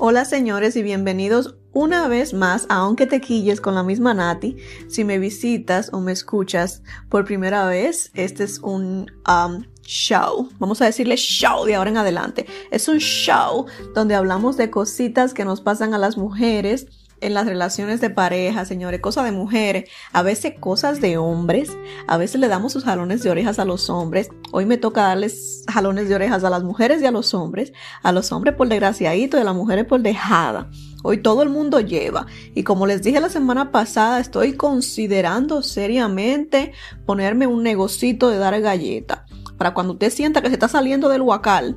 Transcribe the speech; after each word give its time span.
Hola 0.00 0.24
señores 0.24 0.76
y 0.76 0.84
bienvenidos 0.84 1.56
una 1.72 2.06
vez 2.06 2.32
más 2.32 2.66
Aunque 2.68 3.08
te 3.08 3.20
quilles 3.20 3.60
con 3.60 3.74
la 3.74 3.82
misma 3.82 4.14
Nati. 4.14 4.56
Si 4.86 5.02
me 5.02 5.18
visitas 5.18 5.90
o 5.92 5.98
me 5.98 6.12
escuchas 6.12 6.84
por 7.08 7.24
primera 7.24 7.66
vez, 7.66 8.12
este 8.14 8.44
es 8.44 8.60
un 8.60 9.10
um, 9.26 9.64
show. 9.82 10.50
Vamos 10.60 10.80
a 10.80 10.84
decirle 10.84 11.16
show 11.16 11.64
de 11.64 11.74
ahora 11.74 11.90
en 11.90 11.96
adelante. 11.96 12.46
Es 12.70 12.86
un 12.86 12.98
show 12.98 13.66
donde 13.92 14.14
hablamos 14.14 14.56
de 14.56 14.70
cositas 14.70 15.34
que 15.34 15.44
nos 15.44 15.60
pasan 15.60 15.92
a 15.94 15.98
las 15.98 16.16
mujeres 16.16 16.86
en 17.20 17.34
las 17.34 17.46
relaciones 17.46 18.00
de 18.00 18.10
pareja, 18.10 18.64
señores, 18.64 19.00
cosas 19.00 19.24
de 19.24 19.32
mujeres, 19.32 19.90
a 20.12 20.22
veces 20.22 20.54
cosas 20.58 21.00
de 21.00 21.16
hombres, 21.16 21.76
a 22.06 22.16
veces 22.16 22.40
le 22.40 22.48
damos 22.48 22.72
sus 22.72 22.84
jalones 22.84 23.22
de 23.22 23.30
orejas 23.30 23.58
a 23.58 23.64
los 23.64 23.90
hombres. 23.90 24.30
Hoy 24.52 24.66
me 24.66 24.78
toca 24.78 25.02
darles 25.02 25.64
jalones 25.68 26.08
de 26.08 26.14
orejas 26.14 26.44
a 26.44 26.50
las 26.50 26.62
mujeres 26.62 27.02
y 27.02 27.06
a 27.06 27.10
los 27.10 27.34
hombres, 27.34 27.72
a 28.02 28.12
los 28.12 28.32
hombres 28.32 28.54
por 28.54 28.68
desgraciadito 28.68 29.36
y 29.36 29.40
a 29.40 29.44
las 29.44 29.54
mujeres 29.54 29.84
por 29.84 30.00
dejada. 30.00 30.70
Hoy 31.02 31.18
todo 31.18 31.42
el 31.42 31.48
mundo 31.48 31.80
lleva. 31.80 32.26
Y 32.54 32.64
como 32.64 32.86
les 32.86 33.02
dije 33.02 33.20
la 33.20 33.28
semana 33.28 33.70
pasada, 33.70 34.20
estoy 34.20 34.54
considerando 34.54 35.62
seriamente 35.62 36.72
ponerme 37.06 37.46
un 37.46 37.62
negocito 37.62 38.30
de 38.30 38.38
dar 38.38 38.60
galleta. 38.60 39.24
Para 39.56 39.74
cuando 39.74 39.94
usted 39.94 40.10
sienta 40.10 40.42
que 40.42 40.48
se 40.48 40.54
está 40.54 40.68
saliendo 40.68 41.08
del 41.08 41.22
huacal, 41.22 41.76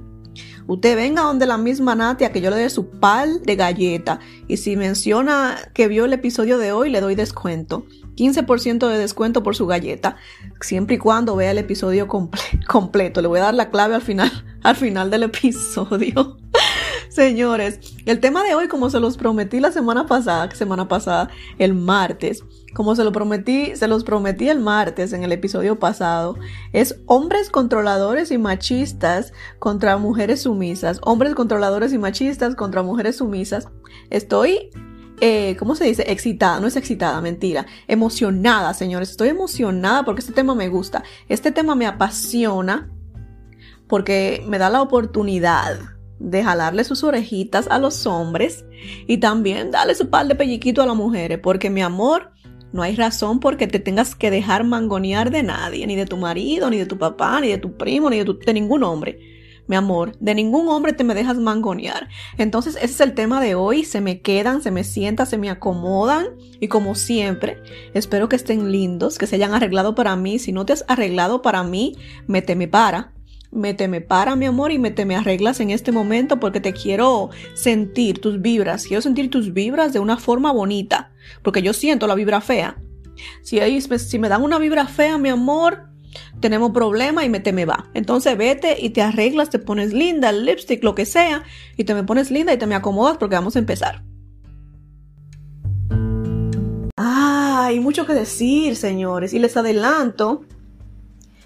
Usted 0.71 0.95
venga 0.95 1.23
donde 1.23 1.45
la 1.45 1.57
misma 1.57 1.95
Natia 1.95 2.31
que 2.31 2.39
yo 2.39 2.49
le 2.49 2.55
dé 2.55 2.69
su 2.69 2.89
pal 2.91 3.41
de 3.43 3.57
galleta. 3.57 4.21
Y 4.47 4.55
si 4.55 4.77
menciona 4.77 5.57
que 5.73 5.89
vio 5.89 6.05
el 6.05 6.13
episodio 6.13 6.57
de 6.57 6.71
hoy, 6.71 6.89
le 6.89 7.01
doy 7.01 7.13
descuento. 7.13 7.85
15% 8.15 8.87
de 8.87 8.97
descuento 8.97 9.43
por 9.43 9.53
su 9.53 9.67
galleta. 9.67 10.15
Siempre 10.61 10.95
y 10.95 10.97
cuando 10.97 11.35
vea 11.35 11.51
el 11.51 11.57
episodio 11.57 12.07
completo. 12.07 13.21
Le 13.21 13.27
voy 13.27 13.39
a 13.39 13.43
dar 13.43 13.53
la 13.53 13.69
clave 13.69 13.95
al 13.95 14.01
final, 14.01 14.31
al 14.63 14.77
final 14.77 15.11
del 15.11 15.23
episodio. 15.23 16.37
Señores, 17.11 17.81
el 18.05 18.21
tema 18.21 18.41
de 18.41 18.55
hoy, 18.55 18.69
como 18.69 18.89
se 18.89 19.01
los 19.01 19.17
prometí 19.17 19.59
la 19.59 19.73
semana 19.73 20.05
pasada, 20.05 20.49
semana 20.51 20.87
pasada, 20.87 21.29
el 21.57 21.73
martes, 21.73 22.45
como 22.73 22.95
se 22.95 23.03
lo 23.03 23.11
prometí, 23.11 23.75
se 23.75 23.89
los 23.89 24.05
prometí 24.05 24.47
el 24.47 24.61
martes 24.61 25.11
en 25.11 25.25
el 25.25 25.33
episodio 25.33 25.77
pasado, 25.77 26.37
es 26.71 27.01
hombres 27.07 27.49
controladores 27.49 28.31
y 28.31 28.37
machistas 28.37 29.33
contra 29.59 29.97
mujeres 29.97 30.43
sumisas, 30.43 31.01
hombres 31.03 31.35
controladores 31.35 31.91
y 31.91 31.97
machistas 31.97 32.55
contra 32.55 32.81
mujeres 32.81 33.17
sumisas. 33.17 33.67
Estoy 34.09 34.69
eh, 35.19 35.57
¿cómo 35.59 35.75
se 35.75 35.83
dice? 35.83 36.09
Excitada, 36.09 36.61
no 36.61 36.67
es 36.67 36.77
excitada, 36.77 37.19
mentira. 37.19 37.65
Emocionada, 37.89 38.73
señores. 38.73 39.11
Estoy 39.11 39.27
emocionada 39.27 40.05
porque 40.05 40.21
este 40.21 40.31
tema 40.31 40.55
me 40.55 40.69
gusta. 40.69 41.03
Este 41.27 41.51
tema 41.51 41.75
me 41.75 41.87
apasiona 41.87 42.89
porque 43.87 44.45
me 44.47 44.57
da 44.57 44.69
la 44.69 44.81
oportunidad 44.81 45.77
de 46.21 46.43
jalarle 46.43 46.83
sus 46.83 47.03
orejitas 47.03 47.67
a 47.69 47.79
los 47.79 48.05
hombres 48.05 48.65
y 49.07 49.17
también 49.17 49.71
darle 49.71 49.95
su 49.95 50.09
par 50.09 50.27
de 50.27 50.35
pelliquito 50.35 50.81
a 50.81 50.85
las 50.85 50.95
mujeres, 50.95 51.39
porque 51.41 51.69
mi 51.69 51.81
amor, 51.81 52.31
no 52.71 52.83
hay 52.83 52.95
razón 52.95 53.39
porque 53.39 53.67
te 53.67 53.79
tengas 53.79 54.15
que 54.15 54.31
dejar 54.31 54.63
mangonear 54.63 55.31
de 55.31 55.43
nadie, 55.43 55.85
ni 55.87 55.95
de 55.95 56.05
tu 56.05 56.17
marido, 56.17 56.69
ni 56.69 56.77
de 56.77 56.85
tu 56.85 56.97
papá, 56.97 57.41
ni 57.41 57.49
de 57.49 57.57
tu 57.57 57.75
primo, 57.75 58.09
ni 58.09 58.23
de, 58.23 58.33
de 58.45 58.53
ningún 58.53 58.83
hombre. 58.83 59.19
Mi 59.67 59.75
amor, 59.75 60.17
de 60.19 60.35
ningún 60.35 60.67
hombre 60.67 60.91
te 60.91 61.03
me 61.03 61.13
dejas 61.13 61.37
mangonear. 61.37 62.09
Entonces 62.37 62.75
ese 62.75 62.85
es 62.85 63.01
el 63.01 63.13
tema 63.13 63.39
de 63.39 63.55
hoy. 63.55 63.85
Se 63.85 64.01
me 64.01 64.21
quedan, 64.21 64.61
se 64.61 64.71
me 64.71 64.83
sientan, 64.83 65.27
se 65.27 65.37
me 65.37 65.49
acomodan. 65.49 66.27
Y 66.59 66.67
como 66.67 66.95
siempre, 66.95 67.61
espero 67.93 68.27
que 68.27 68.35
estén 68.35 68.71
lindos, 68.71 69.17
que 69.17 69.27
se 69.27 69.35
hayan 69.35 69.53
arreglado 69.53 69.95
para 69.95 70.15
mí. 70.15 70.39
Si 70.39 70.51
no 70.51 70.65
te 70.65 70.73
has 70.73 70.83
arreglado 70.87 71.41
para 71.41 71.63
mí, 71.63 71.95
méteme 72.27 72.67
para 72.67 73.13
méteme 73.51 74.01
para 74.01 74.35
mi 74.35 74.45
amor 74.45 74.71
y 74.71 74.79
méteme 74.79 75.15
arreglas 75.15 75.59
en 75.59 75.69
este 75.69 75.91
momento 75.91 76.39
porque 76.39 76.59
te 76.59 76.73
quiero 76.73 77.29
sentir 77.53 78.19
tus 78.19 78.41
vibras, 78.41 78.85
quiero 78.85 79.01
sentir 79.01 79.29
tus 79.29 79.53
vibras 79.53 79.93
de 79.93 79.99
una 79.99 80.17
forma 80.17 80.51
bonita, 80.51 81.11
porque 81.43 81.61
yo 81.61 81.73
siento 81.73 82.07
la 82.07 82.15
vibra 82.15 82.41
fea. 82.41 82.81
Si, 83.43 83.59
si 83.81 84.19
me 84.19 84.29
dan 84.29 84.41
una 84.41 84.57
vibra 84.57 84.87
fea, 84.87 85.17
mi 85.17 85.29
amor, 85.29 85.89
tenemos 86.39 86.71
problema 86.71 87.23
y 87.23 87.29
me 87.29 87.39
te 87.39 87.53
me 87.53 87.65
va. 87.65 87.89
Entonces 87.93 88.37
vete 88.37 88.77
y 88.79 88.91
te 88.91 89.01
arreglas, 89.01 89.49
te 89.49 89.59
pones 89.59 89.93
linda, 89.93 90.29
el 90.29 90.45
lipstick, 90.45 90.83
lo 90.83 90.95
que 90.95 91.05
sea, 91.05 91.43
y 91.77 91.83
te 91.83 91.93
me 91.93 92.03
pones 92.03 92.31
linda 92.31 92.53
y 92.53 92.57
te 92.57 92.67
me 92.67 92.75
acomodas 92.75 93.17
porque 93.17 93.35
vamos 93.35 93.55
a 93.55 93.59
empezar. 93.59 94.03
Ah, 96.97 97.65
hay 97.67 97.79
mucho 97.79 98.05
que 98.05 98.13
decir, 98.13 98.75
señores, 98.75 99.33
y 99.33 99.39
les 99.39 99.57
adelanto 99.57 100.45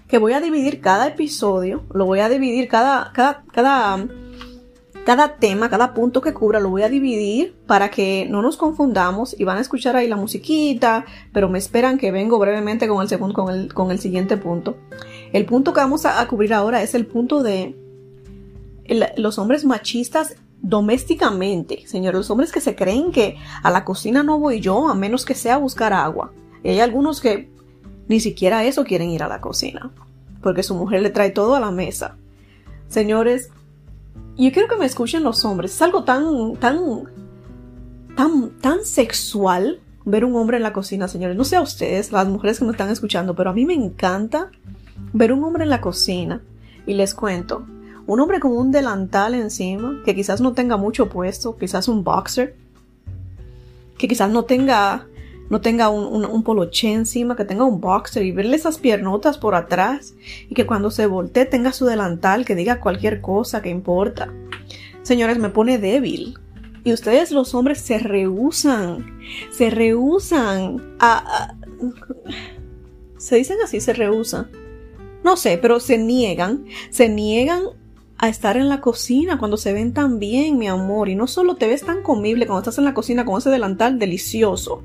que 0.08 0.18
voy 0.18 0.32
a 0.32 0.40
dividir 0.40 0.80
cada 0.80 1.08
episodio, 1.08 1.84
lo 1.92 2.06
voy 2.06 2.20
a 2.20 2.28
dividir 2.28 2.68
cada, 2.68 3.12
cada, 3.12 3.44
cada, 3.52 4.06
cada 5.04 5.36
tema, 5.36 5.68
cada 5.68 5.94
punto 5.94 6.20
que 6.20 6.32
cubra, 6.32 6.60
lo 6.60 6.70
voy 6.70 6.82
a 6.82 6.88
dividir 6.88 7.56
para 7.66 7.90
que 7.90 8.26
no 8.30 8.40
nos 8.40 8.56
confundamos 8.56 9.34
y 9.38 9.44
van 9.44 9.58
a 9.58 9.60
escuchar 9.60 9.96
ahí 9.96 10.08
la 10.08 10.16
musiquita, 10.16 11.04
pero 11.32 11.48
me 11.48 11.58
esperan 11.58 11.98
que 11.98 12.12
vengo 12.12 12.38
brevemente 12.38 12.86
con 12.86 13.02
el 13.02 13.08
segundo, 13.08 13.34
con 13.34 13.52
el, 13.52 13.74
con 13.74 13.90
el 13.90 13.98
siguiente 13.98 14.36
punto. 14.36 14.76
El 15.32 15.44
punto 15.44 15.72
que 15.72 15.80
vamos 15.80 16.06
a, 16.06 16.26
cubrir 16.28 16.54
ahora 16.54 16.82
es 16.82 16.94
el 16.94 17.06
punto 17.06 17.42
de 17.42 17.76
los 19.16 19.38
hombres 19.38 19.64
machistas 19.64 20.36
domésticamente, 20.62 21.86
señores, 21.86 22.18
los 22.18 22.30
hombres 22.30 22.52
que 22.52 22.60
se 22.60 22.76
creen 22.76 23.10
que 23.10 23.36
a 23.62 23.70
la 23.70 23.84
cocina 23.84 24.22
no 24.22 24.38
voy 24.38 24.60
yo 24.60 24.88
a 24.88 24.94
menos 24.94 25.24
que 25.24 25.34
sea 25.34 25.54
a 25.54 25.58
buscar 25.58 25.92
agua. 25.92 26.32
Y 26.62 26.70
hay 26.70 26.80
algunos 26.80 27.20
que 27.20 27.50
ni 28.08 28.20
siquiera 28.20 28.64
eso 28.64 28.84
quieren 28.84 29.10
ir 29.10 29.22
a 29.22 29.28
la 29.28 29.40
cocina, 29.40 29.90
porque 30.42 30.62
su 30.62 30.74
mujer 30.74 31.02
le 31.02 31.10
trae 31.10 31.30
todo 31.30 31.54
a 31.54 31.60
la 31.60 31.70
mesa. 31.70 32.16
Señores, 32.88 33.50
yo 34.36 34.52
quiero 34.52 34.68
que 34.68 34.76
me 34.76 34.86
escuchen 34.86 35.22
los 35.22 35.44
hombres. 35.44 35.74
Es 35.74 35.82
algo 35.82 36.04
tan, 36.04 36.56
tan, 36.56 36.78
tan, 38.14 38.50
tan 38.60 38.84
sexual 38.84 39.80
ver 40.04 40.24
un 40.24 40.36
hombre 40.36 40.58
en 40.58 40.62
la 40.62 40.72
cocina, 40.72 41.08
señores. 41.08 41.36
No 41.36 41.44
sé 41.44 41.56
a 41.56 41.62
ustedes, 41.62 42.12
las 42.12 42.28
mujeres 42.28 42.58
que 42.58 42.64
me 42.64 42.70
están 42.70 42.90
escuchando, 42.90 43.34
pero 43.34 43.50
a 43.50 43.52
mí 43.52 43.64
me 43.64 43.74
encanta 43.74 44.50
ver 45.12 45.32
un 45.32 45.42
hombre 45.42 45.64
en 45.64 45.70
la 45.70 45.80
cocina. 45.80 46.42
Y 46.86 46.94
les 46.94 47.14
cuento, 47.14 47.66
un 48.06 48.20
hombre 48.20 48.38
con 48.38 48.52
un 48.52 48.70
delantal 48.70 49.34
encima, 49.34 50.02
que 50.04 50.14
quizás 50.14 50.40
no 50.40 50.52
tenga 50.52 50.76
mucho 50.76 51.08
puesto, 51.08 51.56
quizás 51.56 51.88
un 51.88 52.04
boxer, 52.04 52.54
que 53.98 54.06
quizás 54.06 54.30
no 54.30 54.44
tenga 54.44 55.06
no 55.48 55.60
tenga 55.60 55.88
un, 55.88 56.24
un, 56.24 56.42
poloché 56.42 56.92
encima, 56.92 57.36
que 57.36 57.44
tenga 57.44 57.64
un 57.64 57.80
boxer 57.80 58.24
y 58.24 58.32
verle 58.32 58.56
esas 58.56 58.78
piernotas 58.78 59.38
por 59.38 59.54
atrás 59.54 60.14
y 60.48 60.54
que 60.54 60.66
cuando 60.66 60.90
se 60.90 61.06
voltee 61.06 61.46
tenga 61.46 61.72
su 61.72 61.86
delantal, 61.86 62.44
que 62.44 62.54
diga 62.54 62.80
cualquier 62.80 63.20
cosa 63.20 63.62
que 63.62 63.68
importa. 63.68 64.32
Señores, 65.02 65.38
me 65.38 65.50
pone 65.50 65.78
débil. 65.78 66.38
Y 66.82 66.92
ustedes 66.92 67.32
los 67.32 67.54
hombres 67.54 67.80
se 67.80 67.98
rehusan, 67.98 69.18
se 69.50 69.70
rehusan 69.70 70.96
a... 71.00 71.54
se 73.18 73.36
dicen 73.36 73.58
así, 73.64 73.80
se 73.80 73.92
rehusan. 73.92 74.48
No 75.24 75.36
sé, 75.36 75.58
pero 75.58 75.80
se 75.80 75.98
niegan, 75.98 76.64
se 76.90 77.08
niegan 77.08 77.62
a 78.18 78.28
estar 78.28 78.56
en 78.56 78.68
la 78.68 78.80
cocina 78.80 79.38
cuando 79.38 79.56
se 79.56 79.72
ven 79.72 79.92
tan 79.92 80.18
bien, 80.18 80.58
mi 80.58 80.68
amor. 80.68 81.08
Y 81.08 81.14
no 81.16 81.26
solo 81.26 81.56
te 81.56 81.66
ves 81.66 81.82
tan 81.82 82.02
comible 82.02 82.46
cuando 82.46 82.60
estás 82.60 82.78
en 82.78 82.84
la 82.84 82.94
cocina 82.94 83.24
con 83.24 83.38
ese 83.38 83.50
delantal 83.50 83.98
delicioso, 83.98 84.84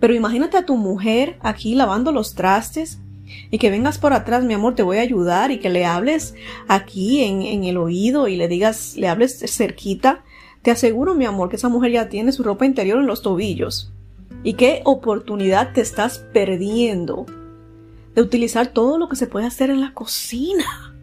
pero 0.00 0.14
imagínate 0.14 0.56
a 0.56 0.64
tu 0.64 0.76
mujer 0.76 1.36
aquí 1.40 1.74
lavando 1.74 2.10
los 2.10 2.34
trastes 2.34 2.98
y 3.50 3.58
que 3.58 3.70
vengas 3.70 3.98
por 3.98 4.12
atrás, 4.12 4.42
mi 4.42 4.54
amor, 4.54 4.74
te 4.74 4.82
voy 4.82 4.96
a 4.96 5.02
ayudar 5.02 5.50
y 5.50 5.58
que 5.58 5.68
le 5.68 5.84
hables 5.84 6.34
aquí 6.66 7.22
en, 7.22 7.64
el 7.64 7.76
oído 7.76 8.26
y 8.26 8.36
le 8.36 8.48
digas, 8.48 8.96
le 8.96 9.08
hables 9.08 9.38
cerquita. 9.38 10.24
Te 10.62 10.70
aseguro, 10.70 11.14
mi 11.14 11.26
amor, 11.26 11.48
que 11.48 11.56
esa 11.56 11.68
mujer 11.68 11.92
ya 11.92 12.08
tiene 12.08 12.32
su 12.32 12.42
ropa 12.42 12.66
interior 12.66 12.98
en 12.98 13.06
los 13.06 13.22
tobillos. 13.22 13.92
¿Y 14.42 14.54
qué 14.54 14.82
oportunidad 14.84 15.72
te 15.72 15.80
estás 15.80 16.18
perdiendo 16.32 17.26
de 18.14 18.22
utilizar 18.22 18.68
todo 18.68 18.98
lo 18.98 19.08
que 19.08 19.16
se 19.16 19.26
puede 19.26 19.46
hacer 19.46 19.70
en 19.70 19.80
la 19.80 19.94
cocina? 19.94 20.94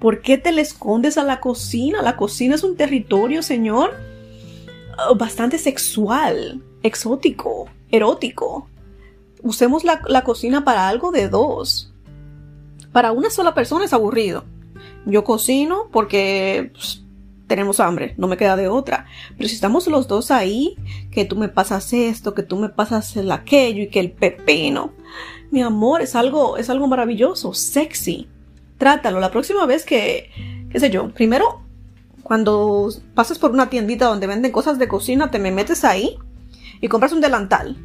¿Por 0.00 0.22
qué 0.22 0.38
te 0.38 0.52
le 0.52 0.62
escondes 0.62 1.18
a 1.18 1.24
la 1.24 1.40
cocina? 1.40 2.02
La 2.02 2.16
cocina 2.16 2.54
es 2.54 2.64
un 2.64 2.76
territorio, 2.76 3.42
señor, 3.42 3.94
bastante 5.16 5.58
sexual, 5.58 6.62
exótico 6.82 7.68
erótico. 7.90 8.68
Usemos 9.42 9.84
la, 9.84 10.22
cocina 10.24 10.64
para 10.64 10.88
algo 10.88 11.12
de 11.12 11.28
dos. 11.28 11.92
Para 12.92 13.12
una 13.12 13.30
sola 13.30 13.54
persona 13.54 13.84
es 13.84 13.92
aburrido. 13.92 14.44
Yo 15.04 15.24
cocino 15.24 15.88
porque 15.92 16.70
pues, 16.72 17.02
tenemos 17.46 17.78
hambre, 17.78 18.14
no 18.16 18.26
me 18.26 18.36
queda 18.36 18.56
de 18.56 18.68
otra. 18.68 19.06
Pero 19.36 19.48
si 19.48 19.54
estamos 19.54 19.86
los 19.86 20.08
dos 20.08 20.30
ahí, 20.30 20.76
que 21.10 21.24
tú 21.24 21.36
me 21.36 21.48
pasas 21.48 21.92
esto, 21.92 22.34
que 22.34 22.42
tú 22.42 22.56
me 22.56 22.68
pasas 22.68 23.16
el 23.16 23.30
aquello 23.30 23.82
y 23.84 23.88
que 23.88 24.00
el 24.00 24.12
pepino. 24.12 24.92
Mi 25.50 25.62
amor, 25.62 26.02
es 26.02 26.16
algo, 26.16 26.56
es 26.56 26.70
algo 26.70 26.88
maravilloso, 26.88 27.54
sexy. 27.54 28.28
Trátalo. 28.78 29.20
La 29.20 29.30
próxima 29.30 29.64
vez 29.64 29.84
que, 29.84 30.30
qué 30.70 30.80
sé 30.80 30.90
yo, 30.90 31.12
primero, 31.12 31.62
cuando 32.22 32.90
pasas 33.14 33.38
por 33.38 33.52
una 33.52 33.70
tiendita 33.70 34.06
donde 34.06 34.26
venden 34.26 34.50
cosas 34.50 34.78
de 34.78 34.88
cocina, 34.88 35.30
te 35.30 35.38
me 35.38 35.52
metes 35.52 35.84
ahí 35.84 36.18
y 36.80 36.88
compras 36.88 37.12
un 37.12 37.20
delantal. 37.20 37.76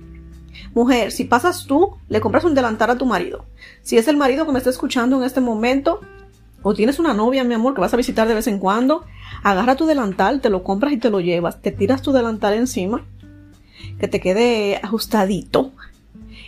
Mujer, 0.73 1.11
si 1.11 1.25
pasas 1.25 1.65
tú, 1.65 1.97
le 2.07 2.21
compras 2.21 2.43
un 2.43 2.55
delantal 2.55 2.89
a 2.89 2.97
tu 2.97 3.05
marido. 3.05 3.45
Si 3.81 3.97
es 3.97 4.07
el 4.07 4.17
marido 4.17 4.45
que 4.45 4.51
me 4.51 4.57
está 4.57 4.69
escuchando 4.69 5.17
en 5.17 5.23
este 5.23 5.41
momento, 5.41 6.01
O 6.63 6.75
tienes 6.75 6.99
una 6.99 7.13
novia, 7.13 7.43
mi 7.43 7.55
amor, 7.55 7.73
que 7.73 7.81
vas 7.81 7.93
a 7.93 7.97
visitar 7.97 8.27
de 8.27 8.35
vez 8.35 8.47
en 8.47 8.59
cuando. 8.59 9.03
Agarra 9.43 9.75
tu 9.75 9.87
delantal, 9.87 10.41
te 10.41 10.49
lo 10.49 10.63
compras 10.63 10.93
y 10.93 10.97
te 10.97 11.09
lo 11.09 11.19
llevas. 11.19 11.61
Te 11.61 11.71
tiras 11.71 12.03
tu 12.03 12.11
delantal 12.11 12.53
encima. 12.53 13.03
Que 13.99 14.07
te 14.07 14.19
quede 14.19 14.79
ajustadito. 14.83 15.71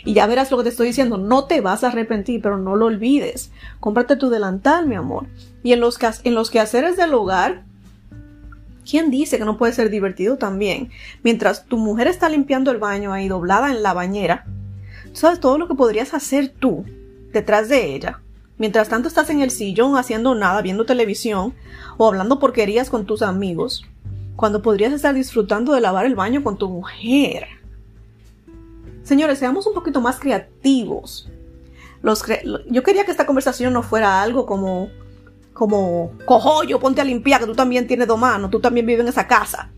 Y 0.06 0.14
ya 0.14 0.28
verás 0.28 0.52
lo 0.52 0.58
que 0.58 0.64
te 0.64 0.70
estoy 0.70 0.88
diciendo. 0.88 1.18
No 1.18 1.46
te 1.46 1.62
vas 1.62 1.84
a 1.84 1.88
arrepentir, 1.88 2.42
pero 2.42 2.58
no 2.58 2.76
lo 2.76 2.86
olvides. 2.86 3.52
Cómprate 3.80 4.16
tu 4.16 4.30
delantal, 4.30 4.88
mi 4.88 4.96
amor. 4.96 5.26
Y 5.64 5.74
en 5.74 5.80
los, 5.80 5.98
en 6.24 6.36
los 6.36 6.52
quehaceres 6.52 6.96
del 6.96 7.14
hogar, 7.16 7.64
¿Quién 8.90 9.10
dice 9.10 9.38
que 9.38 9.46
no 9.46 9.58
puede 9.58 9.74
ser 9.74 9.90
divertido 9.90 10.38
también? 10.38 10.92
Mientras 11.24 11.66
tu 11.66 11.78
mujer 11.78 12.08
está 12.08 12.30
limpiando 12.30 12.72
el 12.72 12.78
baño 12.78 13.14
ahí 13.14 13.28
doblada 13.28 13.72
en 13.72 13.84
la 13.84 13.94
bañera, 13.94 14.46
sabes 15.14 15.40
todo 15.40 15.58
lo 15.58 15.68
que 15.68 15.76
podrías 15.76 16.14
hacer 16.14 16.54
tú 16.60 16.86
detrás 17.32 17.70
de 17.70 17.96
ella. 17.96 18.22
Mientras 18.58 18.90
tanto 18.90 19.08
estás 19.08 19.30
en 19.30 19.42
el 19.42 19.52
sillón 19.52 19.98
haciendo 19.98 20.36
nada, 20.36 20.62
viendo 20.62 20.86
televisión 20.86 21.54
o 21.98 22.08
hablando 22.08 22.40
porquerías 22.40 22.90
con 22.90 23.06
tus 23.06 23.22
amigos, 23.22 23.86
cuando 24.36 24.62
podrías 24.62 24.94
estar 24.94 25.14
disfrutando 25.14 25.74
de 25.74 25.82
lavar 25.82 26.06
el 26.06 26.16
baño 26.16 26.44
con 26.44 26.58
tu 26.58 26.70
mujer. 26.70 27.48
Señores, 29.04 29.40
seamos 29.40 29.68
un 29.68 29.74
poquito 29.74 30.02
más 30.02 30.20
creativos. 30.20 31.30
Yo 32.70 32.84
quería 32.84 33.06
que 33.06 33.12
esta 33.12 33.26
conversación 33.26 33.74
no 33.74 33.82
fuera 33.84 34.22
algo 34.22 34.46
como 34.46 34.90
como 35.54 36.12
cojollo, 36.26 36.80
ponte 36.80 37.02
a 37.02 37.06
limpiar, 37.06 37.42
que 37.42 37.48
tú 37.48 37.56
también 37.56 37.88
tienes 37.88 38.08
dos 38.08 38.20
manos, 38.20 38.52
tú 38.52 38.60
también 38.60 38.86
vives 38.86 39.02
en 39.02 39.08
esa 39.08 39.28
casa. 39.28 39.72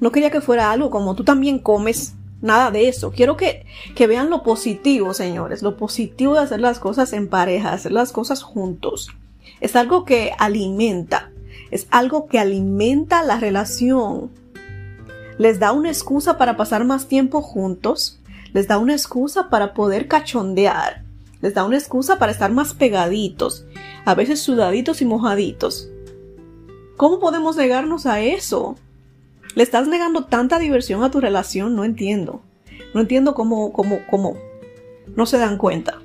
No 0.00 0.12
quería 0.12 0.30
que 0.30 0.40
fuera 0.40 0.70
algo 0.70 0.90
como 0.90 1.14
tú 1.14 1.24
también 1.24 1.58
comes, 1.58 2.14
nada 2.40 2.70
de 2.70 2.88
eso. 2.88 3.10
Quiero 3.10 3.36
que, 3.36 3.64
que 3.94 4.06
vean 4.06 4.30
lo 4.30 4.42
positivo, 4.42 5.14
señores, 5.14 5.62
lo 5.62 5.76
positivo 5.76 6.34
de 6.34 6.40
hacer 6.40 6.60
las 6.60 6.78
cosas 6.78 7.12
en 7.12 7.28
pareja, 7.28 7.72
hacer 7.72 7.92
las 7.92 8.12
cosas 8.12 8.42
juntos. 8.42 9.10
Es 9.60 9.74
algo 9.74 10.04
que 10.04 10.32
alimenta, 10.38 11.30
es 11.70 11.86
algo 11.90 12.26
que 12.26 12.38
alimenta 12.38 13.22
la 13.22 13.38
relación. 13.38 14.30
Les 15.38 15.58
da 15.58 15.72
una 15.72 15.88
excusa 15.88 16.38
para 16.38 16.56
pasar 16.56 16.84
más 16.84 17.06
tiempo 17.06 17.42
juntos, 17.42 18.20
les 18.52 18.68
da 18.68 18.78
una 18.78 18.92
excusa 18.92 19.48
para 19.48 19.74
poder 19.74 20.08
cachondear, 20.08 21.02
les 21.40 21.54
da 21.54 21.64
una 21.64 21.76
excusa 21.76 22.18
para 22.18 22.32
estar 22.32 22.50
más 22.52 22.74
pegaditos, 22.74 23.66
a 24.04 24.14
veces 24.14 24.40
sudaditos 24.40 25.02
y 25.02 25.04
mojaditos. 25.04 25.88
¿Cómo 26.96 27.20
podemos 27.20 27.56
negarnos 27.56 28.06
a 28.06 28.20
eso? 28.20 28.76
¿Le 29.54 29.62
estás 29.62 29.88
negando 29.88 30.24
tanta 30.24 30.58
diversión 30.58 31.02
a 31.02 31.10
tu 31.10 31.20
relación? 31.20 31.76
No 31.76 31.84
entiendo. 31.84 32.40
No 32.94 33.00
entiendo 33.00 33.34
cómo, 33.34 33.72
cómo, 33.72 34.00
cómo. 34.10 34.36
No 35.14 35.26
se 35.26 35.38
dan 35.38 35.58
cuenta. 35.58 36.00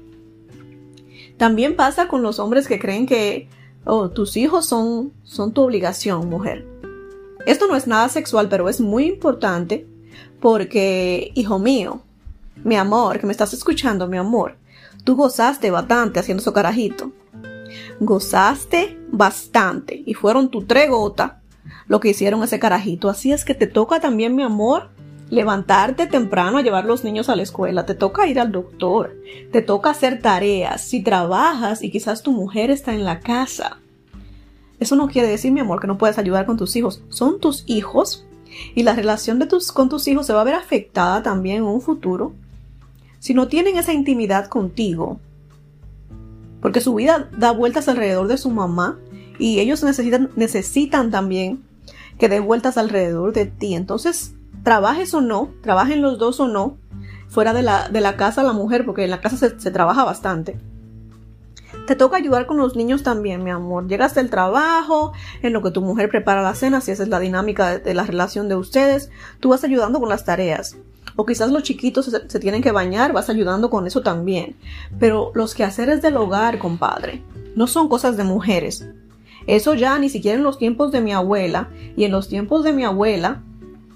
También 1.38 1.75
pasa 1.75 2.07
con 2.07 2.22
los 2.22 2.39
hombres 2.39 2.68
que 2.68 2.80
creen 2.80 3.06
que 3.07 3.48
oh, 3.86 4.10
tus 4.10 4.38
hijos 4.38 4.66
son, 4.66 5.13
son 5.24 5.54
tu 5.54 5.62
obligación, 5.62 6.30
mujer. 6.30 6.68
Esto 7.45 7.68
no 7.68 7.75
es 7.75 7.88
nada 7.88 8.10
sexual, 8.10 8.48
pero 8.50 8.69
es 8.69 8.80
muy 8.80 9.06
importante 9.06 9.88
porque, 10.39 11.31
hijo 11.33 11.60
mío, 11.60 12.01
mi 12.63 12.75
amor, 12.75 13.19
que 13.19 13.25
me 13.25 13.31
estás 13.31 13.54
escuchando, 13.54 14.07
mi 14.07 14.18
amor, 14.18 14.57
tú 15.03 15.15
gozaste 15.15 15.71
bastante 15.71 16.19
haciendo 16.19 16.44
su 16.44 16.53
carajito 16.53 17.12
gozaste 18.00 18.98
bastante 19.12 20.03
y 20.06 20.13
fueron 20.13 20.50
tu 20.50 20.63
tres 20.63 20.89
gotas 20.89 21.33
lo 21.88 22.00
que 22.00 22.09
hicieron 22.09 22.44
ese 22.44 22.59
carajito. 22.59 23.09
Así 23.09 23.31
es 23.31 23.45
que 23.45 23.53
te 23.53 23.68
toca 23.68 24.00
también, 24.00 24.36
mi 24.36 24.44
amor, 24.44 24.89
levantarte 25.30 26.07
temprano 26.07 26.57
a 26.57 26.62
llevar 26.62 26.86
los 26.86 27.03
niños 27.03 27.30
a 27.30 27.36
la 27.36 27.44
escuela, 27.44 27.86
te 27.86 27.95
toca 27.95 28.27
ir 28.27 28.39
al 28.39 28.51
doctor, 28.51 29.15
te 29.51 29.62
toca 29.62 29.92
hacer 29.92 30.21
tareas, 30.21 30.81
si 30.81 31.04
trabajas 31.04 31.83
y 31.83 31.92
quizás 31.92 32.24
tu 32.24 32.31
mujer 32.31 32.71
está 32.71 32.94
en 32.94 33.06
la 33.06 33.19
casa. 33.19 33.77
Eso 34.80 34.95
no 34.95 35.07
quiere 35.07 35.27
decir, 35.27 35.51
mi 35.51 35.59
amor, 35.59 35.80
que 35.80 35.88
no 35.88 35.97
puedes 35.97 36.18
ayudar 36.18 36.45
con 36.45 36.57
tus 36.57 36.75
hijos. 36.75 37.04
Son 37.09 37.39
tus 37.39 37.63
hijos 37.68 38.25
y 38.74 38.83
la 38.83 38.95
relación 38.95 39.38
de 39.38 39.45
tus, 39.45 39.71
con 39.71 39.89
tus 39.89 40.07
hijos 40.07 40.25
se 40.25 40.33
va 40.33 40.42
a 40.42 40.45
ver 40.45 40.56
afectada 40.56 41.21
también 41.21 41.57
en 41.57 41.63
un 41.63 41.81
futuro 41.81 42.33
si 43.21 43.35
no 43.35 43.47
tienen 43.47 43.77
esa 43.77 43.94
intimidad 43.94 44.47
contigo, 44.47 45.19
porque 46.59 46.81
su 46.81 46.95
vida 46.95 47.29
da 47.38 47.51
vueltas 47.51 47.88
alrededor 47.88 48.27
de 48.27 48.39
su 48.39 48.50
mamá 48.50 48.97
y 49.38 49.59
ellos 49.59 49.83
necesitan, 49.83 50.31
necesitan 50.35 51.12
también 51.12 51.63
que 52.18 52.29
dé 52.29 52.39
vueltas 52.39 52.79
alrededor 52.79 53.31
de 53.31 53.45
ti. 53.45 53.75
Entonces, 53.75 54.33
trabajes 54.63 55.13
o 55.13 55.21
no, 55.21 55.51
trabajen 55.62 56.01
los 56.01 56.18
dos 56.18 56.39
o 56.39 56.47
no, 56.47 56.77
fuera 57.29 57.53
de 57.53 57.62
la, 57.62 57.89
de 57.89 58.01
la 58.01 58.18
casa 58.18 58.41
la 58.41 58.53
mujer, 58.53 58.85
porque 58.85 59.03
en 59.03 59.12
la 59.12 59.21
casa 59.21 59.38
se, 59.38 59.69
trabaja 59.69 60.03
bastante. 60.03 60.59
Te 61.85 61.95
toca 61.95 62.18
ayudar 62.18 62.47
con 62.47 62.57
los 62.57 62.75
niños 62.75 63.03
también, 63.03 63.44
mi 63.44 63.51
amor. 63.51 63.88
Llegas 63.88 64.15
del 64.15 64.31
trabajo, 64.31 65.13
en 65.44 65.53
lo 65.53 65.62
que 65.62 65.69
tu 65.69 65.81
mujer 65.81 66.09
prepara 66.09 66.41
la 66.41 66.56
cena, 66.56 66.81
si 66.81 66.89
esa 66.89 67.03
es 67.03 67.09
la 67.09 67.19
dinámica 67.19 67.77
de, 67.77 67.94
la 67.94 68.03
relación 68.03 68.50
de 68.50 68.56
ustedes, 68.56 69.12
tú 69.39 69.50
vas 69.50 69.63
ayudando 69.63 70.00
con 70.00 70.09
las 70.09 70.25
tareas. 70.25 70.75
O 71.15 71.25
quizás 71.25 71.51
los 71.51 71.63
chiquitos 71.63 72.06
se, 72.06 72.39
tienen 72.39 72.62
que 72.62 72.71
bañar, 72.71 73.13
vas 73.13 73.30
ayudando 73.30 73.69
con 73.69 73.86
eso 73.86 74.01
también. 74.01 74.56
Pero 75.00 75.31
los 75.36 75.53
quehaceres 75.53 76.01
del 76.01 76.18
hogar, 76.18 76.59
compadre, 76.59 77.24
no 77.56 77.68
son 77.68 77.89
cosas 77.89 78.18
de 78.18 78.24
mujeres. 78.24 78.88
Eso 79.48 79.74
ya 79.74 79.98
ni 80.00 80.09
siquiera 80.09 80.38
en 80.38 80.44
los 80.44 80.57
tiempos 80.57 80.92
de 80.92 81.01
mi 81.01 81.13
abuela. 81.13 81.69
Y 81.95 82.06
en 82.06 82.12
los 82.12 82.27
tiempos 82.27 82.63
de 82.63 82.74
mi 82.74 82.86
abuela, 82.86 83.44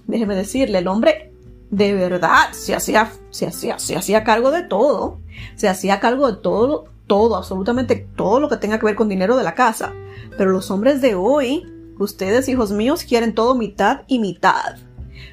déjeme 0.08 0.36
decirle, 0.36 0.80
el 0.80 0.88
hombre 0.88 1.32
de 1.70 1.94
verdad 1.94 2.52
se 2.52 2.76
hacía, 2.76 3.12
se 3.30 3.48
hacía, 3.48 3.80
se 3.80 3.96
hacía 3.96 4.24
cargo 4.24 4.52
de 4.52 4.64
todo. 4.64 5.20
Se 5.56 5.70
hacía 5.70 6.00
cargo 6.00 6.32
de 6.32 6.38
todo, 6.38 6.86
todo, 7.08 7.36
absolutamente 7.36 8.08
todo 8.16 8.40
lo 8.40 8.50
que 8.50 8.58
tenga 8.58 8.80
que 8.80 8.86
ver 8.86 8.96
con 8.96 9.10
dinero 9.10 9.38
de 9.38 9.44
la 9.44 9.56
casa. 9.56 9.94
Pero 10.38 10.52
los 10.52 10.72
hombres 10.72 11.02
de 11.02 11.16
hoy, 11.16 11.66
ustedes, 12.00 12.50
hijos 12.50 12.72
míos, 12.72 13.04
quieren 13.04 13.36
todo 13.36 13.56
mitad 13.56 14.02
y 14.08 14.20
mitad. 14.20 14.78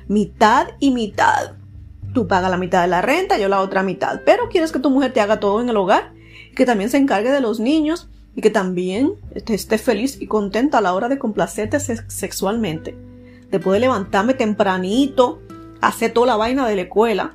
Mitad 0.08 0.68
y 0.78 0.90
mitad. 0.90 1.61
Tú 2.12 2.26
pagas 2.28 2.50
la 2.50 2.58
mitad 2.58 2.82
de 2.82 2.88
la 2.88 3.00
renta, 3.00 3.38
yo 3.38 3.48
la 3.48 3.60
otra 3.60 3.82
mitad. 3.82 4.20
Pero 4.24 4.48
quieres 4.48 4.72
que 4.72 4.78
tu 4.78 4.90
mujer 4.90 5.12
te 5.12 5.20
haga 5.20 5.40
todo 5.40 5.60
en 5.60 5.68
el 5.68 5.76
hogar, 5.76 6.12
que 6.54 6.66
también 6.66 6.90
se 6.90 6.98
encargue 6.98 7.30
de 7.30 7.40
los 7.40 7.58
niños 7.58 8.08
y 8.36 8.42
que 8.42 8.50
también 8.50 9.14
esté 9.34 9.78
feliz 9.78 10.20
y 10.20 10.26
contenta 10.26 10.78
a 10.78 10.80
la 10.80 10.94
hora 10.94 11.08
de 11.08 11.18
complacerte 11.18 11.80
sexualmente. 11.80 12.96
De 13.50 13.58
poder 13.58 13.82
levantarme 13.82 14.34
tempranito, 14.34 15.40
hacer 15.80 16.12
toda 16.12 16.26
la 16.26 16.36
vaina 16.36 16.66
de 16.66 16.76
la 16.76 16.82
escuela. 16.82 17.34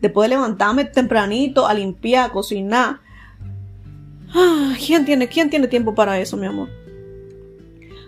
De 0.00 0.10
poder 0.10 0.30
levantarme 0.30 0.84
tempranito 0.84 1.66
a 1.66 1.74
limpiar, 1.74 2.26
a 2.26 2.32
cocinar. 2.32 3.00
Ah, 4.34 4.74
¿quién, 4.84 5.04
tiene, 5.04 5.28
¿Quién 5.28 5.50
tiene 5.50 5.68
tiempo 5.68 5.94
para 5.94 6.18
eso, 6.20 6.36
mi 6.36 6.46
amor? 6.46 6.68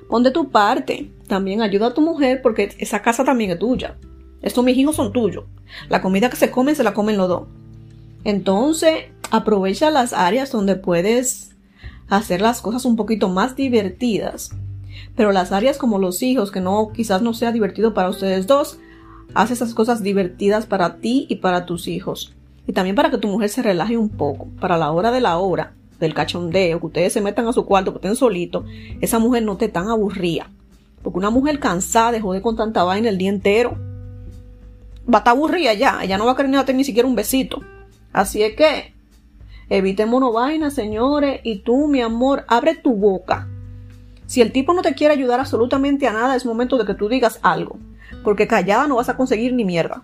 Pon 0.08 0.22
de 0.22 0.30
tu 0.30 0.50
parte. 0.50 1.10
También 1.28 1.62
ayuda 1.62 1.88
a 1.88 1.94
tu 1.94 2.00
mujer 2.00 2.42
porque 2.42 2.74
esa 2.78 3.00
casa 3.00 3.24
también 3.24 3.50
es 3.50 3.58
tuya. 3.58 3.96
Estos 4.42 4.64
mis 4.64 4.76
hijos 4.76 4.96
son 4.96 5.12
tuyos. 5.12 5.44
La 5.88 6.02
comida 6.02 6.30
que 6.30 6.36
se 6.36 6.50
comen 6.50 6.76
se 6.76 6.84
la 6.84 6.94
comen 6.94 7.16
los 7.16 7.28
dos. 7.28 7.42
Entonces, 8.24 9.04
aprovecha 9.30 9.90
las 9.90 10.12
áreas 10.12 10.50
donde 10.50 10.76
puedes 10.76 11.52
hacer 12.08 12.40
las 12.40 12.60
cosas 12.60 12.84
un 12.84 12.96
poquito 12.96 13.28
más 13.28 13.56
divertidas. 13.56 14.50
Pero 15.16 15.32
las 15.32 15.52
áreas 15.52 15.78
como 15.78 15.98
los 15.98 16.22
hijos, 16.22 16.50
que 16.50 16.60
no, 16.60 16.90
quizás 16.92 17.22
no 17.22 17.34
sea 17.34 17.52
divertido 17.52 17.94
para 17.94 18.10
ustedes 18.10 18.46
dos, 18.46 18.78
haz 19.34 19.50
esas 19.50 19.74
cosas 19.74 20.02
divertidas 20.02 20.66
para 20.66 20.96
ti 20.96 21.26
y 21.28 21.36
para 21.36 21.66
tus 21.66 21.88
hijos. 21.88 22.34
Y 22.66 22.72
también 22.72 22.96
para 22.96 23.10
que 23.10 23.18
tu 23.18 23.28
mujer 23.28 23.48
se 23.48 23.62
relaje 23.62 23.96
un 23.96 24.08
poco. 24.08 24.48
Para 24.60 24.76
la 24.76 24.90
hora 24.92 25.10
de 25.10 25.20
la 25.20 25.38
hora, 25.38 25.74
del 25.98 26.14
cachondeo, 26.14 26.80
que 26.80 26.86
ustedes 26.86 27.12
se 27.12 27.20
metan 27.20 27.46
a 27.46 27.52
su 27.52 27.64
cuarto, 27.64 27.92
que 27.92 27.98
estén 27.98 28.16
solitos, 28.16 28.64
esa 29.00 29.18
mujer 29.18 29.44
no 29.44 29.56
te 29.56 29.68
tan 29.68 29.88
aburrida. 29.88 30.50
Porque 31.02 31.18
una 31.18 31.30
mujer 31.30 31.60
cansada 31.60 32.12
de 32.12 32.20
joder 32.20 32.42
con 32.42 32.56
tanta 32.56 32.84
vaina 32.84 33.08
el 33.08 33.18
día 33.18 33.30
entero, 33.30 33.78
va 35.08 35.18
a 35.18 35.20
estar 35.20 35.32
aburrida 35.32 35.74
ya. 35.74 36.00
Ella 36.02 36.18
no 36.18 36.26
va 36.26 36.32
a 36.32 36.36
querer 36.36 36.50
ni, 36.50 36.74
ni 36.74 36.84
siquiera 36.84 37.08
un 37.08 37.14
besito. 37.14 37.60
Así 38.12 38.42
es 38.42 38.54
que, 38.54 38.94
evitemos 39.68 40.32
vaina, 40.32 40.70
señores. 40.70 41.40
Y 41.44 41.60
tú, 41.60 41.88
mi 41.88 42.00
amor, 42.00 42.44
abre 42.48 42.74
tu 42.74 42.94
boca. 42.94 43.48
Si 44.26 44.40
el 44.40 44.52
tipo 44.52 44.72
no 44.74 44.82
te 44.82 44.94
quiere 44.94 45.14
ayudar 45.14 45.40
absolutamente 45.40 46.06
a 46.06 46.12
nada, 46.12 46.36
es 46.36 46.46
momento 46.46 46.78
de 46.78 46.84
que 46.84 46.94
tú 46.94 47.08
digas 47.08 47.40
algo. 47.42 47.78
Porque 48.22 48.46
callada 48.46 48.86
no 48.86 48.96
vas 48.96 49.08
a 49.08 49.16
conseguir 49.16 49.54
ni 49.54 49.64
mierda. 49.64 50.02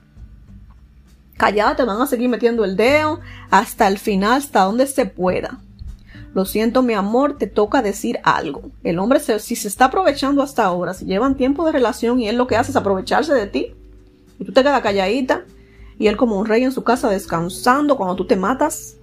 Callada 1.37 1.76
te 1.76 1.85
van 1.85 2.00
a 2.00 2.07
seguir 2.07 2.29
metiendo 2.29 2.65
el 2.65 2.76
dedo 2.76 3.21
hasta 3.50 3.87
el 3.88 3.99
final, 3.99 4.38
hasta 4.38 4.62
donde 4.62 4.87
se 4.87 5.07
pueda. 5.07 5.61
Lo 6.35 6.45
siento, 6.45 6.83
mi 6.83 6.95
amor, 6.95 7.38
te 7.38 7.47
toca 7.47 7.83
decir 7.83 8.19
algo. 8.23 8.62
El 8.83 8.99
hombre, 8.99 9.21
si 9.21 9.57
se 9.57 9.69
está 9.69 9.87
aprovechando 9.87 10.43
hasta 10.43 10.65
ahora, 10.65 10.93
si 10.93 11.05
llevan 11.05 11.37
tiempo 11.37 11.65
de 11.65 11.73
relación 11.73 12.19
y 12.21 12.29
él 12.29 12.37
lo 12.37 12.47
que 12.47 12.57
hace 12.57 12.73
es 12.73 12.76
aprovecharse 12.76 13.33
de 13.33 13.47
ti, 13.47 13.75
y 14.38 14.45
tú 14.45 14.52
te 14.52 14.62
quedas 14.62 14.83
calladita 14.83 15.45
y 15.99 16.09
él 16.09 16.16
como 16.16 16.38
un 16.38 16.47
rey 16.47 16.62
en 16.62 16.73
su 16.73 16.85
casa 16.85 17.09
descansando 17.09 17.97
cuando 17.97 18.16
tú 18.16 18.26
te 18.26 18.37
matas. 18.37 18.97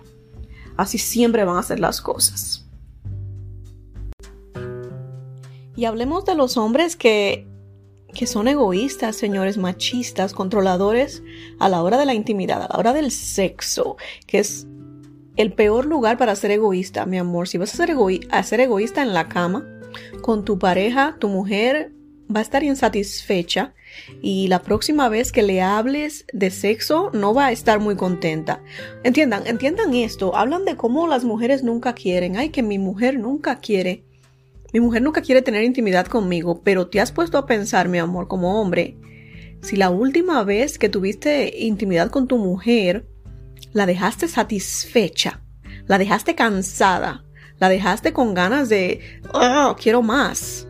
Así 0.78 0.98
siempre 0.98 1.46
van 1.46 1.58
a 1.58 1.64
ser 1.64 1.80
las 1.80 2.02
cosas. 2.02 2.66
Y 5.76 5.86
hablemos 5.86 6.26
de 6.26 6.36
los 6.36 6.58
hombres 6.58 6.96
que, 6.96 7.48
que 8.14 8.28
son 8.28 8.48
egoístas, 8.48 9.16
señores, 9.16 9.58
machistas, 9.58 10.34
controladores 10.34 11.24
a 11.60 11.68
la 11.70 11.82
hora 11.82 11.98
de 11.98 12.06
la 12.06 12.14
intimidad, 12.14 12.62
a 12.62 12.68
la 12.70 12.80
hora 12.80 12.94
del 12.94 13.12
sexo, 13.12 13.98
que 14.28 14.40
es 14.40 14.68
el 15.36 15.52
peor 15.54 15.86
lugar 15.86 16.18
para 16.18 16.36
ser 16.36 16.52
egoísta, 16.52 17.08
mi 17.08 17.18
amor. 17.18 17.48
Si 17.48 17.58
vas 17.58 17.74
a 17.74 17.78
ser, 17.78 17.96
a 18.30 18.44
ser 18.44 18.60
egoísta 18.60 19.02
en 19.02 19.14
la 19.14 19.30
cama, 19.30 19.66
con 20.22 20.46
tu 20.46 20.60
pareja, 20.60 21.18
tu 21.20 21.28
mujer 21.28 21.92
va 22.34 22.40
a 22.40 22.44
estar 22.44 22.64
insatisfecha 22.64 23.74
y 24.22 24.48
la 24.48 24.62
próxima 24.62 25.10
vez 25.10 25.32
que 25.32 25.44
le 25.44 25.62
hables 25.62 26.26
de 26.34 26.52
sexo 26.52 27.12
no 27.14 27.34
va 27.34 27.48
a 27.48 27.52
estar 27.52 27.80
muy 27.80 27.96
contenta. 27.96 28.62
Entiendan, 29.04 29.48
entiendan 29.48 29.94
esto. 29.94 30.36
Hablan 30.36 30.66
de 30.66 30.76
cómo 30.76 31.08
las 31.08 31.24
mujeres 31.24 31.64
nunca 31.64 31.94
quieren. 31.94 32.38
Ay, 32.38 32.50
que 32.50 32.64
mi 32.64 32.80
mujer 32.80 33.20
nunca 33.20 33.60
quiere. 33.60 34.06
Mi 34.74 34.80
mujer 34.80 35.02
nunca 35.02 35.22
quiere 35.22 35.42
tener 35.42 35.64
intimidad 35.64 36.08
conmigo, 36.08 36.62
pero 36.64 36.88
te 36.88 37.00
has 37.00 37.12
puesto 37.12 37.38
a 37.38 37.46
pensar, 37.46 37.90
mi 37.90 38.00
amor, 38.00 38.28
como 38.28 38.60
hombre, 38.60 38.98
si 39.62 39.78
la 39.78 39.90
última 39.90 40.44
vez 40.44 40.78
que 40.78 40.90
tuviste 40.90 41.60
intimidad 41.60 42.10
con 42.10 42.28
tu 42.28 42.38
mujer 42.38 43.08
la 43.72 43.86
dejaste 43.86 44.28
satisfecha, 44.28 45.42
la 45.88 45.98
dejaste 45.98 46.36
cansada, 46.36 47.24
la 47.60 47.70
dejaste 47.70 48.14
con 48.14 48.34
ganas 48.34 48.68
de, 48.68 49.00
oh, 49.34 49.76
quiero 49.80 50.02
más. 50.02 50.68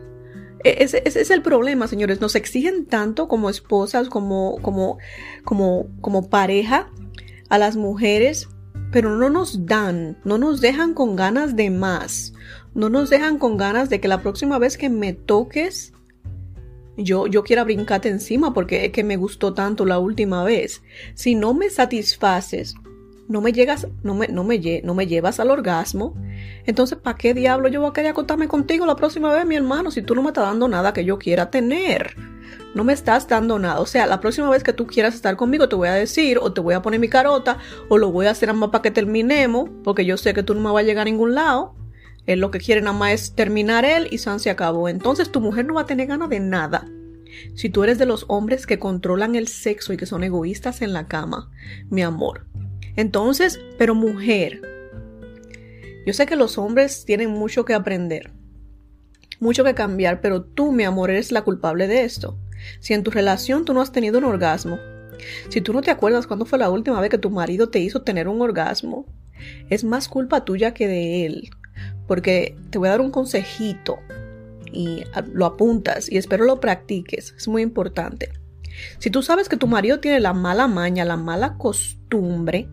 E, 0.64 0.82
ese, 0.82 1.02
es 1.04 1.30
el 1.30 1.42
problema, 1.42 1.86
señores. 1.86 2.20
Nos 2.20 2.34
exigen 2.34 2.86
tanto 2.86 3.28
como 3.28 3.50
esposas, 3.50 4.08
como, 4.08 4.56
como, 4.62 4.98
como, 5.44 5.86
como 6.00 6.28
pareja 6.28 6.90
a 7.48 7.58
las 7.58 7.76
mujeres, 7.76 8.48
pero 8.90 9.16
no 9.16 9.30
nos 9.30 9.66
dan, 9.66 10.18
no 10.24 10.38
nos 10.38 10.60
dejan 10.60 10.94
con 10.94 11.14
ganas 11.14 11.54
de 11.54 11.70
más. 11.70 12.32
No 12.74 12.88
nos 12.88 13.10
dejan 13.10 13.38
con 13.38 13.56
ganas 13.56 13.90
de 13.90 14.00
que 14.00 14.08
la 14.08 14.22
próxima 14.22 14.58
vez 14.58 14.76
que 14.76 14.88
me 14.88 15.12
toques, 15.12 15.92
yo, 16.96 17.26
yo 17.26 17.44
quiera 17.44 17.64
brincarte 17.64 18.08
encima 18.08 18.54
porque 18.54 18.86
es 18.86 18.92
que 18.92 19.04
me 19.04 19.16
gustó 19.16 19.52
tanto 19.54 19.84
la 19.84 19.98
última 19.98 20.42
vez. 20.44 20.82
Si 21.14 21.34
no 21.34 21.54
me 21.54 21.70
satisfaces, 21.70 22.74
no 23.28 23.40
me 23.40 23.52
llegas, 23.52 23.88
no 24.02 24.14
me, 24.14 24.28
no 24.28 24.44
me, 24.44 24.82
no 24.84 24.94
me 24.94 25.06
llevas 25.06 25.40
al 25.40 25.50
orgasmo, 25.50 26.14
entonces 26.66 26.98
¿para 26.98 27.16
qué 27.16 27.34
diablo 27.34 27.68
yo 27.68 27.80
voy 27.80 27.90
a 27.90 27.92
querer 27.92 28.10
acostarme 28.10 28.48
contigo 28.48 28.86
la 28.86 28.96
próxima 28.96 29.32
vez, 29.32 29.46
mi 29.46 29.56
hermano, 29.56 29.90
si 29.90 30.02
tú 30.02 30.14
no 30.14 30.22
me 30.22 30.28
estás 30.28 30.44
dando 30.44 30.68
nada 30.68 30.92
que 30.92 31.04
yo 31.04 31.18
quiera 31.18 31.50
tener? 31.50 32.16
No 32.74 32.82
me 32.82 32.92
estás 32.92 33.28
dando 33.28 33.58
nada. 33.58 33.80
O 33.80 33.86
sea, 33.86 34.06
la 34.06 34.20
próxima 34.20 34.50
vez 34.50 34.64
que 34.64 34.72
tú 34.72 34.86
quieras 34.86 35.14
estar 35.14 35.36
conmigo, 35.36 35.68
te 35.68 35.76
voy 35.76 35.88
a 35.88 35.94
decir, 35.94 36.38
o 36.38 36.52
te 36.52 36.60
voy 36.60 36.74
a 36.74 36.82
poner 36.82 36.98
mi 36.98 37.08
carota, 37.08 37.58
o 37.88 37.98
lo 37.98 38.10
voy 38.10 38.26
a 38.26 38.30
hacer 38.30 38.52
más 38.52 38.70
para 38.70 38.82
que 38.82 38.90
terminemos, 38.90 39.70
porque 39.84 40.04
yo 40.04 40.16
sé 40.16 40.34
que 40.34 40.42
tú 40.42 40.54
no 40.54 40.60
me 40.60 40.72
vas 40.72 40.82
a 40.82 40.86
llegar 40.86 41.02
a 41.02 41.10
ningún 41.10 41.34
lado. 41.34 41.76
Él 42.26 42.40
lo 42.40 42.50
que 42.50 42.58
quiere 42.58 42.80
nada 42.80 42.96
más 42.96 43.12
es 43.12 43.34
terminar 43.34 43.84
él 43.84 44.08
y 44.10 44.18
San 44.18 44.40
se 44.40 44.50
acabó. 44.50 44.88
Entonces 44.88 45.30
tu 45.30 45.40
mujer 45.40 45.66
no 45.66 45.74
va 45.74 45.82
a 45.82 45.86
tener 45.86 46.08
ganas 46.08 46.28
de 46.28 46.40
nada. 46.40 46.86
Si 47.54 47.68
tú 47.68 47.84
eres 47.84 47.98
de 47.98 48.06
los 48.06 48.24
hombres 48.28 48.66
que 48.66 48.78
controlan 48.78 49.34
el 49.34 49.48
sexo 49.48 49.92
y 49.92 49.96
que 49.96 50.06
son 50.06 50.24
egoístas 50.24 50.82
en 50.82 50.92
la 50.92 51.06
cama, 51.06 51.50
mi 51.90 52.02
amor, 52.02 52.46
entonces, 52.96 53.60
pero 53.78 53.94
mujer, 53.94 54.60
yo 56.06 56.12
sé 56.12 56.26
que 56.26 56.36
los 56.36 56.58
hombres 56.58 57.04
tienen 57.04 57.30
mucho 57.30 57.64
que 57.64 57.74
aprender, 57.74 58.30
mucho 59.40 59.64
que 59.64 59.74
cambiar, 59.74 60.20
pero 60.20 60.42
tú, 60.42 60.72
mi 60.72 60.84
amor, 60.84 61.10
eres 61.10 61.32
la 61.32 61.42
culpable 61.42 61.86
de 61.86 62.04
esto. 62.04 62.38
Si 62.80 62.94
en 62.94 63.02
tu 63.02 63.10
relación 63.10 63.64
tú 63.64 63.74
no 63.74 63.82
has 63.82 63.92
tenido 63.92 64.18
un 64.18 64.24
orgasmo, 64.24 64.78
si 65.48 65.60
tú 65.60 65.72
no 65.72 65.82
te 65.82 65.90
acuerdas 65.90 66.26
cuándo 66.26 66.44
fue 66.44 66.58
la 66.58 66.70
última 66.70 67.00
vez 67.00 67.10
que 67.10 67.18
tu 67.18 67.30
marido 67.30 67.68
te 67.68 67.78
hizo 67.78 68.02
tener 68.02 68.28
un 68.28 68.40
orgasmo, 68.42 69.06
es 69.70 69.84
más 69.84 70.08
culpa 70.08 70.44
tuya 70.44 70.74
que 70.74 70.86
de 70.88 71.26
él. 71.26 71.50
Porque 72.06 72.56
te 72.70 72.78
voy 72.78 72.88
a 72.88 72.92
dar 72.92 73.00
un 73.00 73.10
consejito 73.10 73.98
y 74.72 75.04
lo 75.32 75.46
apuntas 75.46 76.10
y 76.10 76.18
espero 76.18 76.44
lo 76.44 76.60
practiques. 76.60 77.34
Es 77.36 77.48
muy 77.48 77.62
importante. 77.62 78.30
Si 78.98 79.10
tú 79.10 79.22
sabes 79.22 79.48
que 79.48 79.56
tu 79.56 79.66
marido 79.66 80.00
tiene 80.00 80.20
la 80.20 80.32
mala 80.32 80.66
maña, 80.66 81.04
la 81.04 81.16
mala 81.16 81.56
costumbre 81.56 82.68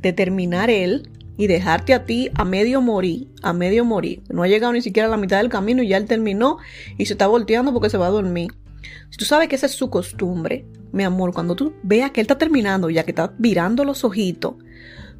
de 0.00 0.12
terminar 0.12 0.70
él 0.70 1.10
y 1.36 1.46
dejarte 1.46 1.94
a 1.94 2.04
ti 2.04 2.30
a 2.34 2.44
medio 2.44 2.80
morir, 2.80 3.28
a 3.42 3.52
medio 3.52 3.84
morir. 3.84 4.22
No 4.30 4.42
ha 4.42 4.48
llegado 4.48 4.72
ni 4.72 4.82
siquiera 4.82 5.08
a 5.08 5.10
la 5.10 5.16
mitad 5.16 5.38
del 5.38 5.48
camino 5.48 5.82
y 5.82 5.88
ya 5.88 5.96
él 5.96 6.06
terminó 6.06 6.58
y 6.96 7.06
se 7.06 7.14
está 7.14 7.26
volteando 7.26 7.72
porque 7.72 7.90
se 7.90 7.98
va 7.98 8.06
a 8.06 8.10
dormir. 8.10 8.52
Si 9.10 9.18
tú 9.18 9.24
sabes 9.24 9.48
que 9.48 9.56
esa 9.56 9.66
es 9.66 9.72
su 9.72 9.90
costumbre, 9.90 10.66
mi 10.92 11.02
amor, 11.04 11.32
cuando 11.32 11.56
tú 11.56 11.74
veas 11.82 12.10
que 12.12 12.20
él 12.20 12.24
está 12.24 12.38
terminando, 12.38 12.90
ya 12.90 13.04
que 13.04 13.10
está 13.10 13.32
virando 13.38 13.84
los 13.84 14.04
ojitos, 14.04 14.54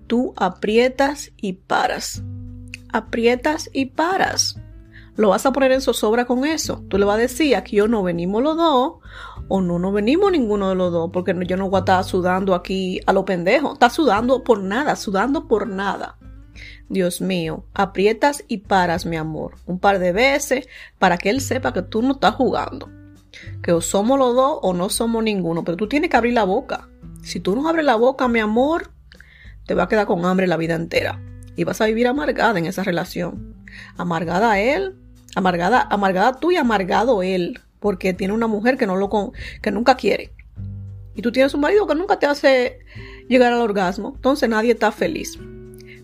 tú 0.06 0.34
aprietas 0.36 1.32
y 1.36 1.54
paras. 1.54 2.22
Aprietas 2.92 3.68
y 3.72 3.86
paras. 3.86 4.56
Lo 5.16 5.28
vas 5.28 5.46
a 5.46 5.52
poner 5.52 5.70
en 5.72 5.80
zozobra 5.80 6.24
con 6.24 6.44
eso. 6.44 6.84
Tú 6.88 6.98
le 6.98 7.04
vas 7.04 7.16
a 7.16 7.20
decir, 7.20 7.54
aquí 7.54 7.76
yo 7.76 7.86
no 7.86 8.02
venimos 8.02 8.42
los 8.42 8.56
dos, 8.56 8.94
o 9.48 9.60
no, 9.60 9.78
no 9.78 9.92
venimos 9.92 10.32
ninguno 10.32 10.68
de 10.68 10.74
los 10.74 10.92
dos, 10.92 11.10
porque 11.12 11.36
yo 11.46 11.56
no 11.56 11.70
voy 11.70 11.78
a 11.78 11.80
estar 11.80 12.04
sudando 12.04 12.54
aquí 12.54 13.00
a 13.06 13.12
lo 13.12 13.24
pendejo. 13.24 13.74
Está 13.74 13.90
sudando 13.90 14.42
por 14.42 14.60
nada, 14.62 14.96
sudando 14.96 15.46
por 15.46 15.68
nada. 15.68 16.16
Dios 16.88 17.20
mío, 17.20 17.64
aprietas 17.74 18.44
y 18.48 18.58
paras, 18.58 19.06
mi 19.06 19.16
amor, 19.16 19.54
un 19.66 19.78
par 19.78 19.98
de 19.98 20.12
veces 20.12 20.68
para 20.98 21.16
que 21.18 21.30
él 21.30 21.40
sepa 21.40 21.72
que 21.72 21.82
tú 21.82 22.02
no 22.02 22.12
estás 22.12 22.34
jugando. 22.34 22.90
Que 23.62 23.72
o 23.72 23.80
somos 23.80 24.18
los 24.18 24.34
dos 24.34 24.58
o 24.62 24.74
no 24.74 24.88
somos 24.88 25.22
ninguno, 25.22 25.64
pero 25.64 25.76
tú 25.76 25.88
tienes 25.88 26.10
que 26.10 26.16
abrir 26.16 26.34
la 26.34 26.44
boca. 26.44 26.88
Si 27.22 27.40
tú 27.40 27.56
no 27.56 27.68
abres 27.68 27.84
la 27.84 27.96
boca, 27.96 28.28
mi 28.28 28.40
amor, 28.40 28.90
te 29.66 29.74
va 29.74 29.84
a 29.84 29.88
quedar 29.88 30.06
con 30.06 30.24
hambre 30.24 30.46
la 30.46 30.56
vida 30.56 30.74
entera. 30.74 31.20
Y 31.56 31.64
vas 31.64 31.80
a 31.80 31.86
vivir 31.86 32.06
amargada 32.06 32.58
en 32.58 32.66
esa 32.66 32.84
relación. 32.84 33.56
Amargada 33.96 34.60
él, 34.60 34.96
amargada, 35.34 35.86
amargada 35.90 36.38
tú 36.38 36.52
y 36.52 36.56
amargado 36.56 37.22
él 37.22 37.60
porque 37.80 38.14
tiene 38.14 38.32
una 38.32 38.46
mujer 38.46 38.78
que, 38.78 38.86
no 38.86 38.96
lo 38.96 39.10
que 39.60 39.70
nunca 39.70 39.96
quiere. 39.96 40.32
Y 41.14 41.22
tú 41.22 41.32
tienes 41.32 41.54
un 41.54 41.60
marido 41.60 41.86
que 41.86 41.94
nunca 41.94 42.18
te 42.18 42.26
hace 42.26 42.78
llegar 43.28 43.52
al 43.52 43.60
orgasmo. 43.60 44.12
Entonces 44.16 44.48
nadie 44.48 44.72
está 44.72 44.90
feliz. 44.90 45.38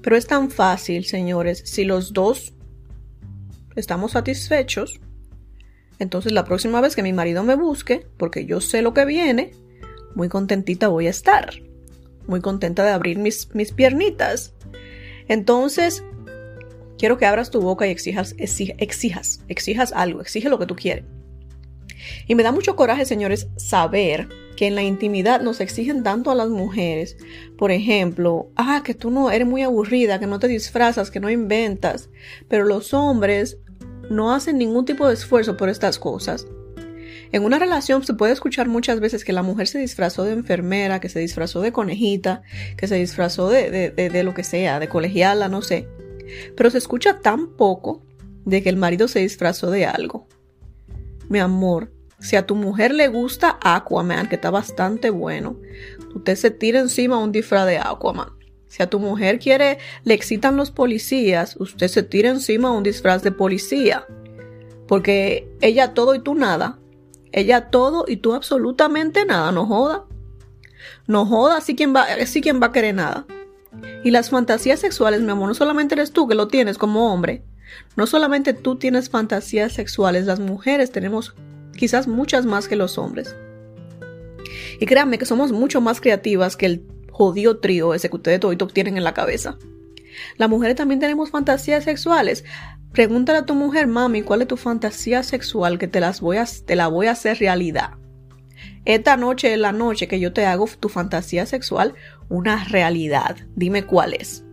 Pero 0.02 0.16
es 0.16 0.26
tan 0.26 0.50
fácil, 0.50 1.04
señores, 1.04 1.62
si 1.64 1.84
los 1.84 2.12
dos 2.12 2.54
estamos 3.76 4.12
satisfechos. 4.12 5.00
Entonces 5.98 6.32
la 6.32 6.44
próxima 6.44 6.80
vez 6.80 6.96
que 6.96 7.02
mi 7.02 7.12
marido 7.12 7.44
me 7.44 7.54
busque, 7.54 8.06
porque 8.16 8.46
yo 8.46 8.60
sé 8.60 8.82
lo 8.82 8.94
que 8.94 9.04
viene, 9.04 9.52
muy 10.14 10.28
contentita 10.28 10.88
voy 10.88 11.06
a 11.06 11.10
estar. 11.10 11.50
Muy 12.26 12.40
contenta 12.40 12.84
de 12.84 12.90
abrir 12.90 13.18
mis, 13.18 13.54
mis 13.54 13.72
piernitas. 13.72 14.54
Entonces, 15.28 16.04
quiero 17.00 17.16
que 17.16 17.24
abras 17.24 17.50
tu 17.50 17.62
boca 17.62 17.86
y 17.86 17.90
exijas, 17.90 18.34
exijas, 18.36 19.40
exijas 19.48 19.92
algo, 19.94 20.20
exige 20.20 20.50
lo 20.50 20.58
que 20.58 20.66
tú 20.66 20.76
quieres. 20.76 21.04
Y 22.26 22.34
me 22.34 22.42
da 22.42 22.52
mucho 22.52 22.76
coraje, 22.76 23.06
señores, 23.06 23.48
saber 23.56 24.28
que 24.54 24.66
en 24.66 24.74
la 24.74 24.82
intimidad 24.82 25.40
nos 25.40 25.62
exigen 25.62 26.02
tanto 26.02 26.30
a 26.30 26.34
las 26.34 26.50
mujeres. 26.50 27.16
Por 27.56 27.70
ejemplo, 27.70 28.50
ah, 28.54 28.82
que 28.84 28.92
tú 28.92 29.10
no 29.10 29.30
eres 29.30 29.48
muy 29.48 29.62
aburrida, 29.62 30.20
que 30.20 30.26
no 30.26 30.38
te 30.38 30.48
disfrazas, 30.48 31.10
que 31.10 31.20
no 31.20 31.30
inventas. 31.30 32.10
Pero 32.48 32.66
los 32.66 32.92
hombres 32.92 33.56
no 34.10 34.34
hacen 34.34 34.58
ningún 34.58 34.84
tipo 34.84 35.08
de 35.08 35.14
esfuerzo 35.14 35.56
por 35.56 35.70
estas 35.70 35.98
cosas. 35.98 36.46
En 37.32 37.44
una 37.44 37.58
relación 37.58 38.04
se 38.04 38.12
puede 38.12 38.34
escuchar 38.34 38.68
muchas 38.68 39.00
veces 39.00 39.24
que 39.24 39.32
la 39.32 39.42
mujer 39.42 39.68
se 39.68 39.78
disfrazó 39.78 40.24
de 40.24 40.32
enfermera, 40.32 41.00
que 41.00 41.08
se 41.08 41.20
disfrazó 41.20 41.62
de 41.62 41.72
conejita, 41.72 42.42
que 42.76 42.88
se 42.88 42.96
disfrazó 42.96 43.48
de, 43.48 43.70
de, 43.70 44.10
de 44.10 44.22
lo 44.22 44.34
que 44.34 44.44
sea, 44.44 44.78
de 44.80 44.88
colegiala, 44.88 45.48
no 45.48 45.62
sé. 45.62 45.88
Pero 46.56 46.70
se 46.70 46.78
escucha 46.78 47.20
tan 47.20 47.56
poco 47.56 48.02
de 48.44 48.62
que 48.62 48.68
el 48.68 48.76
marido 48.76 49.08
se 49.08 49.20
disfrazó 49.20 49.70
de 49.70 49.86
algo. 49.86 50.26
Mi 51.28 51.38
amor, 51.38 51.92
si 52.18 52.36
a 52.36 52.46
tu 52.46 52.54
mujer 52.54 52.92
le 52.92 53.08
gusta 53.08 53.58
Aquaman, 53.62 54.28
que 54.28 54.34
está 54.34 54.50
bastante 54.50 55.10
bueno, 55.10 55.56
usted 56.14 56.36
se 56.36 56.50
tira 56.50 56.80
encima 56.80 57.18
un 57.18 57.32
disfraz 57.32 57.66
de 57.66 57.78
Aquaman. 57.78 58.28
Si 58.68 58.82
a 58.82 58.90
tu 58.90 59.00
mujer 59.00 59.38
quiere, 59.40 59.78
le 60.04 60.14
excitan 60.14 60.56
los 60.56 60.70
policías, 60.70 61.56
usted 61.58 61.88
se 61.88 62.02
tira 62.04 62.30
encima 62.30 62.70
un 62.70 62.84
disfraz 62.84 63.22
de 63.22 63.32
policía. 63.32 64.06
Porque 64.86 65.48
ella 65.60 65.94
todo 65.94 66.14
y 66.14 66.20
tú 66.20 66.34
nada. 66.34 66.78
Ella 67.32 67.70
todo 67.70 68.04
y 68.06 68.18
tú 68.18 68.34
absolutamente 68.34 69.24
nada. 69.24 69.50
No 69.50 69.66
joda. 69.66 70.04
No 71.06 71.26
joda, 71.26 71.56
así 71.56 71.74
quien 71.74 71.94
va, 71.94 72.02
así 72.02 72.40
quien 72.40 72.60
va 72.62 72.66
a 72.66 72.72
querer 72.72 72.94
nada. 72.94 73.26
Y 74.04 74.10
las 74.10 74.30
fantasías 74.30 74.80
sexuales, 74.80 75.20
mi 75.20 75.30
amor, 75.30 75.48
no 75.48 75.54
solamente 75.54 75.94
eres 75.94 76.12
tú 76.12 76.26
que 76.28 76.34
lo 76.34 76.48
tienes 76.48 76.78
como 76.78 77.12
hombre. 77.12 77.44
No 77.96 78.06
solamente 78.06 78.54
tú 78.54 78.76
tienes 78.76 79.10
fantasías 79.10 79.72
sexuales, 79.72 80.26
las 80.26 80.40
mujeres 80.40 80.90
tenemos 80.90 81.34
quizás 81.76 82.08
muchas 82.08 82.46
más 82.46 82.68
que 82.68 82.76
los 82.76 82.98
hombres. 82.98 83.34
Y 84.78 84.86
créanme 84.86 85.18
que 85.18 85.26
somos 85.26 85.52
mucho 85.52 85.80
más 85.80 86.00
creativas 86.00 86.56
que 86.56 86.66
el 86.66 86.86
jodido 87.10 87.58
trío 87.58 87.94
ese 87.94 88.08
que 88.08 88.16
ustedes 88.16 88.40
todos 88.40 88.72
tienen 88.72 88.96
en 88.96 89.04
la 89.04 89.14
cabeza. 89.14 89.56
Las 90.36 90.50
mujeres 90.50 90.76
también 90.76 91.00
tenemos 91.00 91.30
fantasías 91.30 91.84
sexuales. 91.84 92.44
Pregúntale 92.92 93.38
a 93.38 93.46
tu 93.46 93.54
mujer, 93.54 93.86
mami, 93.86 94.22
¿cuál 94.22 94.42
es 94.42 94.48
tu 94.48 94.56
fantasía 94.56 95.22
sexual 95.22 95.78
que 95.78 95.86
te, 95.86 96.00
las 96.00 96.20
voy 96.20 96.38
a, 96.38 96.44
te 96.66 96.74
la 96.76 96.88
voy 96.88 97.06
a 97.06 97.12
hacer 97.12 97.38
realidad? 97.38 97.99
Esta 98.84 99.16
noche 99.16 99.52
es 99.52 99.58
la 99.58 99.72
noche 99.72 100.08
que 100.08 100.20
yo 100.20 100.32
te 100.32 100.46
hago 100.46 100.66
tu 100.78 100.88
fantasía 100.88 101.46
sexual 101.46 101.94
una 102.28 102.64
realidad. 102.64 103.36
Dime 103.54 103.84
cuál 103.84 104.14
es. 104.14 104.44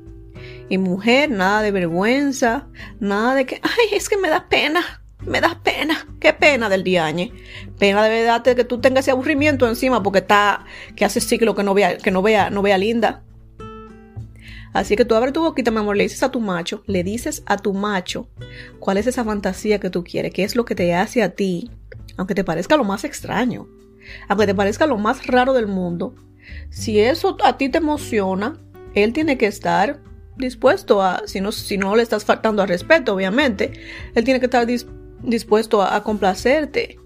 Y 0.69 0.77
mujer, 0.77 1.29
nada 1.29 1.61
de 1.61 1.71
vergüenza, 1.71 2.67
nada 2.99 3.35
de 3.35 3.45
que, 3.45 3.61
ay, 3.63 3.95
es 3.95 4.09
que 4.09 4.17
me 4.17 4.29
da 4.29 4.49
pena 4.49 5.01
me 5.25 5.41
das 5.41 5.55
pena. 5.55 6.07
Qué 6.19 6.33
pena 6.33 6.69
del 6.69 6.83
diañe. 6.83 7.31
Pena 7.77 8.03
de 8.03 8.09
verdad 8.09 8.43
que 8.43 8.63
tú 8.63 8.79
tengas 8.79 9.05
ese 9.05 9.11
aburrimiento 9.11 9.67
encima 9.67 10.01
porque 10.03 10.19
está, 10.19 10.65
que 10.95 11.05
hace 11.05 11.19
ciclo 11.21 11.55
que 11.55 11.63
no 11.63 11.73
vea, 11.73 11.97
que 11.97 12.11
no 12.11 12.21
vea, 12.21 12.49
no 12.49 12.61
vea 12.61 12.77
linda. 12.77 13.23
Así 14.73 14.95
que 14.95 15.05
tú 15.05 15.15
abres 15.15 15.33
tu 15.33 15.41
boquita, 15.41 15.71
mi 15.71 15.77
amor, 15.77 15.97
le 15.97 16.03
dices 16.03 16.21
a 16.23 16.29
tu 16.29 16.39
macho, 16.39 16.83
le 16.85 17.03
dices 17.03 17.41
a 17.45 17.57
tu 17.57 17.73
macho 17.73 18.29
cuál 18.79 18.97
es 18.97 19.07
esa 19.07 19.23
fantasía 19.23 19.79
que 19.79 19.89
tú 19.89 20.03
quieres, 20.03 20.33
qué 20.33 20.43
es 20.43 20.55
lo 20.55 20.65
que 20.65 20.75
te 20.75 20.93
hace 20.93 21.23
a 21.23 21.29
ti, 21.29 21.71
aunque 22.15 22.35
te 22.35 22.43
parezca 22.43 22.77
lo 22.77 22.83
más 22.83 23.03
extraño, 23.03 23.67
aunque 24.27 24.45
te 24.45 24.55
parezca 24.55 24.87
lo 24.87 24.97
más 24.97 25.27
raro 25.27 25.53
del 25.53 25.67
mundo. 25.67 26.15
Si 26.69 26.99
eso 26.99 27.37
a 27.43 27.57
ti 27.57 27.69
te 27.69 27.79
emociona, 27.79 28.59
él 28.93 29.13
tiene 29.13 29.37
que 29.37 29.47
estar 29.47 30.01
dispuesto 30.37 31.01
a, 31.01 31.23
si 31.25 31.41
no, 31.41 31.51
si 31.51 31.77
no 31.77 31.95
le 31.95 32.03
estás 32.03 32.25
faltando 32.25 32.61
al 32.61 32.67
respeto, 32.67 33.13
obviamente, 33.13 33.73
él 34.13 34.23
tiene 34.23 34.39
que 34.39 34.45
estar 34.45 34.67
dispuesto 35.23 35.81
a, 35.81 36.03
complacerte. 36.03 36.99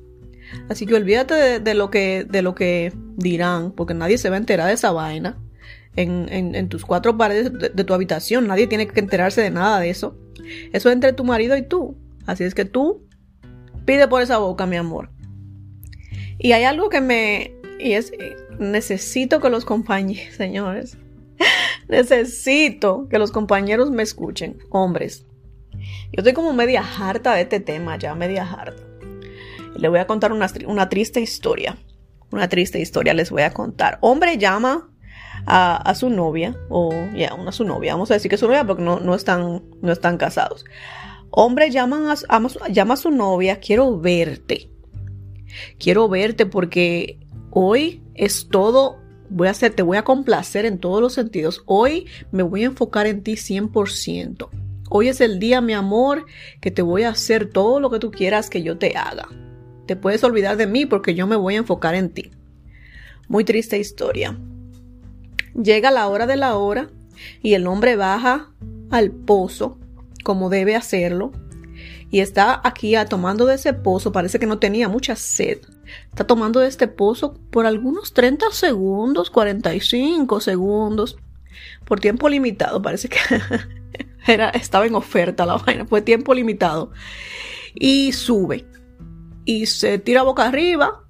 Así 0.70 0.86
que 0.86 0.96
olvídate 0.96 1.60
de, 1.60 1.74
lo 1.74 1.90
que, 1.90 2.26
de 2.30 2.42
lo 2.42 2.56
que 2.56 2.94
dirán, 3.16 3.72
porque 3.72 3.94
nadie 3.94 4.18
se 4.18 4.30
va 4.30 4.36
a 4.36 4.40
enterar 4.40 4.68
de 4.68 4.74
esa 4.74 4.92
vaina 4.92 5.38
en, 5.96 6.70
tus 6.70 6.86
cuatro 6.86 7.18
paredes 7.18 7.52
de, 7.54 7.84
tu 7.84 7.94
habitación. 7.94 8.48
Nadie 8.48 8.68
tiene 8.68 8.88
que 8.88 9.00
enterarse 9.00 9.42
de 9.42 9.50
nada 9.50 9.80
de 9.80 9.90
eso. 9.90 10.18
Eso 10.74 10.90
es 10.90 10.94
entre 10.94 11.14
tu 11.14 11.24
marido 11.24 11.56
y 11.56 11.62
tú. 11.62 11.98
Así 12.26 12.44
es 12.44 12.54
que 12.54 12.66
tú 12.66 13.08
pide 13.86 14.08
por 14.08 14.22
esa 14.22 14.38
boca, 14.38 14.66
mi 14.66 14.76
amor. 14.76 15.10
Y 16.38 16.52
hay 16.54 16.64
algo 16.64 16.90
que 16.90 17.02
me... 17.02 17.54
Y 17.80 17.94
es... 17.94 18.12
Necesito 18.60 19.40
que 19.40 19.50
los 19.50 19.66
compañeros, 19.66 20.34
señores. 20.38 20.98
necesito 21.88 23.08
que 23.10 23.20
los 23.20 23.32
compañeros 23.32 23.92
me 23.92 24.04
escuchen. 24.04 24.60
Hombres. 24.70 25.26
Yo 26.12 26.18
estoy 26.18 26.34
como 26.34 26.54
media 26.54 26.84
harta 26.84 27.34
de 27.34 27.42
este 27.42 27.60
tema, 27.60 27.98
ya 27.98 28.14
media 28.14 28.44
harta. 28.44 28.84
le 29.76 29.88
voy 29.88 30.00
a 30.00 30.08
contar 30.08 30.32
una, 30.32 30.48
una 30.68 30.90
triste 30.90 31.22
historia. 31.22 31.78
Una 32.32 32.48
triste 32.48 32.80
historia 32.80 33.14
les 33.14 33.30
voy 33.30 33.42
a 33.42 33.52
contar. 33.52 33.98
Hombre 34.02 34.38
llama 34.38 34.92
a, 35.46 35.94
su 35.96 36.10
novia, 36.10 36.56
o 36.70 36.92
ya, 37.16 37.34
una 37.34 37.52
su 37.52 37.66
novia, 37.66 37.94
vamos 37.94 38.12
a 38.12 38.16
decir 38.16 38.30
que 38.30 38.36
es 38.36 38.40
su 38.40 38.48
novia 38.48 38.66
porque 38.66 38.84
no, 38.84 39.00
no, 39.00 39.16
están, 39.16 39.64
no 39.82 39.92
están 39.92 40.18
casados. 40.18 40.66
Hombre 41.30 41.72
llaman 41.72 42.08
a, 42.08 42.68
llama 42.70 42.94
a 42.94 42.98
su 42.98 43.12
novia, 43.12 43.60
quiero 43.60 44.00
verte. 44.00 44.70
Quiero 45.80 46.08
verte 46.10 46.46
porque 46.46 47.20
hoy 47.50 48.02
es 48.16 48.48
todo, 48.50 49.00
voy 49.30 49.48
a 49.48 49.52
hacer, 49.52 49.74
te 49.74 49.84
voy 49.84 49.98
a 49.98 50.04
complacer 50.04 50.66
en 50.66 50.80
todos 50.80 51.02
los 51.02 51.14
sentidos. 51.14 51.64
Hoy 51.66 52.08
me 52.32 52.44
voy 52.44 52.64
a 52.64 52.68
enfocar 52.68 53.08
en 53.08 53.24
ti 53.24 53.34
100%. 53.34 54.50
Hoy 54.90 55.08
es 55.08 55.22
el 55.22 55.40
día, 55.40 55.62
mi 55.62 55.74
amor, 55.74 56.26
que 56.60 56.72
te 56.72 56.82
voy 56.82 57.04
a 57.04 57.10
hacer 57.10 57.50
todo 57.50 57.80
lo 57.80 57.90
que 57.90 58.00
tú 58.00 58.12
quieras 58.12 58.50
que 58.50 58.62
yo 58.62 58.78
te 58.78 58.98
haga. 58.98 59.30
Te 59.86 59.96
puedes 59.96 60.24
olvidar 60.24 60.58
de 60.58 60.68
mí 60.68 60.86
porque 60.86 61.16
yo 61.16 61.28
me 61.28 61.36
voy 61.36 61.56
a 61.56 61.60
enfocar 61.60 61.96
en 61.96 62.10
ti. 62.10 62.32
Muy 63.28 63.46
triste 63.46 63.80
historia. 63.80 64.38
Llega 65.54 65.92
la 65.92 66.08
hora 66.08 66.28
de 66.28 66.36
la 66.36 66.58
hora 66.58 66.90
y 67.42 67.54
el 67.54 67.68
hombre 67.68 67.96
baja 67.96 68.52
al 68.90 69.12
pozo 69.12 69.78
como 70.24 70.50
debe 70.50 70.76
hacerlo 70.76 71.32
y 72.12 72.20
está 72.20 72.62
aquí 72.64 72.94
tomando 73.10 73.46
de 73.46 73.56
ese 73.56 73.74
pozo, 73.74 74.12
parece 74.12 74.38
que 74.38 74.46
no 74.46 74.60
tenía 74.60 74.90
mucha 74.90 75.16
sed. 75.16 75.60
Está 76.10 76.26
tomando 76.26 76.60
de 76.60 76.68
este 76.68 76.88
pozo 76.88 77.34
por 77.50 77.66
algunos 77.66 78.14
30 78.14 78.52
segundos, 78.52 79.30
45 79.30 80.40
segundos, 80.42 81.18
por 81.86 82.00
tiempo 82.00 82.30
limitado, 82.30 82.82
parece 82.82 83.10
que 83.10 83.18
era, 84.28 84.50
estaba 84.50 84.86
en 84.86 84.96
oferta 84.96 85.46
la 85.46 85.58
vaina, 85.58 85.86
fue 85.86 86.02
tiempo 86.02 86.34
limitado. 86.34 86.92
Y 87.74 88.12
sube 88.12 88.66
y 89.46 89.66
se 89.66 89.98
tira 89.98 90.22
boca 90.22 90.46
arriba, 90.46 91.04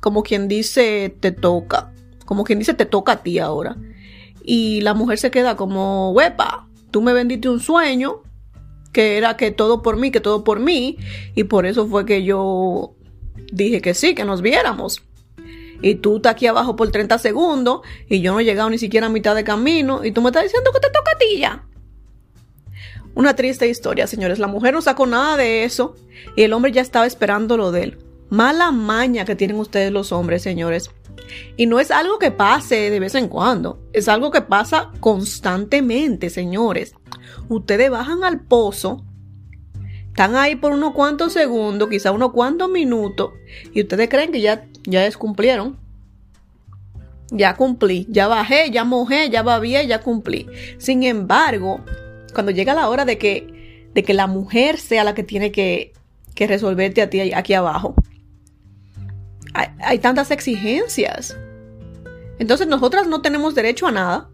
como 0.00 0.22
quien 0.22 0.48
dice, 0.48 1.14
te 1.20 1.32
toca 1.32 1.94
como 2.24 2.44
quien 2.44 2.58
dice, 2.58 2.74
te 2.74 2.86
toca 2.86 3.12
a 3.12 3.22
ti 3.22 3.38
ahora. 3.38 3.76
Y 4.42 4.80
la 4.82 4.94
mujer 4.94 5.18
se 5.18 5.30
queda 5.30 5.56
como, 5.56 6.12
huepa, 6.12 6.68
tú 6.90 7.02
me 7.02 7.12
vendiste 7.12 7.48
un 7.48 7.60
sueño, 7.60 8.22
que 8.94 9.18
era 9.18 9.36
que 9.36 9.50
todo 9.50 9.82
por 9.82 9.98
mí, 9.98 10.10
que 10.10 10.20
todo 10.20 10.44
por 10.44 10.60
mí, 10.60 10.96
y 11.34 11.44
por 11.44 11.66
eso 11.66 11.86
fue 11.86 12.06
que 12.06 12.24
yo 12.24 12.94
dije 13.52 13.82
que 13.82 13.92
sí, 13.92 14.14
que 14.14 14.24
nos 14.24 14.40
viéramos. 14.40 15.02
Y 15.82 15.96
tú 15.96 16.16
estás 16.16 16.32
aquí 16.32 16.46
abajo 16.46 16.76
por 16.76 16.90
30 16.90 17.18
segundos, 17.18 17.82
y 18.08 18.22
yo 18.22 18.32
no 18.32 18.40
he 18.40 18.44
llegado 18.44 18.70
ni 18.70 18.78
siquiera 18.78 19.08
a 19.08 19.10
mitad 19.10 19.34
de 19.34 19.44
camino, 19.44 20.02
y 20.02 20.12
tú 20.12 20.22
me 20.22 20.30
estás 20.30 20.44
diciendo 20.44 20.70
que 20.72 20.80
te 20.80 20.88
toca 20.88 21.10
a 21.12 21.18
ti 21.18 21.38
ya. 21.40 21.66
Una 23.14 23.36
triste 23.36 23.68
historia, 23.68 24.06
señores. 24.06 24.38
La 24.38 24.46
mujer 24.46 24.72
no 24.72 24.80
sacó 24.80 25.06
nada 25.06 25.36
de 25.36 25.64
eso, 25.64 25.96
y 26.36 26.42
el 26.42 26.52
hombre 26.54 26.72
ya 26.72 26.80
estaba 26.80 27.06
esperando 27.06 27.56
lo 27.56 27.70
de 27.72 27.82
él. 27.82 27.98
Mala 28.30 28.70
maña 28.70 29.24
que 29.24 29.36
tienen 29.36 29.58
ustedes 29.58 29.92
los 29.92 30.12
hombres, 30.12 30.42
señores. 30.42 30.90
Y 31.56 31.66
no 31.66 31.80
es 31.80 31.90
algo 31.90 32.18
que 32.18 32.30
pase 32.30 32.90
de 32.90 33.00
vez 33.00 33.14
en 33.14 33.28
cuando, 33.28 33.80
es 33.92 34.08
algo 34.08 34.30
que 34.30 34.40
pasa 34.40 34.92
constantemente, 35.00 36.30
señores. 36.30 36.94
Ustedes 37.48 37.90
bajan 37.90 38.24
al 38.24 38.40
pozo, 38.40 39.04
están 40.06 40.36
ahí 40.36 40.56
por 40.56 40.72
unos 40.72 40.94
cuantos 40.94 41.32
segundos, 41.32 41.88
quizá 41.88 42.12
unos 42.12 42.32
cuantos 42.32 42.70
minutos, 42.70 43.32
y 43.72 43.82
ustedes 43.82 44.08
creen 44.08 44.32
que 44.32 44.40
ya, 44.40 44.66
ya 44.84 45.02
descumplieron. 45.02 45.82
Ya 47.30 47.56
cumplí, 47.56 48.06
ya 48.10 48.28
bajé, 48.28 48.70
ya 48.70 48.84
mojé, 48.84 49.30
ya 49.30 49.42
babé, 49.42 49.86
ya 49.86 50.02
cumplí. 50.02 50.46
Sin 50.78 51.02
embargo, 51.02 51.80
cuando 52.32 52.52
llega 52.52 52.74
la 52.74 52.88
hora 52.88 53.04
de 53.04 53.18
que, 53.18 53.88
de 53.92 54.02
que 54.02 54.14
la 54.14 54.26
mujer 54.26 54.78
sea 54.78 55.04
la 55.04 55.14
que 55.14 55.24
tiene 55.24 55.50
que, 55.50 55.94
que 56.34 56.46
resolverte 56.46 57.02
a 57.02 57.10
ti 57.10 57.32
aquí 57.32 57.54
abajo, 57.54 57.94
hay, 59.54 59.98
tantas 59.98 60.30
exigencias. 60.30 61.36
Entonces 62.38 62.66
nosotras 62.66 63.06
no 63.06 63.22
tenemos 63.22 63.54
derecho 63.54 63.86
a 63.86 63.92
nada, 63.92 64.30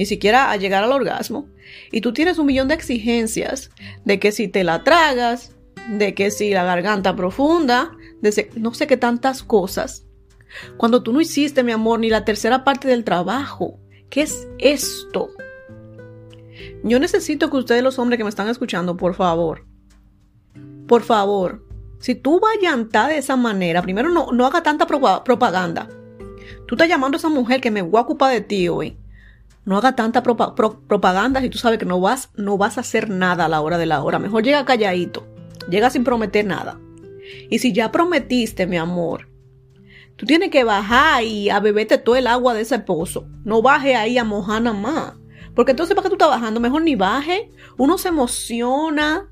ni 0.00 0.06
siquiera 0.06 0.50
a 0.50 0.56
llegar 0.56 0.82
al 0.82 0.92
orgasmo. 0.92 1.46
Y 1.92 2.00
tú 2.00 2.14
tienes 2.14 2.38
un 2.38 2.46
millón 2.46 2.68
de 2.68 2.74
exigencias 2.74 3.70
de 4.06 4.18
que 4.18 4.32
si 4.32 4.48
te 4.48 4.64
la 4.64 4.82
tragas, 4.82 5.54
de 5.90 6.14
que 6.14 6.30
si 6.30 6.54
la 6.54 6.64
garganta 6.64 7.14
profunda, 7.14 7.92
de 8.22 8.50
no 8.56 8.72
sé 8.72 8.86
qué 8.86 8.96
tantas 8.96 9.42
cosas. 9.42 10.06
Cuando 10.78 11.02
tú 11.02 11.12
no 11.12 11.20
hiciste, 11.20 11.62
mi 11.62 11.72
amor, 11.72 12.00
ni 12.00 12.08
la 12.08 12.24
tercera 12.24 12.64
parte 12.64 12.88
del 12.88 13.04
trabajo. 13.04 13.78
¿Qué 14.08 14.22
es 14.22 14.48
esto? 14.58 15.28
Yo 16.82 16.98
necesito 16.98 17.50
que 17.50 17.58
ustedes, 17.58 17.82
los 17.82 17.98
hombres 17.98 18.16
que 18.16 18.24
me 18.24 18.30
están 18.30 18.48
escuchando, 18.48 18.96
por 18.96 19.14
favor, 19.14 19.66
por 20.88 21.02
favor, 21.02 21.62
si 21.98 22.14
tú 22.14 22.40
vas 22.40 22.56
a 22.56 22.62
llantar 22.62 23.10
de 23.10 23.18
esa 23.18 23.36
manera, 23.36 23.82
primero 23.82 24.08
no, 24.08 24.32
no 24.32 24.46
haga 24.46 24.62
tanta 24.62 24.86
propaganda. 24.86 25.90
Tú 26.66 26.74
estás 26.74 26.88
llamando 26.88 27.16
a 27.16 27.18
esa 27.18 27.28
mujer 27.28 27.60
que 27.60 27.70
me 27.70 27.82
voy 27.82 27.98
a 27.98 28.04
ocupar 28.04 28.32
de 28.32 28.40
ti 28.40 28.66
hoy. 28.66 28.96
No 29.64 29.76
haga 29.76 29.94
tanta 29.94 30.22
propaganda 30.22 31.40
si 31.40 31.50
tú 31.50 31.58
sabes 31.58 31.78
que 31.78 31.84
no 31.84 32.00
vas, 32.00 32.30
no 32.34 32.56
vas 32.56 32.78
a 32.78 32.80
hacer 32.80 33.10
nada 33.10 33.44
a 33.44 33.48
la 33.48 33.60
hora 33.60 33.78
de 33.78 33.86
la 33.86 34.02
hora. 34.02 34.18
Mejor 34.18 34.42
llega 34.42 34.64
calladito. 34.64 35.26
Llega 35.68 35.90
sin 35.90 36.04
prometer 36.04 36.44
nada. 36.46 36.80
Y 37.48 37.58
si 37.58 37.72
ya 37.72 37.92
prometiste, 37.92 38.66
mi 38.66 38.76
amor, 38.76 39.28
tú 40.16 40.26
tienes 40.26 40.50
que 40.50 40.64
bajar 40.64 41.22
y 41.24 41.50
a 41.50 41.60
beberte 41.60 41.98
todo 41.98 42.16
el 42.16 42.26
agua 42.26 42.54
de 42.54 42.62
ese 42.62 42.78
pozo. 42.78 43.28
No 43.44 43.62
baje 43.62 43.94
ahí 43.94 44.18
a 44.18 44.24
mojar 44.24 44.62
nada 44.62 44.76
más. 44.76 45.12
Porque 45.54 45.72
entonces, 45.72 45.94
¿para 45.94 46.04
qué 46.04 46.08
tú 46.08 46.14
estás 46.14 46.30
bajando? 46.30 46.60
Mejor 46.60 46.82
ni 46.82 46.94
baje. 46.94 47.50
Uno 47.76 47.98
se 47.98 48.08
emociona 48.08 49.28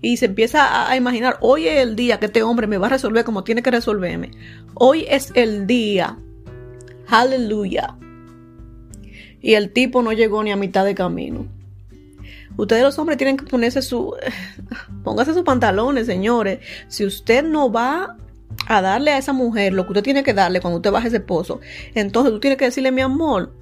y 0.00 0.16
se 0.18 0.26
empieza 0.26 0.88
a, 0.88 0.96
imaginar, 0.96 1.38
hoy 1.40 1.66
es 1.66 1.80
el 1.80 1.96
día 1.96 2.20
que 2.20 2.26
este 2.26 2.42
hombre 2.42 2.66
me 2.66 2.78
va 2.78 2.86
a 2.86 2.90
resolver 2.90 3.24
como 3.24 3.42
tiene 3.44 3.62
que 3.62 3.70
resolverme. 3.70 4.30
Hoy 4.74 5.04
es 5.08 5.32
el 5.34 5.66
día. 5.66 6.18
Aleluya. 7.08 7.96
Y 9.40 9.54
el 9.54 9.72
tipo 9.72 10.02
no 10.02 10.12
llegó 10.12 10.42
ni 10.42 10.50
a 10.50 10.56
mitad 10.56 10.84
de 10.84 10.94
camino. 10.94 11.46
Ustedes 12.56 12.82
los 12.82 12.98
hombres 12.98 13.18
tienen 13.18 13.36
que 13.36 13.46
ponerse 13.46 13.82
su... 13.82 14.14
Póngase 15.04 15.32
sus 15.32 15.42
pantalones, 15.42 16.06
señores. 16.06 16.58
Si 16.88 17.04
usted 17.04 17.44
no 17.44 17.70
va 17.70 18.16
a 18.66 18.82
darle 18.82 19.12
a 19.12 19.18
esa 19.18 19.32
mujer 19.32 19.72
lo 19.72 19.84
que 19.84 19.92
usted 19.92 20.02
tiene 20.02 20.24
que 20.24 20.34
darle 20.34 20.60
cuando 20.60 20.78
usted 20.78 20.90
baje 20.90 21.08
ese 21.08 21.20
pozo, 21.20 21.60
entonces 21.94 22.32
tú 22.32 22.40
tienes 22.40 22.58
que 22.58 22.64
decirle, 22.64 22.90
mi 22.90 23.00
amor, 23.00 23.52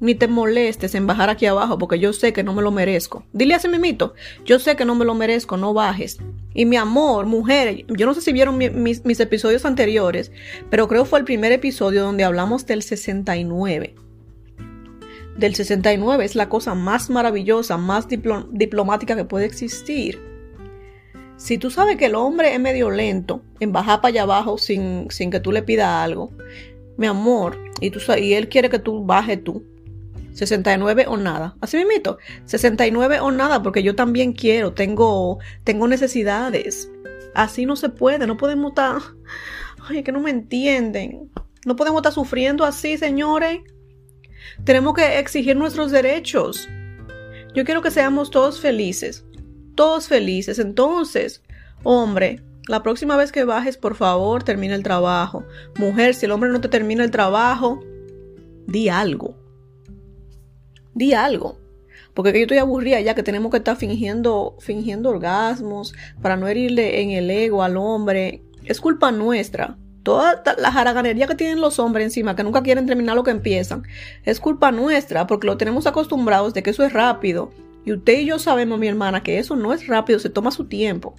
ni 0.00 0.14
te 0.14 0.28
molestes 0.28 0.94
en 0.94 1.06
bajar 1.06 1.30
aquí 1.30 1.46
abajo 1.46 1.78
porque 1.78 1.98
yo 1.98 2.12
sé 2.12 2.32
que 2.32 2.42
no 2.42 2.52
me 2.52 2.62
lo 2.62 2.70
merezco. 2.70 3.24
Dile 3.32 3.54
a 3.54 3.56
ese 3.58 3.68
mimito, 3.68 4.14
yo 4.44 4.58
sé 4.58 4.76
que 4.76 4.84
no 4.84 4.94
me 4.94 5.04
lo 5.04 5.14
merezco, 5.14 5.56
no 5.56 5.72
bajes. 5.72 6.18
Y 6.52 6.64
mi 6.64 6.76
amor, 6.76 7.26
mujer, 7.26 7.84
yo 7.88 8.06
no 8.06 8.14
sé 8.14 8.20
si 8.20 8.32
vieron 8.32 8.58
mis, 8.58 9.04
mis, 9.04 9.20
episodios 9.20 9.64
anteriores, 9.64 10.32
pero 10.70 10.88
creo 10.88 11.04
fue 11.04 11.18
el 11.18 11.24
primer 11.24 11.52
episodio 11.52 12.02
donde 12.02 12.24
hablamos 12.24 12.66
del 12.66 12.82
69. 12.82 13.94
Del 15.38 15.54
69 15.54 16.24
es 16.24 16.34
la 16.34 16.48
cosa 16.48 16.74
más 16.74 17.10
maravillosa, 17.10 17.76
más 17.76 18.08
diplomática 18.08 19.16
que 19.16 19.24
puede 19.24 19.44
existir. 19.44 20.20
Si 21.36 21.58
tú 21.58 21.70
sabes 21.70 21.96
que 21.96 22.06
el 22.06 22.14
hombre 22.14 22.54
es 22.54 22.60
medio 22.60 22.90
lento 22.90 23.42
en 23.60 23.70
bajar 23.70 24.00
para 24.00 24.08
allá 24.08 24.22
abajo 24.22 24.56
sin, 24.56 25.10
sin 25.10 25.30
que 25.30 25.40
tú 25.40 25.52
le 25.52 25.62
pidas 25.62 25.88
algo, 25.88 26.30
mi 26.96 27.06
amor, 27.06 27.58
y, 27.80 27.90
tú, 27.90 28.00
y 28.18 28.32
él 28.32 28.48
quiere 28.48 28.70
que 28.70 28.78
tú 28.78 29.04
bajes 29.04 29.44
tú, 29.44 29.62
69 30.32 31.04
o 31.08 31.18
nada. 31.18 31.54
Así 31.60 31.76
mismito, 31.76 32.16
69 32.46 33.20
o 33.20 33.30
nada, 33.30 33.62
porque 33.62 33.82
yo 33.82 33.94
también 33.94 34.32
quiero, 34.32 34.72
tengo, 34.72 35.38
tengo 35.64 35.86
necesidades. 35.86 36.90
Así 37.34 37.66
no 37.66 37.76
se 37.76 37.90
puede, 37.90 38.26
no 38.26 38.38
podemos 38.38 38.70
estar... 38.70 38.96
Ay, 39.88 40.02
que 40.02 40.10
no 40.10 40.20
me 40.20 40.30
entienden. 40.30 41.30
No 41.64 41.76
podemos 41.76 42.00
estar 42.00 42.12
sufriendo 42.12 42.64
así, 42.64 42.96
señores. 42.96 43.60
Tenemos 44.64 44.94
que 44.94 45.18
exigir 45.18 45.56
nuestros 45.56 45.90
derechos. 45.90 46.68
Yo 47.54 47.64
quiero 47.64 47.82
que 47.82 47.90
seamos 47.90 48.30
todos 48.30 48.60
felices. 48.60 49.24
Todos 49.74 50.08
felices. 50.08 50.58
Entonces, 50.58 51.42
hombre, 51.82 52.42
la 52.68 52.82
próxima 52.82 53.16
vez 53.16 53.30
que 53.30 53.44
bajes, 53.44 53.76
por 53.76 53.94
favor, 53.94 54.42
termina 54.42 54.74
el 54.74 54.82
trabajo. 54.82 55.44
Mujer, 55.78 56.14
si 56.14 56.26
el 56.26 56.32
hombre 56.32 56.50
no 56.50 56.60
te 56.60 56.68
termina 56.68 57.04
el 57.04 57.10
trabajo, 57.10 57.80
di 58.66 58.88
algo. 58.88 59.36
Di 60.94 61.14
algo. 61.14 61.58
Porque 62.12 62.32
yo 62.32 62.40
estoy 62.40 62.58
aburrida 62.58 63.00
ya 63.00 63.14
que 63.14 63.22
tenemos 63.22 63.50
que 63.50 63.58
estar 63.58 63.76
fingiendo, 63.76 64.56
fingiendo 64.58 65.10
orgasmos 65.10 65.94
para 66.20 66.36
no 66.36 66.48
herirle 66.48 67.02
en 67.02 67.10
el 67.10 67.30
ego 67.30 67.62
al 67.62 67.76
hombre. 67.76 68.42
Es 68.64 68.80
culpa 68.80 69.12
nuestra. 69.12 69.76
Toda 70.06 70.40
la 70.56 70.70
jaraganería 70.70 71.26
que 71.26 71.34
tienen 71.34 71.60
los 71.60 71.80
hombres 71.80 72.04
encima, 72.04 72.36
que 72.36 72.44
nunca 72.44 72.62
quieren 72.62 72.86
terminar 72.86 73.16
lo 73.16 73.24
que 73.24 73.32
empiezan, 73.32 73.82
es 74.22 74.38
culpa 74.38 74.70
nuestra 74.70 75.26
porque 75.26 75.48
lo 75.48 75.56
tenemos 75.56 75.84
acostumbrados 75.88 76.54
de 76.54 76.62
que 76.62 76.70
eso 76.70 76.84
es 76.84 76.92
rápido. 76.92 77.50
Y 77.84 77.92
usted 77.92 78.20
y 78.20 78.26
yo 78.26 78.38
sabemos, 78.38 78.78
mi 78.78 78.86
hermana, 78.86 79.24
que 79.24 79.40
eso 79.40 79.56
no 79.56 79.72
es 79.72 79.88
rápido, 79.88 80.20
se 80.20 80.30
toma 80.30 80.52
su 80.52 80.66
tiempo. 80.66 81.16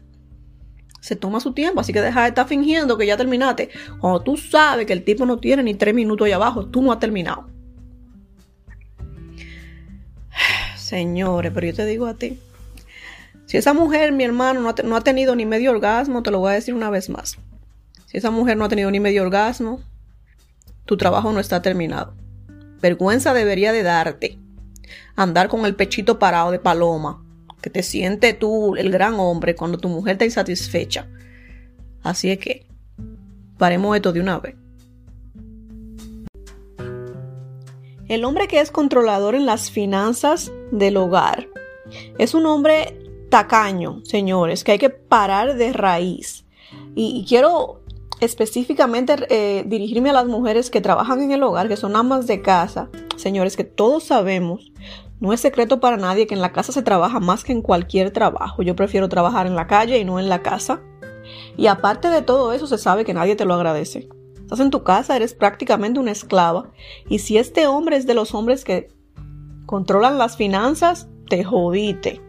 Se 1.02 1.17
toma 1.17 1.41
su 1.41 1.52
tiempo, 1.52 1.82
así 1.82 1.91
que 1.91 2.00
deja 2.00 2.21
de 2.21 2.30
estar 2.30 2.47
fingiendo 2.47 2.97
que 2.97 3.06
ya 3.06 3.17
terminaste. 3.17 3.71
Cuando 4.00 4.21
tú 4.21 4.38
sabes 4.38 4.86
que 4.86 4.93
el 4.93 5.04
tipo 5.04 5.26
no 5.26 5.38
tiene 5.38 5.63
ni 5.63 5.73
tres 5.73 5.93
minutos 5.93 6.26
ahí 6.26 6.32
abajo, 6.32 6.67
tú 6.67 6.82
no 6.82 6.93
has 6.93 7.00
terminado. 7.00 7.50
Señores, 10.78 11.52
pero 11.54 11.67
yo 11.67 11.73
te 11.73 11.86
digo 11.86 12.06
a 12.06 12.13
ti. 12.13 12.39
Si 13.47 13.58
esa 13.58 13.73
mujer, 13.73 14.13
mi 14.13 14.23
hermano, 14.23 14.62
no 14.62 14.95
ha, 14.95 15.02
tenido 15.02 15.36
ni 15.36 15.45
medio 15.45 15.71
orgasmo, 15.71 16.23
te 16.23 16.32
lo 16.32 16.39
voy 16.39 16.52
a 16.52 16.56
decir 16.56 16.73
una 16.73 16.89
vez 16.89 17.10
más. 17.10 17.38
Si 18.08 18.17
esa 18.17 18.32
mujer 18.32 18.56
no 18.56 18.63
ha 18.63 18.70
tenido 18.70 18.89
ni 18.89 19.02
medio 19.02 19.22
orgasmo, 19.22 19.82
tu 20.86 20.96
trabajo 20.96 21.34
no 21.34 21.41
está 21.41 21.62
terminado. 21.62 22.15
Vergüenza 22.82 23.34
debería 23.34 23.74
de 23.74 23.84
darte. 23.84 24.39
Andar 25.17 25.50
con 25.50 25.65
el 25.65 25.76
pechito 25.76 26.17
parado 26.17 26.52
de 26.52 26.60
paloma. 26.60 27.22
Que 27.62 27.70
te 27.70 27.84
siente 27.84 28.34
tú 28.34 28.78
el 28.78 28.91
gran 28.91 29.15
hombre 29.15 29.56
cuando 29.56 29.78
tu 29.78 29.89
mujer 29.89 30.13
está 30.13 30.24
insatisfecha. 30.24 31.10
Así 32.02 32.32
es 32.32 32.38
que, 32.38 32.65
paremos 33.58 33.93
esto 33.93 34.13
de 34.13 34.22
una 34.22 34.39
vez. 34.39 34.56
El 38.08 38.24
hombre 38.24 38.48
que 38.48 38.62
es 38.62 38.72
controlador 38.72 39.36
en 39.36 39.46
las 39.46 39.70
finanzas 39.70 40.50
del 40.72 40.96
hogar 40.96 41.50
es 42.17 42.34
un 42.34 42.46
hombre 42.46 42.98
tacaño, 43.30 44.00
señores, 44.06 44.63
que 44.63 44.72
hay 44.74 44.80
que 44.80 44.89
parar 44.89 45.58
de 45.58 45.74
raíz. 45.74 46.46
Y, 46.96 47.26
quiero 47.28 47.82
específicamente 48.20 49.16
eh, 49.30 49.64
dirigirme 49.68 50.10
a 50.10 50.14
las 50.14 50.28
mujeres 50.28 50.70
que 50.70 50.82
trabajan 50.82 51.22
en 51.22 51.32
el 51.32 51.44
hogar, 51.44 51.68
que 51.68 51.78
son 51.78 51.96
amas 51.96 52.28
de 52.28 52.42
casa. 52.42 52.90
Señores, 53.16 53.56
que 53.56 53.64
todos 53.64 54.04
sabemos, 54.04 54.72
no 55.20 55.34
es 55.34 55.40
secreto 55.40 55.80
para 55.80 55.98
nadie 55.98 56.28
que 56.28 56.36
en 56.36 56.42
la 56.42 56.54
casa 56.54 56.72
se 56.72 56.84
trabaja 56.84 57.20
más 57.20 57.44
que 57.44 57.52
en 57.52 57.62
cualquier 57.62 58.12
trabajo. 58.12 58.62
Yo 58.62 58.76
prefiero 58.76 59.10
trabajar 59.10 59.48
en 59.48 59.56
la 59.56 59.68
calle 59.68 59.98
y 59.98 60.06
no 60.06 60.20
en 60.20 60.30
la 60.30 60.42
casa. 60.42 60.82
Y 61.58 61.68
aparte 61.68 62.10
de 62.10 62.22
todo 62.22 62.54
eso, 62.54 62.68
se 62.68 62.78
sabe 62.78 63.04
que 63.04 63.14
nadie 63.14 63.36
te 63.36 63.46
lo 63.46 63.54
agradece. 63.54 64.10
Estás 64.40 64.60
en 64.60 64.70
tu 64.70 64.84
casa, 64.84 65.16
eres 65.16 65.34
prácticamente 65.34 66.00
una 66.00 66.12
esclava. 66.12 66.72
Y 67.10 67.20
si 67.20 67.38
este 67.38 67.68
hombre 67.68 67.98
es 67.98 68.08
de 68.08 68.14
los 68.14 68.34
hombres 68.34 68.64
que 68.64 68.90
controlan 69.66 70.18
las 70.18 70.38
finanzas, 70.38 71.10
te 71.30 71.44
jodiste. 71.44 72.22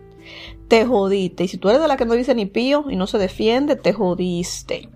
Te 0.66 0.84
jodiste. 0.84 1.44
Y 1.44 1.48
si 1.48 1.58
tú 1.58 1.68
eres 1.68 1.80
de 1.80 1.88
la 1.88 1.96
que 1.96 2.06
no 2.06 2.14
dice 2.14 2.34
ni 2.34 2.46
pío 2.46 2.86
y 2.90 2.96
no 2.96 3.06
se 3.06 3.18
defiende, 3.18 3.76
te 3.76 3.92
jodiste. 3.92 4.88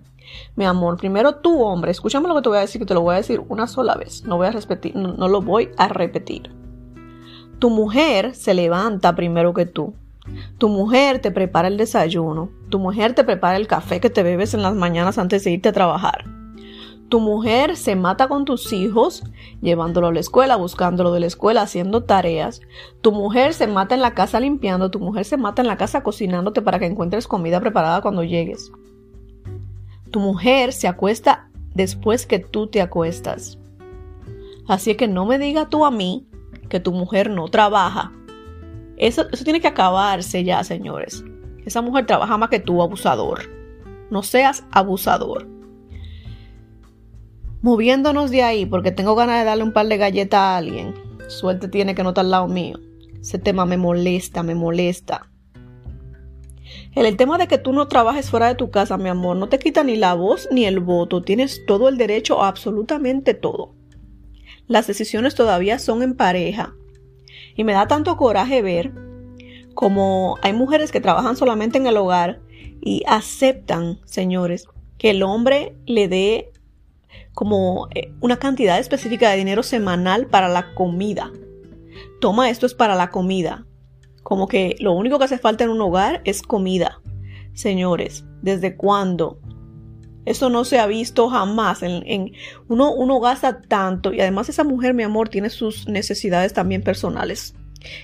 Mi 0.55 0.65
amor, 0.65 0.97
primero 0.97 1.35
tú, 1.35 1.61
hombre, 1.63 1.91
escúchame 1.91 2.27
lo 2.27 2.35
que 2.35 2.41
te 2.41 2.49
voy 2.49 2.57
a 2.57 2.61
decir, 2.61 2.79
que 2.79 2.85
te 2.85 2.93
lo 2.93 3.01
voy 3.01 3.13
a 3.13 3.17
decir 3.17 3.41
una 3.49 3.67
sola 3.67 3.95
vez. 3.95 4.23
No 4.23 4.37
voy 4.37 4.47
a 4.47 4.51
repetir, 4.51 4.95
no 4.95 5.27
lo 5.27 5.41
voy 5.41 5.69
a 5.77 5.87
repetir. 5.87 6.51
Tu 7.59 7.69
mujer 7.69 8.35
se 8.35 8.53
levanta 8.53 9.15
primero 9.15 9.53
que 9.53 9.65
tú. 9.65 9.93
Tu 10.57 10.69
mujer 10.69 11.19
te 11.19 11.31
prepara 11.31 11.67
el 11.67 11.77
desayuno. 11.77 12.49
Tu 12.69 12.79
mujer 12.79 13.13
te 13.13 13.23
prepara 13.23 13.57
el 13.57 13.67
café 13.67 13.99
que 13.99 14.09
te 14.09 14.23
bebes 14.23 14.53
en 14.53 14.61
las 14.61 14.75
mañanas 14.75 15.17
antes 15.17 15.43
de 15.43 15.51
irte 15.51 15.69
a 15.69 15.73
trabajar. 15.73 16.25
Tu 17.09 17.19
mujer 17.19 17.77
se 17.77 17.95
mata 17.95 18.27
con 18.27 18.43
tus 18.43 18.73
hijos, 18.73 19.23
llevándolo 19.61 20.07
a 20.07 20.11
la 20.11 20.19
escuela, 20.19 20.55
buscándolo 20.55 21.11
de 21.11 21.19
la 21.19 21.27
escuela, 21.27 21.61
haciendo 21.61 22.05
tareas. 22.05 22.61
Tu 23.01 23.11
mujer 23.11 23.53
se 23.53 23.67
mata 23.67 23.93
en 23.93 24.01
la 24.01 24.15
casa 24.15 24.39
limpiando, 24.39 24.89
tu 24.89 24.99
mujer 24.99 25.23
se 25.23 25.37
mata 25.37 25.61
en 25.61 25.67
la 25.67 25.77
casa 25.77 26.01
cocinándote 26.01 26.61
para 26.61 26.79
que 26.79 26.85
encuentres 26.85 27.27
comida 27.27 27.59
preparada 27.59 28.01
cuando 28.01 28.23
llegues. 28.23 28.71
Tu 30.13 30.21
mujer 30.21 30.71
se 30.71 30.87
acuesta 30.87 31.49
después 31.73 32.25
que 32.25 32.39
tú 32.39 32.67
te 32.67 32.79
acuestas. 32.81 33.59
Así 34.67 34.95
que 34.95 35.09
no 35.09 35.25
me 35.25 35.37
digas 35.37 35.69
tú 35.69 35.85
a 35.85 35.91
mí 35.91 36.25
que 36.69 36.79
tu 36.79 36.93
mujer 36.93 37.29
no 37.29 37.49
trabaja. 37.49 38.13
Eso, 38.95 39.25
eso 39.29 39.43
tiene 39.43 39.59
que 39.59 39.67
acabarse 39.67 40.45
ya, 40.45 40.63
señores. 40.63 41.25
Esa 41.65 41.81
mujer 41.81 42.05
trabaja 42.05 42.37
más 42.37 42.49
que 42.49 42.59
tú, 42.59 42.81
abusador. 42.81 43.41
No 44.09 44.23
seas 44.23 44.63
abusador 44.71 45.51
moviéndonos 47.63 48.29
de 48.29 48.43
ahí 48.43 48.65
porque 48.65 48.91
tengo 48.91 49.15
ganas 49.15 49.39
de 49.39 49.45
darle 49.45 49.63
un 49.63 49.71
par 49.71 49.87
de 49.87 49.97
galletas 49.97 50.37
a 50.37 50.57
alguien. 50.57 50.93
Suerte 51.29 51.69
tiene 51.69 51.95
que 51.95 52.03
no 52.03 52.09
está 52.09 52.21
al 52.21 52.29
lado 52.29 52.47
mío. 52.47 52.77
Ese 53.19 53.39
tema 53.39 53.65
me 53.65 53.77
molesta, 53.77 54.43
me 54.43 54.53
molesta. 54.53 55.31
El, 56.95 57.17
tema 57.17 57.37
de 57.37 57.47
que 57.47 57.57
tú 57.57 57.73
no 57.73 57.87
trabajes 57.87 58.29
fuera 58.29 58.47
de 58.47 58.55
tu 58.55 58.69
casa, 58.69 58.97
mi 58.97 59.09
amor, 59.09 59.35
no 59.37 59.49
te 59.49 59.59
quita 59.59 59.83
ni 59.83 59.95
la 59.95 60.13
voz 60.13 60.47
ni 60.51 60.65
el 60.65 60.79
voto. 60.79 61.23
Tienes 61.23 61.65
todo 61.65 61.89
el 61.89 61.97
derecho, 61.97 62.43
absolutamente 62.43 63.33
todo. 63.33 63.73
Las 64.67 64.87
decisiones 64.87 65.35
todavía 65.35 65.79
son 65.79 66.03
en 66.03 66.15
pareja. 66.15 66.75
Y 67.55 67.63
me 67.63 67.73
da 67.73 67.87
tanto 67.87 68.15
coraje 68.17 68.61
ver 68.61 68.91
como 69.73 70.37
hay 70.41 70.53
mujeres 70.53 70.91
que 70.91 71.01
trabajan 71.01 71.35
solamente 71.35 71.77
en 71.77 71.87
el 71.87 71.97
hogar 71.97 72.41
y 72.81 73.03
aceptan, 73.07 73.99
señores, 74.05 74.67
que 74.97 75.09
el 75.09 75.23
hombre 75.23 75.75
le 75.85 76.07
dé 76.07 76.51
como 77.33 77.87
eh, 77.95 78.13
una 78.21 78.37
cantidad 78.37 78.79
específica 78.79 79.31
de 79.31 79.37
dinero 79.37 79.63
semanal 79.63 80.27
para 80.27 80.47
la 80.47 80.73
comida. 80.75 81.31
Toma, 82.21 82.49
esto 82.49 82.65
es 82.65 82.73
para 82.73 82.95
la 82.95 83.09
comida. 83.09 83.65
Como 84.23 84.47
que 84.47 84.75
lo 84.79 84.93
único 84.93 85.19
que 85.19 85.25
hace 85.25 85.37
falta 85.37 85.63
en 85.63 85.69
un 85.69 85.81
hogar 85.81 86.21
es 86.25 86.41
comida. 86.41 86.99
Señores, 87.53 88.25
¿desde 88.41 88.75
cuándo? 88.75 89.39
Eso 90.25 90.49
no 90.49 90.63
se 90.63 90.79
ha 90.79 90.87
visto 90.87 91.29
jamás. 91.29 91.83
En, 91.83 92.31
uno, 92.67 92.93
uno 92.93 93.19
gasta 93.19 93.61
tanto 93.61 94.13
y 94.13 94.21
además 94.21 94.49
esa 94.49 94.63
mujer, 94.63 94.93
mi 94.93 95.03
amor, 95.03 95.29
tiene 95.29 95.49
sus 95.49 95.87
necesidades 95.87 96.53
también 96.53 96.81
personales. 96.81 97.55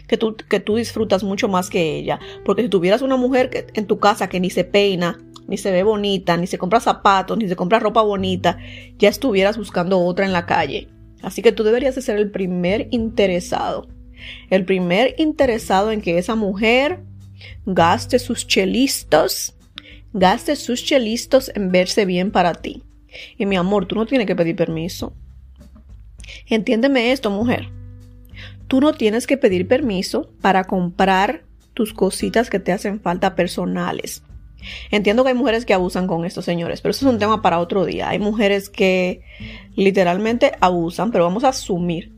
Que 0.07 0.17
tú, 0.17 0.35
que 0.35 0.59
tú 0.59 0.75
disfrutas 0.75 1.23
mucho 1.23 1.47
más 1.47 1.69
que 1.69 1.95
ella. 1.95 2.19
Porque 2.43 2.63
si 2.63 2.69
tuvieras 2.69 3.01
una 3.01 3.15
mujer 3.15 3.67
en 3.73 3.87
tu 3.87 3.97
casa 3.99 4.27
que 4.27 4.41
ni 4.41 4.49
se 4.49 4.65
peina, 4.65 5.17
ni 5.47 5.57
se 5.57 5.71
ve 5.71 5.83
bonita, 5.83 6.35
ni 6.35 6.47
se 6.47 6.57
compra 6.57 6.81
zapatos, 6.81 7.37
ni 7.37 7.47
se 7.47 7.55
compra 7.55 7.79
ropa 7.79 8.01
bonita, 8.01 8.57
ya 8.97 9.07
estuvieras 9.07 9.57
buscando 9.57 9.99
otra 9.99 10.25
en 10.25 10.33
la 10.33 10.45
calle. 10.45 10.89
Así 11.21 11.41
que 11.41 11.51
tú 11.51 11.63
deberías 11.63 11.95
de 11.95 12.01
ser 12.01 12.17
el 12.17 12.29
primer 12.29 12.87
interesado. 12.91 13.87
El 14.49 14.65
primer 14.65 15.15
interesado 15.17 15.91
en 15.91 16.01
que 16.01 16.17
esa 16.17 16.35
mujer 16.35 16.99
gaste 17.65 18.19
sus 18.19 18.47
chelistos, 18.47 19.55
gaste 20.13 20.55
sus 20.55 20.83
chelistos 20.83 21.51
en 21.55 21.71
verse 21.71 22.05
bien 22.05 22.31
para 22.31 22.53
ti. 22.53 22.83
Y 23.37 23.45
mi 23.45 23.55
amor, 23.55 23.85
tú 23.85 23.95
no 23.95 24.05
tienes 24.05 24.27
que 24.27 24.35
pedir 24.35 24.55
permiso. 24.55 25.13
Entiéndeme 26.47 27.11
esto, 27.11 27.29
mujer. 27.29 27.69
Tú 28.67 28.81
no 28.81 28.93
tienes 28.93 29.25
que 29.25 29.37
pedir 29.37 29.67
permiso 29.67 30.29
para 30.41 30.65
comprar 30.65 31.43
tus 31.73 31.93
cositas 31.93 32.49
que 32.49 32.59
te 32.59 32.71
hacen 32.71 32.99
falta 32.99 33.35
personales. 33.35 34.23
Entiendo 34.91 35.23
que 35.23 35.29
hay 35.29 35.35
mujeres 35.35 35.65
que 35.65 35.73
abusan 35.73 36.07
con 36.07 36.25
estos 36.25 36.45
señores, 36.45 36.81
pero 36.81 36.91
eso 36.91 37.07
es 37.07 37.13
un 37.13 37.19
tema 37.19 37.41
para 37.41 37.59
otro 37.59 37.85
día. 37.85 38.09
Hay 38.09 38.19
mujeres 38.19 38.69
que 38.69 39.21
literalmente 39.75 40.51
abusan, 40.59 41.11
pero 41.11 41.23
vamos 41.23 41.43
a 41.43 41.49
asumir, 41.49 42.11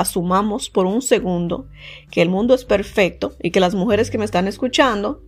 asumamos 0.00 0.70
por 0.70 0.86
un 0.86 1.02
segundo 1.02 1.68
que 2.10 2.22
el 2.22 2.28
mundo 2.28 2.54
es 2.54 2.64
perfecto 2.64 3.36
y 3.42 3.50
que 3.50 3.60
las 3.60 3.74
mujeres 3.74 4.10
que 4.10 4.18
me 4.18 4.24
están 4.24 4.48
escuchando 4.48 5.22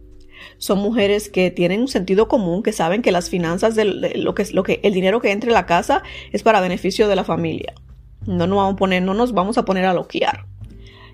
son 0.58 0.78
mujeres 0.78 1.28
que 1.28 1.50
tienen 1.50 1.80
un 1.80 1.88
sentido 1.88 2.28
común, 2.28 2.62
que 2.62 2.72
saben 2.72 3.02
que 3.02 3.12
las 3.12 3.28
finanzas 3.28 3.74
de 3.74 3.84
lo 3.84 4.34
que, 4.34 4.46
lo 4.52 4.62
que 4.62 4.80
el 4.82 4.94
dinero 4.94 5.20
que 5.20 5.32
entre 5.32 5.50
a 5.50 5.54
la 5.54 5.66
casa 5.66 6.02
es 6.32 6.42
para 6.42 6.60
beneficio 6.60 7.08
de 7.08 7.16
la 7.16 7.24
familia. 7.24 7.74
No 8.26 8.46
nos 8.46 8.56
vamos 8.56 8.74
a 8.74 8.76
poner, 8.76 9.02
no 9.02 9.14
nos 9.14 9.32
vamos 9.32 9.58
a 9.58 9.64
poner 9.64 9.84
a 9.84 9.94
loquear 9.94 10.46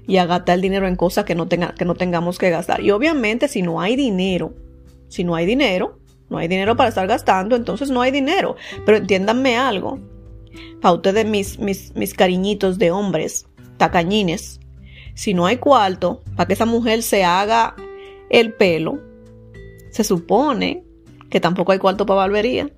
y 0.07 0.19
a 0.19 0.27
gastar 0.27 0.57
el 0.57 0.63
dinero 0.63 0.87
en 0.87 0.97
cosas 0.97 1.25
que 1.25 1.35
no, 1.35 1.49
que 1.49 1.85
no 1.85 1.95
tengamos 1.95 2.39
que 2.39 2.51
gastar. 2.51 2.81
Y 2.83 2.91
obviamente 2.93 3.49
si 3.49 3.63
no 3.63 3.81
hay 3.81 3.97
dinero 3.97 4.55
si 5.09 5.25
no 5.25 5.35
hay 5.35 5.47
dinero, 5.47 5.99
no 6.29 6.39
hay 6.39 6.49
dinero 6.49 6.77
para 6.77 6.89
estar 6.89 7.07
gastando, 7.07 7.57
entonces 7.57 7.91
no 7.91 8.03
hay 8.03 8.11
dinero. 8.11 8.57
Pero 8.85 8.99
entiéndanme 8.99 9.57
algo. 9.57 10.01
Para 10.81 10.95
ustedes, 10.95 11.27
mis, 11.27 11.59
mis, 11.59 11.95
mis 11.95 12.15
cariñitos 12.15 12.79
de 12.79 12.91
hombres, 12.91 13.47
tacañines, 13.77 14.61
si 15.15 15.35
no 15.35 15.47
hay 15.47 15.57
cuarto 15.57 16.23
para 16.37 16.47
que 16.47 16.55
esa 16.55 16.67
mujer 16.67 17.03
se 17.03 17.25
haga 17.25 17.75
el 18.31 18.53
pelo, 18.53 19.01
se 19.91 20.05
supone 20.05 20.85
que 21.31 21.41
tampoco 21.41 21.73
hay 21.73 21.79
cuarto 21.79 22.07
para 22.07 22.21
barbería. 22.21 22.71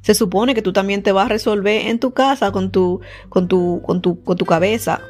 Se 0.00 0.14
supone 0.14 0.54
que 0.54 0.62
tú 0.62 0.72
también 0.72 1.02
te 1.02 1.12
vas 1.12 1.26
a 1.26 1.30
resolver 1.30 1.86
en 1.86 1.98
tu 1.98 2.12
casa 2.12 2.50
con 2.50 2.70
tu, 2.70 3.00
con 3.28 3.46
tu, 3.46 3.82
con 3.84 4.00
tu, 4.00 4.22
con 4.22 4.36
tu 4.36 4.46
cabeza, 4.46 5.00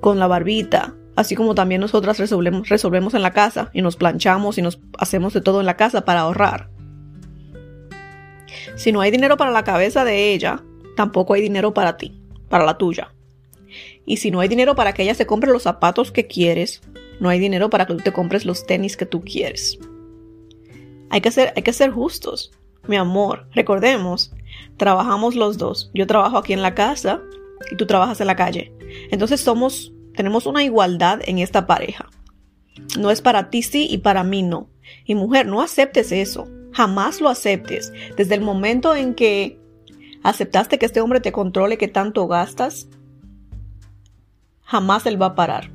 con 0.00 0.18
la 0.18 0.26
barbita, 0.26 0.94
Así 1.14 1.34
como 1.34 1.54
también 1.54 1.80
nosotras 1.80 2.18
resolvemos, 2.18 2.68
resolvemos 2.68 3.14
en 3.14 3.22
la 3.22 3.32
casa 3.32 3.70
y 3.74 3.82
nos 3.82 3.96
planchamos 3.96 4.56
y 4.56 4.62
nos 4.62 4.80
hacemos 4.98 5.34
de 5.34 5.42
todo 5.42 5.60
en 5.60 5.66
la 5.66 5.76
casa 5.76 6.04
para 6.04 6.20
ahorrar. 6.20 6.70
Si 8.76 8.92
no 8.92 9.00
hay 9.00 9.10
dinero 9.10 9.36
para 9.36 9.50
la 9.50 9.64
cabeza 9.64 10.04
de 10.04 10.32
ella, 10.32 10.62
tampoco 10.96 11.34
hay 11.34 11.42
dinero 11.42 11.74
para 11.74 11.96
ti, 11.96 12.20
para 12.48 12.64
la 12.64 12.78
tuya. 12.78 13.12
Y 14.04 14.18
si 14.18 14.30
no 14.30 14.40
hay 14.40 14.48
dinero 14.48 14.74
para 14.74 14.92
que 14.92 15.02
ella 15.02 15.14
se 15.14 15.26
compre 15.26 15.52
los 15.52 15.62
zapatos 15.62 16.12
que 16.12 16.26
quieres, 16.26 16.82
no 17.20 17.28
hay 17.28 17.38
dinero 17.38 17.70
para 17.70 17.86
que 17.86 17.94
tú 17.94 18.00
te 18.00 18.12
compres 18.12 18.44
los 18.44 18.66
tenis 18.66 18.96
que 18.96 19.06
tú 19.06 19.22
quieres. 19.22 19.78
Hay 21.10 21.20
que 21.20 21.30
ser, 21.30 21.52
hay 21.54 21.62
que 21.62 21.72
ser 21.72 21.90
justos. 21.90 22.52
Mi 22.88 22.96
amor, 22.96 23.46
recordemos, 23.54 24.32
trabajamos 24.76 25.36
los 25.36 25.56
dos. 25.58 25.90
Yo 25.94 26.06
trabajo 26.06 26.38
aquí 26.38 26.52
en 26.52 26.62
la 26.62 26.74
casa 26.74 27.20
y 27.70 27.76
tú 27.76 27.86
trabajas 27.86 28.20
en 28.20 28.26
la 28.26 28.36
calle. 28.36 28.72
Entonces 29.10 29.40
somos, 29.40 29.92
tenemos 30.14 30.46
una 30.46 30.64
igualdad 30.64 31.20
en 31.24 31.38
esta 31.38 31.66
pareja. 31.66 32.08
No 32.98 33.10
es 33.10 33.20
para 33.20 33.50
ti 33.50 33.62
sí 33.62 33.86
y 33.88 33.98
para 33.98 34.24
mí 34.24 34.42
no. 34.42 34.68
Y 35.04 35.14
mujer, 35.14 35.46
no 35.46 35.62
aceptes 35.62 36.10
eso. 36.10 36.48
Jamás 36.72 37.20
lo 37.20 37.28
aceptes. 37.28 37.92
Desde 38.16 38.34
el 38.34 38.40
momento 38.40 38.96
en 38.96 39.14
que 39.14 39.60
aceptaste 40.22 40.78
que 40.78 40.86
este 40.86 41.00
hombre 41.00 41.20
te 41.20 41.32
controle 41.32 41.78
que 41.78 41.88
tanto 41.88 42.26
gastas, 42.26 42.88
jamás 44.64 45.06
él 45.06 45.20
va 45.20 45.26
a 45.26 45.34
parar. 45.34 45.70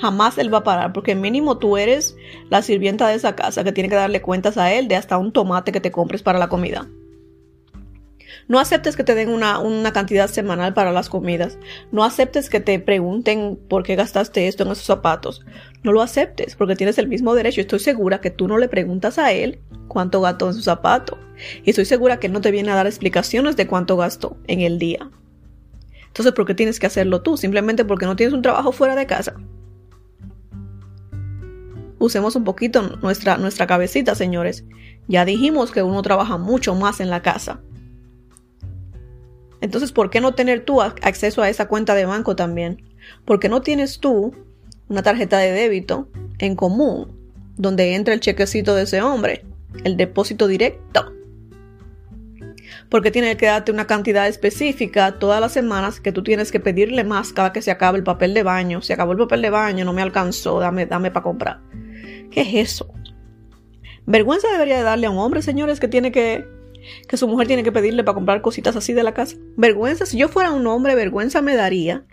Jamás 0.00 0.36
él 0.38 0.52
va 0.52 0.58
a 0.58 0.64
parar, 0.64 0.92
porque 0.92 1.14
mínimo 1.14 1.58
tú 1.58 1.76
eres 1.76 2.16
la 2.50 2.62
sirvienta 2.62 3.06
de 3.08 3.14
esa 3.14 3.36
casa 3.36 3.62
que 3.62 3.72
tiene 3.72 3.88
que 3.88 3.94
darle 3.94 4.20
cuentas 4.20 4.58
a 4.58 4.72
él 4.72 4.88
de 4.88 4.96
hasta 4.96 5.16
un 5.16 5.32
tomate 5.32 5.70
que 5.70 5.80
te 5.80 5.92
compres 5.92 6.22
para 6.22 6.40
la 6.40 6.48
comida. 6.48 6.88
No 8.52 8.60
aceptes 8.60 8.96
que 8.96 9.02
te 9.02 9.14
den 9.14 9.30
una, 9.30 9.58
una, 9.60 9.94
cantidad 9.94 10.28
semanal 10.28 10.74
para 10.74 10.92
las 10.92 11.08
comidas. 11.08 11.56
No 11.90 12.04
aceptes 12.04 12.50
que 12.50 12.60
te 12.60 12.78
pregunten 12.78 13.58
por 13.66 13.82
qué 13.82 13.96
gastaste 13.96 14.46
esto 14.46 14.64
en 14.64 14.72
esos 14.72 14.84
zapatos. 14.84 15.40
No 15.82 15.90
lo 15.90 16.02
aceptes 16.02 16.54
porque 16.54 16.76
tienes 16.76 16.98
el 16.98 17.08
mismo 17.08 17.34
derecho. 17.34 17.62
Estoy 17.62 17.78
segura 17.78 18.20
que 18.20 18.30
tú 18.30 18.48
no 18.48 18.58
le 18.58 18.68
preguntas 18.68 19.16
a 19.16 19.32
él 19.32 19.60
cuánto 19.88 20.20
gastó 20.20 20.48
en 20.48 20.52
su 20.52 20.60
zapato. 20.60 21.18
Y 21.64 21.70
estoy 21.70 21.86
segura 21.86 22.20
que 22.20 22.28
no 22.28 22.42
te 22.42 22.50
viene 22.50 22.70
a 22.70 22.74
dar 22.74 22.86
explicaciones 22.86 23.56
de 23.56 23.66
cuánto 23.66 23.96
gastó 23.96 24.36
en 24.46 24.60
el 24.60 24.78
día. 24.78 25.08
Entonces, 26.08 26.34
¿por 26.34 26.44
qué 26.44 26.52
tienes 26.52 26.78
que 26.78 26.88
hacerlo 26.88 27.22
tú? 27.22 27.38
Simplemente 27.38 27.86
porque 27.86 28.04
no 28.04 28.16
tienes 28.16 28.34
un 28.34 28.42
trabajo 28.42 28.70
fuera 28.70 28.94
de 28.94 29.06
casa. 29.06 29.34
Usemos 31.98 32.36
un 32.36 32.44
poquito 32.44 32.98
nuestra, 33.00 33.38
nuestra 33.38 33.66
cabecita, 33.66 34.14
señores. 34.14 34.66
Ya 35.08 35.24
dijimos 35.24 35.70
que 35.70 35.82
uno 35.82 36.02
trabaja 36.02 36.36
mucho 36.36 36.74
más 36.74 37.00
en 37.00 37.08
la 37.08 37.22
casa. 37.22 37.62
Entonces, 39.62 39.92
¿por 39.92 40.10
qué 40.10 40.20
no 40.20 40.34
tener 40.34 40.64
tú 40.64 40.82
acceso 40.82 41.40
a 41.40 41.48
esa 41.48 41.68
cuenta 41.68 41.94
de 41.94 42.04
banco 42.04 42.34
también? 42.34 42.82
¿Por 43.24 43.38
qué 43.38 43.48
no 43.48 43.62
tienes 43.62 44.00
tú 44.00 44.34
una 44.88 45.04
tarjeta 45.04 45.38
de 45.38 45.52
débito 45.52 46.08
en 46.38 46.56
común 46.56 47.16
donde 47.56 47.94
entra 47.94 48.12
el 48.12 48.18
chequecito 48.18 48.74
de 48.74 48.82
ese 48.82 49.00
hombre, 49.02 49.44
el 49.84 49.96
depósito 49.96 50.48
directo? 50.48 51.12
Porque 52.88 53.12
tiene 53.12 53.36
que 53.36 53.46
darte 53.46 53.70
una 53.70 53.86
cantidad 53.86 54.26
específica 54.26 55.20
todas 55.20 55.40
las 55.40 55.52
semanas 55.52 56.00
que 56.00 56.10
tú 56.10 56.24
tienes 56.24 56.50
que 56.50 56.58
pedirle 56.58 57.04
más 57.04 57.32
cada 57.32 57.52
que 57.52 57.62
se 57.62 57.70
acabe 57.70 57.98
el 57.98 58.04
papel 58.04 58.34
de 58.34 58.42
baño. 58.42 58.82
Se 58.82 58.94
acabó 58.94 59.12
el 59.12 59.18
papel 59.18 59.42
de 59.42 59.50
baño, 59.50 59.84
no 59.84 59.92
me 59.92 60.02
alcanzó, 60.02 60.58
dame, 60.58 60.86
dame 60.86 61.12
para 61.12 61.22
comprar. 61.22 61.60
¿Qué 62.32 62.40
es 62.40 62.72
eso? 62.72 62.92
Vergüenza 64.06 64.48
debería 64.50 64.78
de 64.78 64.82
darle 64.82 65.06
a 65.06 65.10
un 65.10 65.18
hombre, 65.18 65.40
señores, 65.40 65.78
que 65.78 65.86
tiene 65.86 66.10
que 66.10 66.44
que 67.08 67.16
su 67.16 67.28
mujer 67.28 67.46
tiene 67.46 67.62
que 67.62 67.72
pedirle 67.72 68.04
para 68.04 68.14
comprar 68.14 68.42
cositas 68.42 68.76
así 68.76 68.92
de 68.92 69.02
la 69.02 69.14
casa. 69.14 69.36
Vergüenza, 69.56 70.06
si 70.06 70.18
yo 70.18 70.28
fuera 70.28 70.52
un 70.52 70.66
hombre, 70.66 70.94
vergüenza 70.94 71.42
me 71.42 71.54
daría 71.54 72.04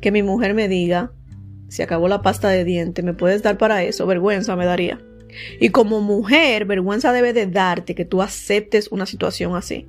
que 0.00 0.10
mi 0.10 0.22
mujer 0.22 0.54
me 0.54 0.68
diga, 0.68 1.12
se 1.68 1.82
acabó 1.82 2.08
la 2.08 2.22
pasta 2.22 2.48
de 2.48 2.64
diente, 2.64 3.02
¿me 3.02 3.14
puedes 3.14 3.42
dar 3.42 3.58
para 3.58 3.82
eso? 3.84 4.06
Vergüenza 4.06 4.56
me 4.56 4.66
daría. 4.66 5.00
Y 5.60 5.70
como 5.70 6.00
mujer, 6.00 6.64
vergüenza 6.64 7.12
debe 7.12 7.32
de 7.32 7.46
darte 7.46 7.94
que 7.94 8.04
tú 8.04 8.22
aceptes 8.22 8.88
una 8.90 9.06
situación 9.06 9.54
así. 9.54 9.86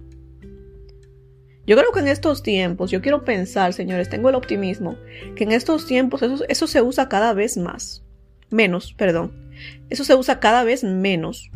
Yo 1.66 1.78
creo 1.78 1.92
que 1.92 2.00
en 2.00 2.08
estos 2.08 2.44
tiempos, 2.44 2.92
yo 2.92 3.02
quiero 3.02 3.24
pensar, 3.24 3.74
señores, 3.74 4.10
tengo 4.10 4.30
el 4.30 4.36
optimismo, 4.36 4.98
que 5.36 5.44
en 5.44 5.52
estos 5.52 5.86
tiempos 5.86 6.22
eso, 6.22 6.44
eso 6.48 6.68
se 6.68 6.82
usa 6.82 7.10
cada 7.10 7.34
vez 7.34 7.58
más. 7.58 8.04
Menos, 8.50 8.94
perdón. 8.94 9.32
Eso 9.90 10.04
se 10.04 10.16
usa 10.16 10.40
cada 10.40 10.64
vez 10.64 10.84
menos 10.84 11.50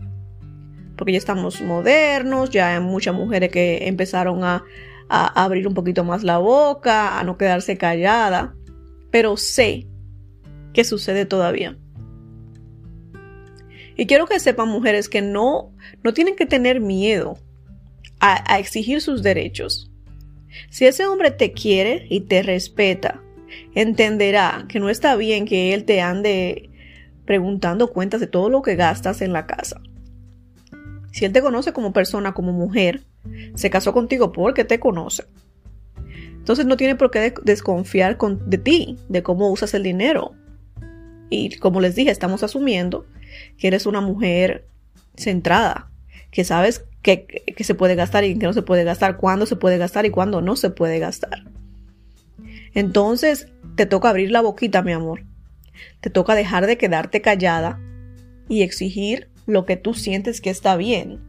porque 0.97 1.13
ya 1.13 1.17
estamos 1.17 1.61
modernos, 1.61 2.49
ya 2.49 2.75
hay 2.75 2.79
muchas 2.79 3.13
mujeres 3.13 3.51
que 3.51 3.87
empezaron 3.87 4.43
a, 4.43 4.63
abrir 5.07 5.67
un 5.67 5.75
poquito 5.75 6.03
más 6.03 6.23
la 6.23 6.39
boca, 6.39 7.19
a 7.19 7.23
no 7.23 7.37
quedarse 7.37 7.77
callada, 7.77 8.55
pero 9.11 9.37
sé 9.37 9.87
que 10.73 10.83
sucede 10.83 11.25
todavía. 11.25 11.77
Y 13.95 14.07
quiero 14.07 14.25
que 14.25 14.39
sepan 14.39 14.67
mujeres 14.67 15.07
que 15.07 15.21
no, 15.21 15.73
no 16.03 16.13
tienen 16.13 16.35
que 16.35 16.47
tener 16.47 16.81
miedo 16.81 17.37
a, 18.19 18.51
a 18.51 18.57
exigir 18.57 18.99
sus 18.99 19.21
derechos. 19.21 19.91
Si 20.71 20.87
ese 20.87 21.05
hombre 21.05 21.29
te 21.29 21.51
quiere 21.51 22.07
y 22.09 22.21
te 22.21 22.41
respeta, 22.41 23.21
entenderá 23.75 24.65
que 24.67 24.79
no 24.79 24.89
está 24.89 25.15
bien 25.15 25.45
que 25.45 25.73
él 25.73 25.85
te 25.85 26.01
ande 26.01 26.69
preguntando 27.25 27.91
cuentas 27.91 28.21
de 28.21 28.27
todo 28.27 28.49
lo 28.49 28.61
que 28.61 28.75
gastas 28.75 29.21
en 29.21 29.33
la 29.33 29.45
casa. 29.45 29.81
Si 31.15 31.23
él 31.23 31.31
te 31.31 31.41
conoce 31.41 31.71
como 31.71 31.93
persona, 31.93 32.33
como 32.33 32.51
mujer, 32.51 33.03
se 33.53 33.69
casó 33.69 33.93
contigo 33.93 34.33
porque 34.33 34.65
te 34.65 34.81
conoce. 34.81 35.23
Entonces 36.33 36.65
no 36.65 36.75
tiene 36.75 36.97
por 36.97 37.09
qué 37.09 37.33
desconfiar 37.41 38.17
de 38.17 38.57
ti, 38.57 38.97
de 39.07 39.23
cómo 39.23 39.49
usas 39.49 39.73
el 39.75 39.83
dinero. 39.83 40.33
Y 41.29 41.55
como 41.59 41.79
les 41.79 41.95
dije, 41.95 42.11
estamos 42.11 42.43
asumiendo 42.43 43.05
que 43.57 43.67
eres 43.67 43.85
una 43.85 44.01
mujer 44.01 44.67
centrada, 45.15 45.89
que 46.31 46.43
sabes 46.43 46.83
que, 47.01 47.25
que 47.25 47.63
se 47.63 47.75
puede 47.75 47.95
gastar 47.95 48.25
y 48.25 48.37
que 48.37 48.47
no 48.47 48.51
se 48.51 48.61
puede 48.61 48.83
gastar, 48.83 49.15
cuándo 49.15 49.45
se 49.45 49.55
puede 49.55 49.77
gastar 49.77 50.05
y 50.05 50.09
cuándo 50.09 50.41
no 50.41 50.57
se 50.57 50.69
puede 50.69 50.99
gastar. 50.99 51.45
Entonces 52.73 53.47
te 53.77 53.85
toca 53.85 54.09
abrir 54.09 54.31
la 54.31 54.41
boquita, 54.41 54.81
mi 54.81 54.91
amor. 54.91 55.23
Te 56.01 56.09
toca 56.09 56.35
dejar 56.35 56.67
de 56.67 56.77
quedarte 56.77 57.21
callada 57.21 57.79
y 58.49 58.63
exigir 58.63 59.29
lo 59.45 59.65
que 59.65 59.77
tú 59.77 59.93
sientes 59.93 60.41
que 60.41 60.49
está 60.49 60.75
bien. 60.75 61.21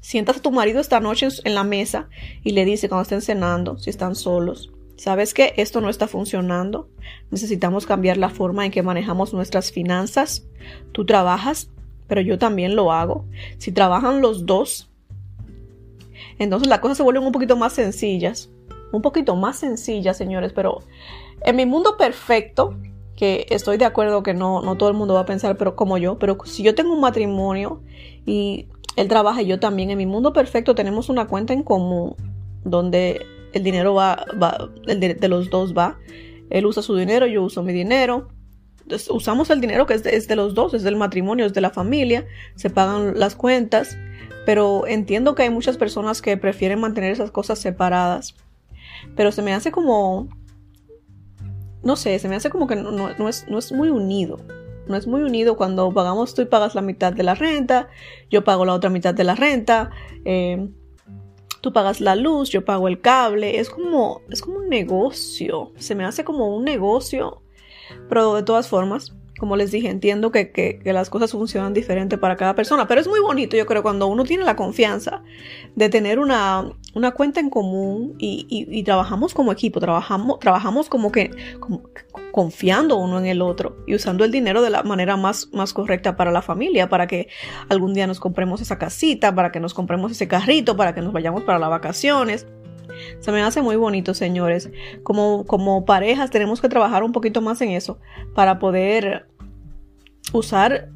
Sientas 0.00 0.38
a 0.38 0.40
tu 0.40 0.50
marido 0.50 0.80
esta 0.80 1.00
noche 1.00 1.28
en 1.44 1.54
la 1.54 1.64
mesa 1.64 2.08
y 2.42 2.52
le 2.52 2.64
dice 2.64 2.88
cuando 2.88 3.02
estén 3.02 3.20
cenando, 3.20 3.78
si 3.78 3.90
están 3.90 4.14
solos, 4.14 4.72
¿sabes 4.96 5.34
que 5.34 5.52
esto 5.58 5.80
no 5.80 5.90
está 5.90 6.08
funcionando? 6.08 6.88
Necesitamos 7.30 7.84
cambiar 7.84 8.16
la 8.16 8.30
forma 8.30 8.64
en 8.64 8.72
que 8.72 8.82
manejamos 8.82 9.34
nuestras 9.34 9.70
finanzas. 9.70 10.46
Tú 10.92 11.04
trabajas, 11.04 11.70
pero 12.06 12.22
yo 12.22 12.38
también 12.38 12.74
lo 12.74 12.90
hago. 12.90 13.26
Si 13.58 13.70
trabajan 13.70 14.22
los 14.22 14.46
dos, 14.46 14.90
entonces 16.38 16.68
las 16.68 16.78
cosas 16.78 16.96
se 16.96 17.02
vuelven 17.02 17.24
un 17.24 17.32
poquito 17.32 17.56
más 17.56 17.74
sencillas. 17.74 18.50
Un 18.90 19.02
poquito 19.02 19.36
más 19.36 19.58
sencillas, 19.58 20.16
señores, 20.16 20.52
pero 20.54 20.82
en 21.44 21.56
mi 21.56 21.66
mundo 21.66 21.98
perfecto, 21.98 22.78
que 23.18 23.46
estoy 23.50 23.78
de 23.78 23.84
acuerdo 23.84 24.22
que 24.22 24.32
no, 24.32 24.62
no 24.62 24.76
todo 24.76 24.88
el 24.90 24.94
mundo 24.94 25.14
va 25.14 25.22
a 25.22 25.26
pensar 25.26 25.56
pero 25.56 25.74
como 25.74 25.98
yo, 25.98 26.20
pero 26.20 26.38
si 26.44 26.62
yo 26.62 26.76
tengo 26.76 26.92
un 26.92 27.00
matrimonio 27.00 27.82
y 28.24 28.68
él 28.94 29.08
trabaja 29.08 29.42
y 29.42 29.46
yo 29.46 29.58
también, 29.58 29.90
en 29.90 29.98
mi 29.98 30.06
mundo 30.06 30.32
perfecto 30.32 30.76
tenemos 30.76 31.08
una 31.08 31.26
cuenta 31.26 31.52
en 31.52 31.64
común 31.64 32.14
donde 32.62 33.26
el 33.52 33.64
dinero 33.64 33.92
va, 33.92 34.24
va 34.40 34.70
el 34.86 35.00
de, 35.00 35.28
los 35.28 35.50
dos 35.50 35.76
va. 35.76 35.98
Él 36.48 36.64
usa 36.64 36.80
su 36.80 36.94
dinero, 36.94 37.26
yo 37.26 37.42
uso 37.42 37.64
mi 37.64 37.72
dinero. 37.72 38.28
usamos 39.10 39.50
el 39.50 39.60
dinero 39.60 39.84
que 39.84 39.94
es 39.94 40.04
de, 40.04 40.14
es 40.14 40.28
de 40.28 40.36
los 40.36 40.54
dos, 40.54 40.72
es 40.72 40.84
del 40.84 40.94
matrimonio, 40.94 41.44
es 41.44 41.54
de 41.54 41.60
la 41.60 41.70
familia, 41.70 42.24
se 42.54 42.70
pagan 42.70 43.18
las 43.18 43.34
cuentas, 43.34 43.98
pero 44.46 44.86
entiendo 44.86 45.34
que 45.34 45.42
hay 45.42 45.50
muchas 45.50 45.76
personas 45.76 46.22
que 46.22 46.36
prefieren 46.36 46.78
mantener 46.78 47.10
esas 47.10 47.32
cosas 47.32 47.58
separadas. 47.58 48.36
Pero 49.16 49.32
se 49.32 49.42
me 49.42 49.54
hace 49.54 49.72
como 49.72 50.28
no 51.82 51.96
sé, 51.96 52.18
se 52.18 52.28
me 52.28 52.36
hace 52.36 52.50
como 52.50 52.66
que 52.66 52.76
no, 52.76 53.28
es, 53.28 53.46
no 53.48 53.58
es 53.58 53.72
muy 53.72 53.90
unido. 53.90 54.38
No 54.86 54.96
es 54.96 55.06
muy 55.06 55.22
unido 55.22 55.56
cuando 55.56 55.92
pagamos, 55.92 56.34
tú 56.34 56.42
y 56.42 56.46
pagas 56.46 56.74
la 56.74 56.80
mitad 56.80 57.12
de 57.12 57.22
la 57.22 57.34
renta, 57.34 57.88
yo 58.30 58.42
pago 58.42 58.64
la 58.64 58.72
otra 58.72 58.88
mitad 58.88 59.12
de 59.12 59.24
la 59.24 59.34
renta, 59.34 59.90
eh, 60.24 60.66
tú 61.60 61.72
pagas 61.72 62.00
la 62.00 62.16
luz, 62.16 62.48
yo 62.48 62.64
pago 62.64 62.88
el 62.88 63.00
cable. 63.00 63.58
Es 63.58 63.68
como, 63.68 64.22
es 64.30 64.40
como 64.40 64.58
un 64.58 64.68
negocio. 64.68 65.72
Se 65.76 65.94
me 65.94 66.04
hace 66.04 66.24
como 66.24 66.56
un 66.56 66.64
negocio. 66.64 67.42
Pero 68.08 68.34
de 68.34 68.42
todas 68.42 68.68
formas, 68.68 69.14
como 69.38 69.56
les 69.56 69.70
dije, 69.70 69.88
entiendo 69.88 70.30
que, 70.30 70.80
las 70.84 71.10
cosas 71.10 71.32
funcionan 71.32 71.72
diferente 71.72 72.18
para 72.18 72.36
cada 72.36 72.54
persona, 72.54 72.86
pero 72.86 73.00
es 73.00 73.08
muy 73.08 73.20
bonito, 73.20 73.56
yo 73.56 73.66
creo, 73.66 73.82
cuando 73.82 74.06
uno 74.08 74.24
tiene 74.24 74.44
la 74.44 74.56
confianza 74.56 75.22
de 75.74 75.88
tener 75.88 76.18
una, 76.18 76.68
cuenta 77.12 77.40
en 77.40 77.50
común 77.50 78.14
y, 78.18 78.82
trabajamos 78.84 79.34
como 79.34 79.52
equipo, 79.52 79.80
trabajamos, 79.80 80.38
trabajamos 80.38 80.88
como 80.88 81.12
que 81.12 81.30
confiando 82.32 82.96
uno 82.96 83.18
en 83.18 83.26
el 83.26 83.42
otro 83.42 83.76
y 83.86 83.94
usando 83.94 84.24
el 84.24 84.30
dinero 84.30 84.62
de 84.62 84.70
la 84.70 84.82
manera 84.82 85.16
más, 85.16 85.48
más 85.52 85.72
correcta 85.72 86.16
para 86.16 86.30
la 86.30 86.42
familia, 86.42 86.88
para 86.88 87.06
que 87.06 87.28
algún 87.68 87.94
día 87.94 88.06
nos 88.06 88.20
compremos 88.20 88.60
esa 88.60 88.78
casita, 88.78 89.34
para 89.34 89.50
que 89.52 89.60
nos 89.60 89.74
compremos 89.74 90.12
ese 90.12 90.28
carrito, 90.28 90.76
para 90.76 90.94
que 90.94 91.00
nos 91.00 91.12
vayamos 91.12 91.42
para 91.42 91.58
las 91.58 91.70
vacaciones. 91.70 92.46
Se 93.20 93.32
me 93.32 93.42
hace 93.42 93.62
muy 93.62 93.76
bonito, 93.76 94.14
señores. 94.14 94.70
Como, 95.02 95.44
como 95.46 95.84
parejas 95.84 96.30
tenemos 96.30 96.60
que 96.60 96.68
trabajar 96.68 97.02
un 97.02 97.12
poquito 97.12 97.40
más 97.40 97.60
en 97.60 97.70
eso 97.70 97.98
para 98.34 98.58
poder 98.58 99.26
usar 100.32 100.90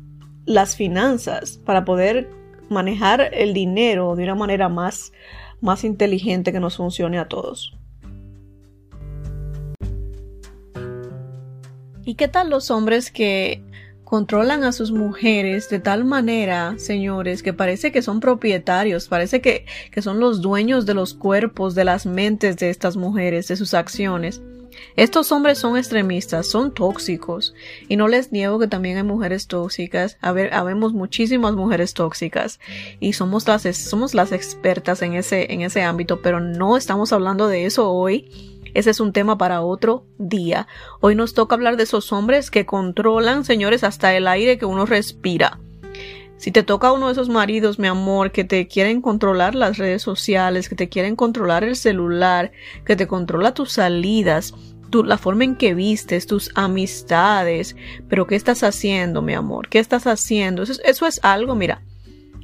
las 0.45 0.77
finanzas, 0.77 1.59
para 1.65 1.85
poder 1.85 2.29
manejar 2.69 3.31
el 3.33 3.55
dinero 3.55 4.17
de 4.17 4.25
una 4.25 4.35
manera 4.35 4.69
más, 4.69 5.13
más 5.63 5.85
inteligente 5.85 6.53
que 6.53 6.61
nos 6.61 6.77
funcione 6.77 7.19
a 7.19 7.29
todos. 7.29 7.75
¿Y 12.05 12.17
qué 12.17 12.29
tal 12.29 12.51
los 12.51 12.71
hombres 12.71 13.11
que 13.11 13.63
controlan 14.05 14.65
a 14.65 14.73
sus 14.73 14.93
mujeres 14.93 15.71
de 15.71 15.79
tal 15.79 16.05
manera, 16.05 16.75
señores, 16.77 17.43
que 17.43 17.55
parece 17.55 17.93
que 17.93 18.03
son 18.03 18.21
propietarios, 18.21 19.09
parece 19.09 19.41
que, 19.41 19.65
que 19.91 20.03
son 20.03 20.21
los 20.21 20.43
dueños 20.43 20.85
de 20.85 20.93
los 20.93 21.15
cuerpos, 21.15 21.75
de 21.75 21.85
las 21.85 22.05
mentes 22.05 22.59
de 22.59 22.69
estas 22.69 22.97
mujeres, 22.97 23.49
de 23.49 23.57
sus 23.57 23.73
acciones? 23.73 24.43
Estos 24.97 25.33
hombres 25.33 25.59
son 25.59 25.77
extremistas, 25.77 26.47
son 26.47 26.73
tóxicos, 26.73 27.55
y 27.89 27.97
no 27.97 28.09
les 28.09 28.33
niego 28.33 28.59
que 28.59 28.69
también 28.69 28.97
hay 28.97 29.03
mujeres 29.03 29.47
tóxicas, 29.47 30.19
a 30.21 30.33
ver, 30.33 30.53
habemos 30.55 30.93
muchísimas 30.93 31.55
mujeres 31.55 31.95
tóxicas, 31.95 32.61
y 33.01 33.15
somos 33.15 33.47
las, 33.49 33.63
somos 33.77 34.15
las 34.15 34.33
expertas 34.33 35.03
en 35.03 35.15
ese, 35.15 35.53
en 35.53 35.63
ese 35.63 35.83
ámbito, 35.83 36.21
pero 36.21 36.41
no 36.41 36.77
estamos 36.77 37.13
hablando 37.13 37.49
de 37.49 37.67
eso 37.67 37.91
hoy, 37.91 38.31
ese 38.75 38.91
es 38.91 39.01
un 39.01 39.13
tema 39.13 39.37
para 39.37 39.61
otro 39.61 40.07
día. 40.19 40.67
Hoy 41.01 41.15
nos 41.15 41.35
toca 41.35 41.55
hablar 41.55 41.77
de 41.77 41.83
esos 41.83 42.13
hombres 42.13 42.51
que 42.51 42.65
controlan, 42.65 43.45
señores, 43.45 43.85
hasta 43.85 44.15
el 44.15 44.27
aire 44.27 44.57
que 44.57 44.65
uno 44.65 44.87
respira. 44.87 45.59
Si 46.43 46.51
te 46.51 46.65
toca 46.65 46.91
uno 46.91 47.07
de 47.07 47.13
esos 47.13 47.29
maridos, 47.29 47.79
mi 47.79 47.87
amor, 47.87 48.33
que 48.33 48.43
te 48.43 48.67
quieren 48.67 49.01
controlar 49.01 49.55
las 49.55 49.79
redes 49.79 50.03
sociales, 50.03 50.69
que 50.69 50.75
te 50.75 50.89
quieren 50.89 51.15
controlar 51.15 51.63
el 51.63 51.77
celular, 51.77 52.51
que 52.85 52.97
te 52.97 53.07
controla 53.07 53.55
tus 53.55 53.71
salidas, 53.71 54.53
la 55.03 55.19
forma 55.19 55.45
en 55.45 55.57
que 55.57 55.75
vistes, 55.75 56.27
tus 56.27 56.51
amistades, 56.55 57.77
pero 58.09 58.27
¿qué 58.27 58.37
estás 58.37 58.63
haciendo, 58.63 59.23
mi 59.23 59.35
amor? 59.35 59.69
¿Qué 59.69 59.79
estás 59.79 60.07
haciendo? 60.07 60.63
Eso, 60.63 60.75
eso 60.85 61.07
es 61.07 61.21
algo, 61.23 61.55
mira, 61.55 61.83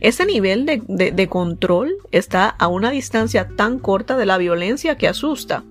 ese 0.01 0.25
nivel 0.27 0.65
de, 0.65 0.83
de 1.13 1.29
control 1.29 1.97
está 2.13 2.49
a 2.49 2.69
una 2.69 2.91
distancia 2.91 3.49
tan 3.57 3.79
corta 3.79 4.17
de 4.17 4.27
la 4.27 4.39
violencia 4.39 4.97
que 4.97 5.09
asusta. 5.09 5.65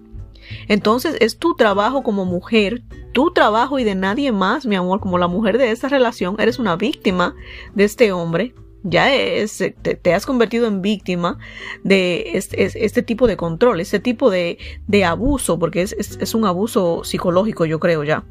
Entonces 0.67 1.17
es 1.19 1.37
tu 1.37 1.55
trabajo 1.55 2.03
como 2.03 2.25
mujer, 2.25 2.83
tu 3.13 3.31
trabajo 3.31 3.79
y 3.79 3.83
de 3.83 3.95
nadie 3.95 4.31
más, 4.31 4.65
mi 4.65 4.75
amor, 4.75 4.99
como 4.99 5.17
la 5.17 5.27
mujer 5.27 5.57
de 5.57 5.71
esta 5.71 5.89
relación, 5.89 6.35
eres 6.39 6.59
una 6.59 6.75
víctima 6.75 7.35
de 7.73 7.83
este 7.83 8.11
hombre. 8.11 8.53
Ya 8.83 9.13
es, 9.13 9.63
te, 9.81 10.13
has 10.13 10.25
convertido 10.25 10.67
en 10.67 10.81
víctima 10.81 11.39
de 11.83 12.31
este, 12.33 13.01
tipo 13.01 13.27
de 13.27 13.35
control, 13.35 13.81
este 13.81 13.99
tipo 13.99 14.29
de, 14.29 14.57
de 14.87 15.03
abuso, 15.03 15.59
porque 15.59 15.81
es, 15.81 15.93
es 15.93 16.35
un 16.35 16.45
abuso 16.45 17.03
psicológico, 17.03 17.65
yo 17.65 17.79
creo 17.79 18.03
ya. 18.03 18.23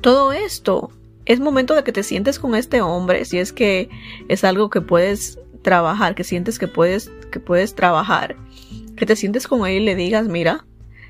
Todo 0.00 0.32
esto 0.32 0.90
es 1.24 1.40
momento 1.40 1.74
de 1.74 1.84
que 1.84 1.92
te 1.92 2.02
sientes 2.02 2.38
con 2.38 2.54
este 2.54 2.80
hombre, 2.80 3.24
si 3.24 3.38
es 3.38 3.52
que 3.52 3.90
es 4.28 4.44
algo 4.44 4.70
que 4.70 4.80
puedes 4.80 5.38
trabajar, 5.62 6.14
que 6.14 6.24
sientes 6.24 6.58
que 6.58 6.68
puedes, 6.68 7.10
que 7.30 7.40
puedes 7.40 7.74
trabajar, 7.74 8.36
que 8.96 9.04
te 9.04 9.16
sientes 9.16 9.46
con 9.46 9.66
él 9.66 9.82
y 9.82 9.84
le 9.84 9.94
digas, 9.94 10.26
mira, 10.28 10.64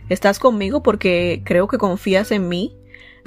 estás 0.09 0.41
conmigo 0.41 0.83
porque 0.83 1.43
creo 1.45 1.69
que 1.69 1.79
confías 1.79 2.33
en 2.33 2.49
mí. 2.49 2.75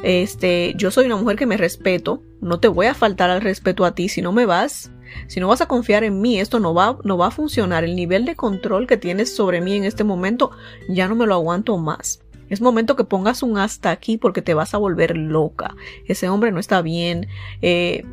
Este, 0.03 0.73
yo 0.75 0.91
soy 0.91 1.05
una 1.05 1.15
mujer 1.15 1.37
que 1.37 1.45
me 1.45 1.57
respeto, 1.57 2.23
no 2.41 2.59
te 2.59 2.67
voy 2.67 2.87
a 2.87 2.93
faltar 2.93 3.29
al 3.29 3.41
respeto 3.41 3.85
a 3.85 3.93
ti 3.93 4.09
si 4.09 4.21
no 4.21 4.31
me 4.31 4.45
vas, 4.45 4.91
si 5.27 5.39
no 5.39 5.47
vas 5.47 5.61
a 5.61 5.67
confiar 5.67 6.03
en 6.03 6.21
mí, 6.21 6.39
esto 6.39 6.59
no 6.59 6.73
va, 6.73 6.97
no 7.03 7.17
va 7.17 7.27
a 7.27 7.31
funcionar. 7.31 7.83
El 7.83 7.95
nivel 7.95 8.25
de 8.25 8.35
control 8.35 8.87
que 8.87 8.97
tienes 8.97 9.35
sobre 9.35 9.61
mí 9.61 9.75
en 9.75 9.83
este 9.83 10.03
momento 10.03 10.51
ya 10.89 11.07
no 11.07 11.15
me 11.15 11.27
lo 11.27 11.35
aguanto 11.35 11.77
más. 11.77 12.21
Es 12.49 12.61
momento 12.61 12.95
que 12.95 13.05
pongas 13.05 13.43
un 13.43 13.57
hasta 13.57 13.91
aquí 13.91 14.17
porque 14.17 14.41
te 14.41 14.53
vas 14.53 14.73
a 14.73 14.77
volver 14.77 15.15
loca. 15.15 15.75
Ese 16.05 16.27
hombre 16.27 16.51
no 16.51 16.59
está 16.59 16.81
bien 16.81 17.27
eh, 17.61 18.03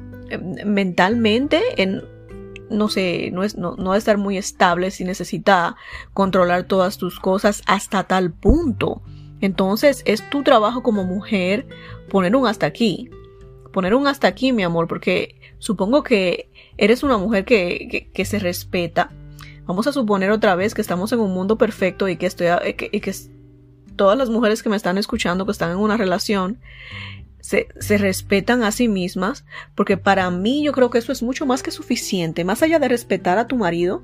mentalmente 0.65 1.61
en 1.83 2.03
no 2.71 2.89
sé, 2.89 3.31
no, 3.33 3.45
es, 3.45 3.57
no, 3.57 3.77
no 3.77 3.95
estar 3.95 4.19
muy 4.19 4.37
estable 4.37 4.91
si 4.91 5.03
necesita 5.03 5.77
controlar 6.13 6.65
todas 6.65 6.99
tus 6.99 7.19
cosas 7.19 7.63
hasta 7.67 8.05
tal 8.05 8.31
punto. 8.31 9.03
Entonces 9.41 10.03
es 10.07 10.29
tu 10.31 10.43
trabajo 10.43 10.83
como 10.83 11.05
mujer 11.05 11.67
poner 12.09 12.35
un 12.37 12.47
hasta 12.47 12.67
aquí. 12.67 13.11
Poner 13.73 13.95
un 13.95 14.07
hasta 14.07 14.27
aquí, 14.29 14.53
mi 14.53 14.63
amor, 14.63 14.89
porque 14.89 15.37
supongo 15.59 16.03
que 16.03 16.51
eres 16.77 17.03
una 17.03 17.19
mujer 17.19 17.45
que, 17.45 18.11
que, 18.13 18.25
se 18.25 18.39
respeta. 18.39 19.11
Vamos 19.67 19.87
a 19.87 19.93
suponer 19.93 20.31
otra 20.31 20.57
vez 20.57 20.75
que 20.75 20.81
estamos 20.81 21.13
en 21.13 21.21
un 21.21 21.35
mundo 21.35 21.59
perfecto 21.59 22.09
y 22.09 22.17
que 22.17 22.27
estoy 22.27 22.47
y 22.67 23.01
que 23.01 23.13
todas 23.97 24.17
las 24.17 24.31
mujeres 24.31 24.63
que 24.63 24.71
me 24.71 24.77
están 24.77 24.97
escuchando 24.97 25.45
que 25.45 25.53
están 25.53 25.73
en 25.73 25.77
una 25.77 25.97
relación 25.97 26.59
se, 27.41 27.69
se, 27.79 27.99
respetan 27.99 28.63
a 28.63 28.73
sí 28.73 28.89
mismas, 28.89 29.45
porque 29.75 29.97
para 29.97 30.31
mí 30.31 30.65
yo 30.65 30.73
creo 30.73 30.91
que 30.91 30.99
eso 30.99 31.13
es 31.13 31.23
mucho 31.23 31.47
más 31.47 31.63
que 31.63 31.71
suficiente, 31.71 32.45
más 32.45 32.63
allá 32.63 32.79
de 32.79 32.89
respetar 32.89 33.39
a 33.39 33.47
tu 33.47 33.57
marido, 33.57 34.03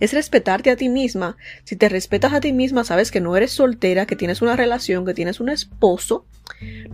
es 0.00 0.12
respetarte 0.12 0.70
a 0.70 0.76
ti 0.76 0.88
misma. 0.88 1.36
Si 1.64 1.76
te 1.76 1.88
respetas 1.88 2.32
a 2.32 2.40
ti 2.40 2.52
misma, 2.52 2.84
sabes 2.84 3.10
que 3.10 3.20
no 3.20 3.36
eres 3.36 3.52
soltera, 3.52 4.06
que 4.06 4.16
tienes 4.16 4.42
una 4.42 4.56
relación, 4.56 5.06
que 5.06 5.14
tienes 5.14 5.40
un 5.40 5.50
esposo, 5.50 6.24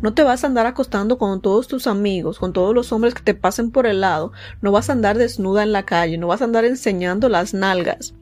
no 0.03 0.13
te 0.15 0.23
vas 0.23 0.45
a 0.45 0.49
andar 0.49 0.67
acostando 0.67 1.19
con 1.19 1.41
todos 1.41 1.67
tus 1.69 1.87
amigos, 1.87 2.39
con 2.39 2.53
todos 2.53 2.75
los 2.75 2.93
hombres 2.93 3.15
que 3.15 3.23
te 3.23 3.35
pasen 3.35 3.71
por 3.71 3.87
el 3.87 4.01
lado, 4.01 4.33
no 4.61 4.73
vas 4.73 4.91
a 4.91 4.93
andar 4.93 5.17
desnuda 5.17 5.63
en 5.63 5.73
la 5.73 5.85
calle, 5.85 6.19
no 6.19 6.27
vas 6.27 6.43
a 6.43 6.45
andar 6.45 6.65
enseñando 6.65 7.29
las 7.29 7.55
nalgas. 7.55 8.15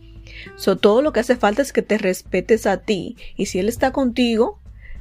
So, 0.56 0.76
todo 0.76 1.02
lo 1.02 1.12
que 1.12 1.20
hace 1.20 1.36
falta 1.36 1.62
es 1.62 1.72
que 1.72 1.82
te 1.82 1.98
respetes 1.98 2.66
a 2.66 2.78
ti. 2.78 3.16
Y 3.36 3.46
si 3.46 3.58
él 3.58 3.68
está 3.68 3.92
contigo, 3.92 4.58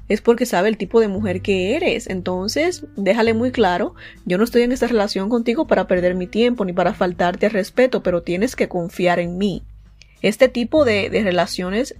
es 0.09 0.21
porque 0.21 0.45
sabe 0.45 0.69
el 0.69 0.77
tipo 0.77 0.99
de 0.99 1.07
mujer 1.07 1.41
que 1.41 1.75
eres. 1.75 2.07
Entonces, 2.07 2.85
déjale 2.95 3.33
muy 3.33 3.51
claro, 3.51 3.95
yo 4.25 4.37
no 4.37 4.43
estoy 4.43 4.63
en 4.63 4.71
esta 4.71 4.87
relación 4.87 5.29
contigo 5.29 5.65
para 5.65 5.87
perder 5.87 6.15
mi 6.15 6.27
tiempo 6.27 6.65
ni 6.65 6.73
para 6.73 6.93
faltarte 6.93 7.45
al 7.45 7.51
respeto, 7.51 8.03
pero 8.03 8.23
tienes 8.23 8.55
que 8.55 8.67
confiar 8.67 9.19
en 9.19 9.37
mí. 9.37 9.63
Este 10.23 10.47
tipo 10.47 10.85
de, 10.85 11.09
relaciones, 11.23 11.95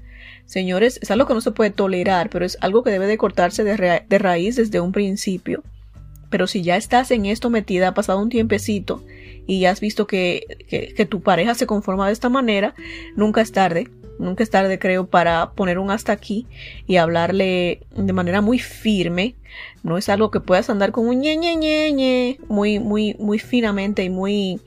señores, 0.46 0.98
es 1.04 1.12
algo 1.12 1.28
que 1.28 1.36
no 1.36 1.42
se 1.42 1.52
puede 1.52 1.70
tolerar, 1.70 2.32
pero 2.32 2.46
es 2.46 2.58
algo 2.62 2.82
que 2.82 2.90
debe 2.90 3.06
de 3.06 3.20
cortarse 3.20 3.64
de, 3.64 4.18
raíz 4.18 4.56
desde 4.56 4.82
un 4.82 4.92
principio. 4.92 5.64
Pero 6.32 6.48
si 6.48 6.64
ya 6.64 6.76
estás 6.76 7.12
en 7.12 7.28
esto 7.28 7.52
metida, 7.52 7.90
ha 7.90 7.94
pasado 7.94 8.20
un 8.20 8.30
tiempecito 8.30 9.04
y 9.46 9.60
ya 9.60 9.70
has 9.70 9.80
visto 9.80 10.08
que, 10.08 10.66
que, 10.68 10.96
que 10.96 11.06
tu 11.06 11.22
pareja 11.22 11.54
se 11.54 11.68
conforma 11.68 12.08
de 12.08 12.14
esta 12.14 12.30
manera, 12.30 12.74
nunca 13.16 13.42
es 13.42 13.52
tarde 13.52 13.88
Nunca 14.20 14.44
es 14.44 14.50
tarde, 14.50 14.78
creo, 14.80 15.08
para 15.08 15.52
poner 15.52 15.80
un 15.80 15.92
hasta 15.92 16.12
aquí 16.12 16.46
y 16.88 16.98
hablarle 16.98 17.82
de 17.96 18.14
manera 18.14 18.42
muy 18.42 18.60
firme. 18.60 19.36
No 19.82 19.98
es 19.98 20.10
algo 20.10 20.32
que 20.32 20.40
puedas 20.40 20.70
andar 20.70 20.92
con 20.92 21.08
un 21.08 21.20
ñe, 21.20 21.36
ñe, 21.36 21.56
ñe, 21.92 22.40
muy, 22.48 22.80
muy, 22.80 23.16
muy 23.20 23.40
finamente 23.40 24.04
y 24.04 24.10
muy 24.10 24.62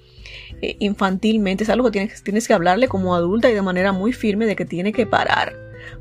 eh, 0.63 0.77
infantilmente. 0.81 1.65
Es 1.65 1.71
algo 1.71 1.87
que 1.87 1.93
tienes, 1.93 2.23
tienes 2.23 2.49
que 2.49 2.55
hablarle 2.55 2.89
como 2.89 3.15
adulta 3.15 3.51
y 3.51 3.55
de 3.55 3.63
manera 3.63 3.93
muy 3.93 4.13
firme 4.13 4.47
de 4.47 4.57
que 4.57 4.65
tiene 4.65 4.93
que 4.93 5.07
parar. 5.07 5.55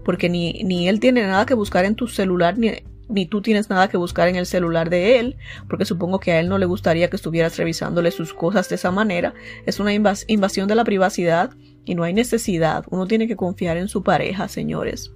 Porque 0.04 0.30
ni, 0.30 0.64
ni 0.64 0.88
él 0.88 1.00
tiene 1.00 1.22
nada 1.24 1.46
que 1.46 1.54
buscar 1.54 1.86
en 1.86 1.96
tu 1.96 2.08
celular, 2.08 2.58
ni, 2.58 2.72
ni 3.08 3.26
tú 3.26 3.42
tienes 3.42 3.70
nada 3.70 3.88
que 3.88 3.98
buscar 3.98 4.28
en 4.28 4.36
el 4.36 4.46
celular 4.46 4.90
de 4.90 5.20
él, 5.20 5.38
porque 5.70 5.86
supongo 5.86 6.20
que 6.20 6.32
a 6.32 6.40
él 6.40 6.50
no 6.50 6.58
le 6.58 6.66
gustaría 6.66 7.10
que 7.10 7.16
estuvieras 7.16 7.58
revisándole 7.58 8.12
sus 8.12 8.34
cosas 8.34 8.70
de 8.70 8.76
esa 8.76 8.92
manera. 8.92 9.34
Es 9.66 9.80
una 9.80 9.94
invasión 9.94 10.68
de 10.68 10.76
la 10.76 10.84
privacidad 10.84 11.52
y 11.86 11.96
no 11.96 12.04
hay 12.04 12.14
necesidad, 12.14 12.86
uno 12.90 13.06
tiene 13.06 13.28
que 13.28 13.36
confiar 13.36 13.78
en 13.78 13.88
su 13.88 14.04
pareja, 14.04 14.48
señores. 14.48 15.12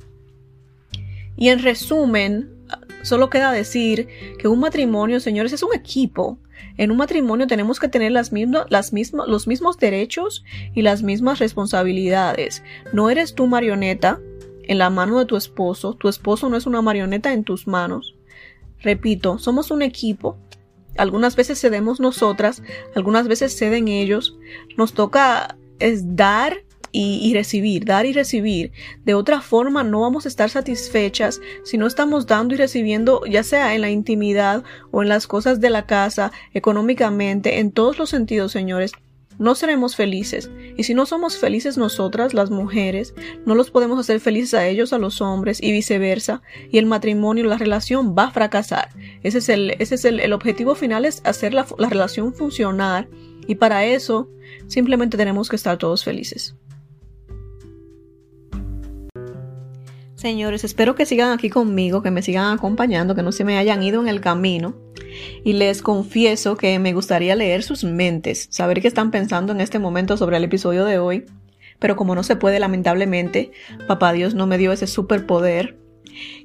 Y 1.36 1.50
en 1.50 1.60
resumen, 1.60 2.50
solo 3.02 3.30
queda 3.30 3.52
decir 3.52 4.08
que 4.38 4.48
un 4.48 4.60
matrimonio, 4.60 5.20
señores, 5.20 5.54
es 5.54 5.63
un 5.63 5.74
equipo. 5.74 6.38
En 6.78 6.91
un 6.91 6.98
matrimonio 6.98 7.48
tenemos 7.48 7.80
que 7.80 7.89
tener 7.89 8.12
las 8.12 8.32
mismas, 8.32 8.67
los 8.69 9.48
mismos 9.48 9.78
derechos 9.78 10.43
y 10.74 10.82
las 10.82 11.04
mismas 11.04 11.39
responsabilidades. 11.39 12.63
No 12.93 13.10
eres 13.10 13.36
tu 13.36 13.48
marioneta 13.48 14.19
en 14.63 14.78
la 14.78 14.89
mano 14.89 15.19
de 15.19 15.26
tu 15.26 15.36
esposo, 15.36 15.93
tu 15.95 16.10
esposo 16.10 16.50
no 16.50 16.58
es 16.58 16.65
una 16.67 16.82
marioneta 16.82 17.34
en 17.34 17.43
tus 17.43 17.67
manos. 17.67 18.15
Repito, 18.81 19.40
somos 19.40 19.71
un 19.71 19.81
equipo. 19.81 20.38
Algunas 20.98 21.36
veces 21.36 21.60
cedemos 21.60 22.00
nosotras, 22.00 22.63
algunas 22.96 23.27
veces 23.27 23.58
ceden 23.58 23.88
ellos. 23.88 24.38
Nos 24.77 24.94
toca 24.94 25.58
es 25.79 26.15
dar 26.15 26.58
y, 26.92 27.33
recibir, 27.33 27.85
dar 27.85 28.06
y 28.06 28.13
recibir. 28.13 28.71
De 29.06 29.13
otra 29.13 29.42
forma 29.42 29.83
no 29.83 30.02
vamos 30.02 30.25
a 30.25 30.29
estar 30.29 30.50
satisfechas 30.50 31.42
si 31.63 31.77
no 31.77 31.87
estamos 31.87 32.27
dando 32.27 32.56
y 32.56 32.58
recibiendo, 32.58 33.21
ya 33.25 33.44
sea 33.44 33.75
en 33.75 33.81
la 33.81 33.90
intimidad 33.90 34.63
o 34.92 35.02
en 35.02 35.10
las 35.10 35.27
cosas 35.27 35.60
de 35.60 35.69
la 35.69 35.85
casa, 35.85 36.31
económicamente, 36.54 37.60
en 37.60 37.71
todos 37.71 37.98
los 37.98 38.10
sentidos, 38.10 38.52
señores. 38.52 38.92
No 39.37 39.56
seremos 39.56 39.96
felices. 39.96 40.52
Y 40.75 40.83
si 40.83 40.94
no 40.94 41.06
somos 41.06 41.37
felices 41.37 41.77
nosotras, 41.77 42.33
las 42.33 42.52
mujeres, 42.52 43.13
no 43.46 43.56
los 43.56 43.71
podemos 43.71 43.98
hacer 43.98 44.19
felices 44.19 44.54
a 44.54 44.67
ellos, 44.67 44.92
a 44.92 44.98
los 44.98 45.21
hombres, 45.21 45.63
y 45.63 45.71
viceversa. 45.71 46.42
Y 46.71 46.77
el 46.77 46.85
matrimonio, 46.85 47.46
la 47.46 47.58
relación 47.58 48.15
va 48.17 48.25
a 48.25 48.31
fracasar. 48.31 48.90
Ese 49.23 49.37
es 49.37 49.48
el, 49.48 49.71
ese 49.79 49.96
es 49.96 50.04
el, 50.04 50.33
objetivo 50.33 50.75
final, 50.75 51.06
es 51.06 51.21
hacer 51.23 51.54
la, 51.54 51.65
la 51.77 51.87
relación 51.87 52.33
funcionar. 52.33 53.08
Y 53.48 53.56
para 53.56 53.85
eso, 53.85 54.27
Simplemente 54.67 55.17
tenemos 55.17 55.50
que 55.50 55.56
estar 55.56 55.77
todos 55.77 56.04
felices. 56.04 56.56
Señores, 60.20 60.65
espero 60.65 60.96
que 60.96 61.06
sigan 61.06 61.32
aquí 61.32 61.50
conmigo, 61.50 62.02
que 62.02 62.12
me 62.12 62.22
sigan 62.22 62.54
acompañando, 62.54 63.15
que 63.15 63.24
no 63.24 63.32
se 63.32 63.46
me 63.46 63.58
hayan 63.58 63.82
ido 63.82 64.02
en 64.02 64.10
el 64.10 64.20
camino. 64.20 64.76
Y 65.46 65.54
les 65.54 65.82
confieso 65.82 66.58
que 66.58 66.78
me 66.78 66.92
gustaría 66.92 67.38
leer 67.38 67.63
sus 67.63 67.86
mentes, 67.86 68.50
saber 68.52 68.82
qué 68.82 68.90
están 68.90 69.12
pensando 69.12 69.54
en 69.54 69.62
este 69.62 69.80
momento 69.80 70.17
sobre 70.17 70.36
el 70.36 70.44
episodio 70.44 70.84
de 70.84 71.00
hoy. 71.00 71.26
Pero 71.80 71.96
como 71.96 72.15
no 72.15 72.24
se 72.24 72.36
puede, 72.36 72.60
lamentablemente, 72.60 73.52
papá 73.88 74.12
Dios 74.12 74.34
no 74.34 74.46
me 74.46 74.58
dio 74.58 74.74
ese 74.74 74.88
superpoder. 74.88 75.78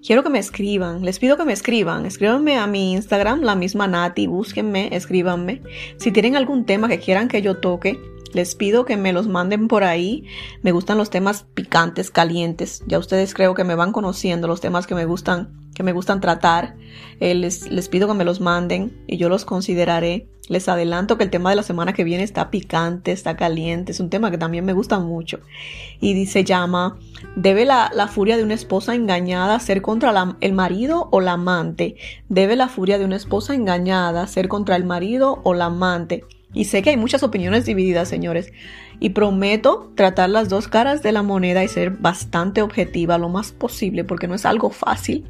Quiero 0.07 0.23
que 0.23 0.31
me 0.31 0.39
escriban, 0.39 1.05
les 1.05 1.19
pido 1.19 1.37
que 1.37 1.45
me 1.45 1.53
escriban, 1.53 2.07
escríbanme 2.07 2.57
a 2.57 2.69
mi 2.69 2.93
Instagram, 2.93 3.41
la 3.41 3.57
misma 3.57 3.89
Nati, 3.89 4.29
búsquenme, 4.29 4.95
escríbanme. 4.95 5.63
Si 5.97 6.13
tienen 6.13 6.37
algún 6.37 6.65
tema 6.65 6.87
que 6.87 7.01
quieran 7.01 7.27
que 7.27 7.43
yo 7.43 7.57
toque, 7.57 7.99
les 8.35 8.55
pido 8.55 8.85
que 8.85 8.97
me 8.97 9.13
los 9.13 9.29
manden 9.29 9.69
por 9.69 9.85
ahí. 9.85 10.25
Me 10.63 10.73
gustan 10.73 10.99
los 10.99 11.11
temas 11.11 11.47
picantes, 11.55 12.11
calientes. 12.11 12.83
Ya 12.87 12.99
ustedes 12.99 13.33
creo 13.33 13.55
que 13.55 13.65
me 13.65 13.75
van 13.75 13.93
conociendo 13.93 14.49
los 14.49 14.61
temas 14.61 14.87
que 14.87 14.95
me 14.95 15.07
gustan, 15.07 15.71
que 15.75 15.83
me 15.83 15.93
gustan 15.93 16.21
tratar. 16.21 16.75
Eh, 17.21 17.35
les, 17.35 17.71
les 17.71 17.89
pido 17.89 18.09
que 18.09 18.15
me 18.15 18.25
los 18.25 18.41
manden 18.41 18.93
y 19.07 19.17
yo 19.17 19.29
los 19.29 19.45
consideraré. 19.45 20.29
Les 20.49 20.69
adelanto 20.69 21.17
que 21.17 21.25
el 21.25 21.31
tema 21.31 21.49
de 21.49 21.57
la 21.57 21.63
semana 21.63 21.95
que 21.95 22.05
viene 22.05 22.23
está 22.23 22.51
picante, 22.51 23.13
está 23.13 23.37
caliente. 23.37 23.93
Es 23.93 24.01
un 24.01 24.11
tema 24.11 24.31
que 24.31 24.37
también 24.37 24.65
me 24.65 24.75
gusta 24.75 24.99
mucho. 24.99 25.41
Y 26.01 26.27
se 26.27 26.45
llama, 26.45 26.99
¿debe 27.35 27.65
la, 27.65 27.91
la 27.95 28.09
furia 28.09 28.37
de 28.37 28.43
una 28.43 28.53
esposa 28.53 28.95
engañada 28.95 29.59
ser 29.61 29.81
contra 29.81 30.37
el 30.41 30.53
marido 30.53 31.09
o 31.13 31.23
la 31.23 31.33
amante? 31.33 31.97
¿Debe 32.29 32.57
la 32.57 32.69
furia 32.69 32.99
de 32.99 33.07
una 33.07 33.17
esposa 33.17 33.55
engañada 33.55 34.27
ser 34.27 34.49
contra 34.49 34.77
el 34.77 34.85
marido 34.85 35.41
o 35.45 35.55
la 35.55 35.67
amante? 35.67 36.25
Y 36.55 36.65
sé 36.65 36.83
que 36.83 36.91
hay 36.91 36.97
muchas 36.97 37.23
opiniones 37.23 37.67
divididas, 37.67 38.09
señores. 38.09 38.53
Y 39.01 39.11
prometo 39.11 39.93
tratar 39.97 40.31
las 40.31 40.49
dos 40.49 40.69
caras 40.69 41.03
de 41.03 41.13
la 41.13 41.23
moneda 41.23 41.65
y 41.65 41.69
ser 41.69 41.91
bastante 41.91 42.63
objetiva 42.63 43.19
lo 43.19 43.29
más 43.29 43.53
posible 43.53 44.05
porque 44.05 44.29
no 44.29 44.35
es 44.35 44.47
algo 44.47 44.71
fácil. 44.71 45.29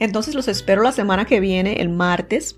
Entonces 0.00 0.34
los 0.34 0.48
espero 0.48 0.82
la 0.82 0.92
semana 0.92 1.26
que 1.26 1.40
viene, 1.40 1.74
el 1.82 1.90
martes. 1.90 2.56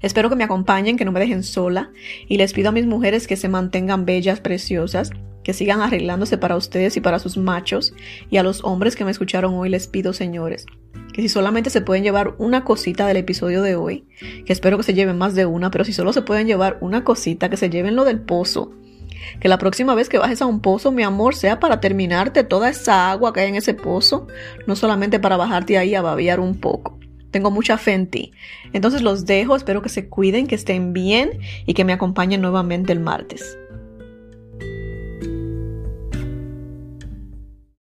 Espero 0.00 0.30
que 0.30 0.36
me 0.36 0.44
acompañen, 0.44 0.96
que 0.96 1.04
no 1.04 1.12
me 1.12 1.20
dejen 1.20 1.42
sola. 1.42 1.92
Y 2.28 2.38
les 2.38 2.54
pido 2.54 2.70
a 2.70 2.72
mis 2.72 2.86
mujeres 2.86 3.26
que 3.26 3.36
se 3.36 3.48
mantengan 3.48 4.06
bellas, 4.06 4.40
preciosas, 4.40 5.10
que 5.44 5.52
sigan 5.52 5.82
arreglándose 5.82 6.38
para 6.38 6.56
ustedes 6.56 6.96
y 6.96 7.00
para 7.00 7.20
sus 7.20 7.36
machos. 7.36 7.94
Y 8.30 8.38
a 8.38 8.42
los 8.42 8.64
hombres 8.64 8.96
que 8.96 9.04
me 9.04 9.10
escucharon 9.10 9.54
hoy 9.54 9.68
les 9.68 9.86
pido, 9.86 10.12
señores, 10.12 10.66
que 11.12 11.22
si 11.22 11.28
solamente 11.28 11.70
se 11.70 11.82
pueden 11.82 12.02
llevar 12.02 12.34
una 12.38 12.64
cosita 12.64 13.06
del 13.06 13.18
episodio 13.18 13.62
de 13.62 13.76
hoy, 13.76 14.04
que 14.44 14.52
espero 14.52 14.78
que 14.78 14.82
se 14.82 14.94
lleven 14.94 15.18
más 15.18 15.34
de 15.34 15.46
una, 15.46 15.70
pero 15.70 15.84
si 15.84 15.92
solo 15.92 16.12
se 16.12 16.22
pueden 16.22 16.46
llevar 16.46 16.78
una 16.80 17.04
cosita, 17.04 17.48
que 17.50 17.56
se 17.56 17.70
lleven 17.70 17.94
lo 17.94 18.04
del 18.04 18.20
pozo. 18.20 18.72
Que 19.38 19.48
la 19.48 19.58
próxima 19.58 19.94
vez 19.94 20.08
que 20.08 20.18
bajes 20.18 20.42
a 20.42 20.46
un 20.46 20.60
pozo, 20.60 20.90
mi 20.90 21.02
amor, 21.02 21.34
sea 21.34 21.60
para 21.60 21.80
terminarte 21.80 22.42
toda 22.42 22.70
esa 22.70 23.10
agua 23.10 23.32
que 23.32 23.40
hay 23.40 23.48
en 23.50 23.56
ese 23.56 23.74
pozo, 23.74 24.26
no 24.66 24.76
solamente 24.76 25.20
para 25.20 25.36
bajarte 25.36 25.78
ahí 25.78 25.94
a 25.94 26.02
babear 26.02 26.40
un 26.40 26.58
poco. 26.58 26.98
Tengo 27.30 27.50
mucha 27.50 27.78
fe 27.78 27.92
en 27.92 28.06
ti. 28.06 28.32
Entonces 28.72 29.02
los 29.02 29.26
dejo, 29.26 29.56
espero 29.56 29.82
que 29.82 29.88
se 29.88 30.08
cuiden, 30.08 30.46
que 30.46 30.54
estén 30.54 30.92
bien 30.92 31.40
y 31.66 31.74
que 31.74 31.84
me 31.84 31.92
acompañen 31.92 32.40
nuevamente 32.40 32.92
el 32.92 33.00
martes. 33.00 33.58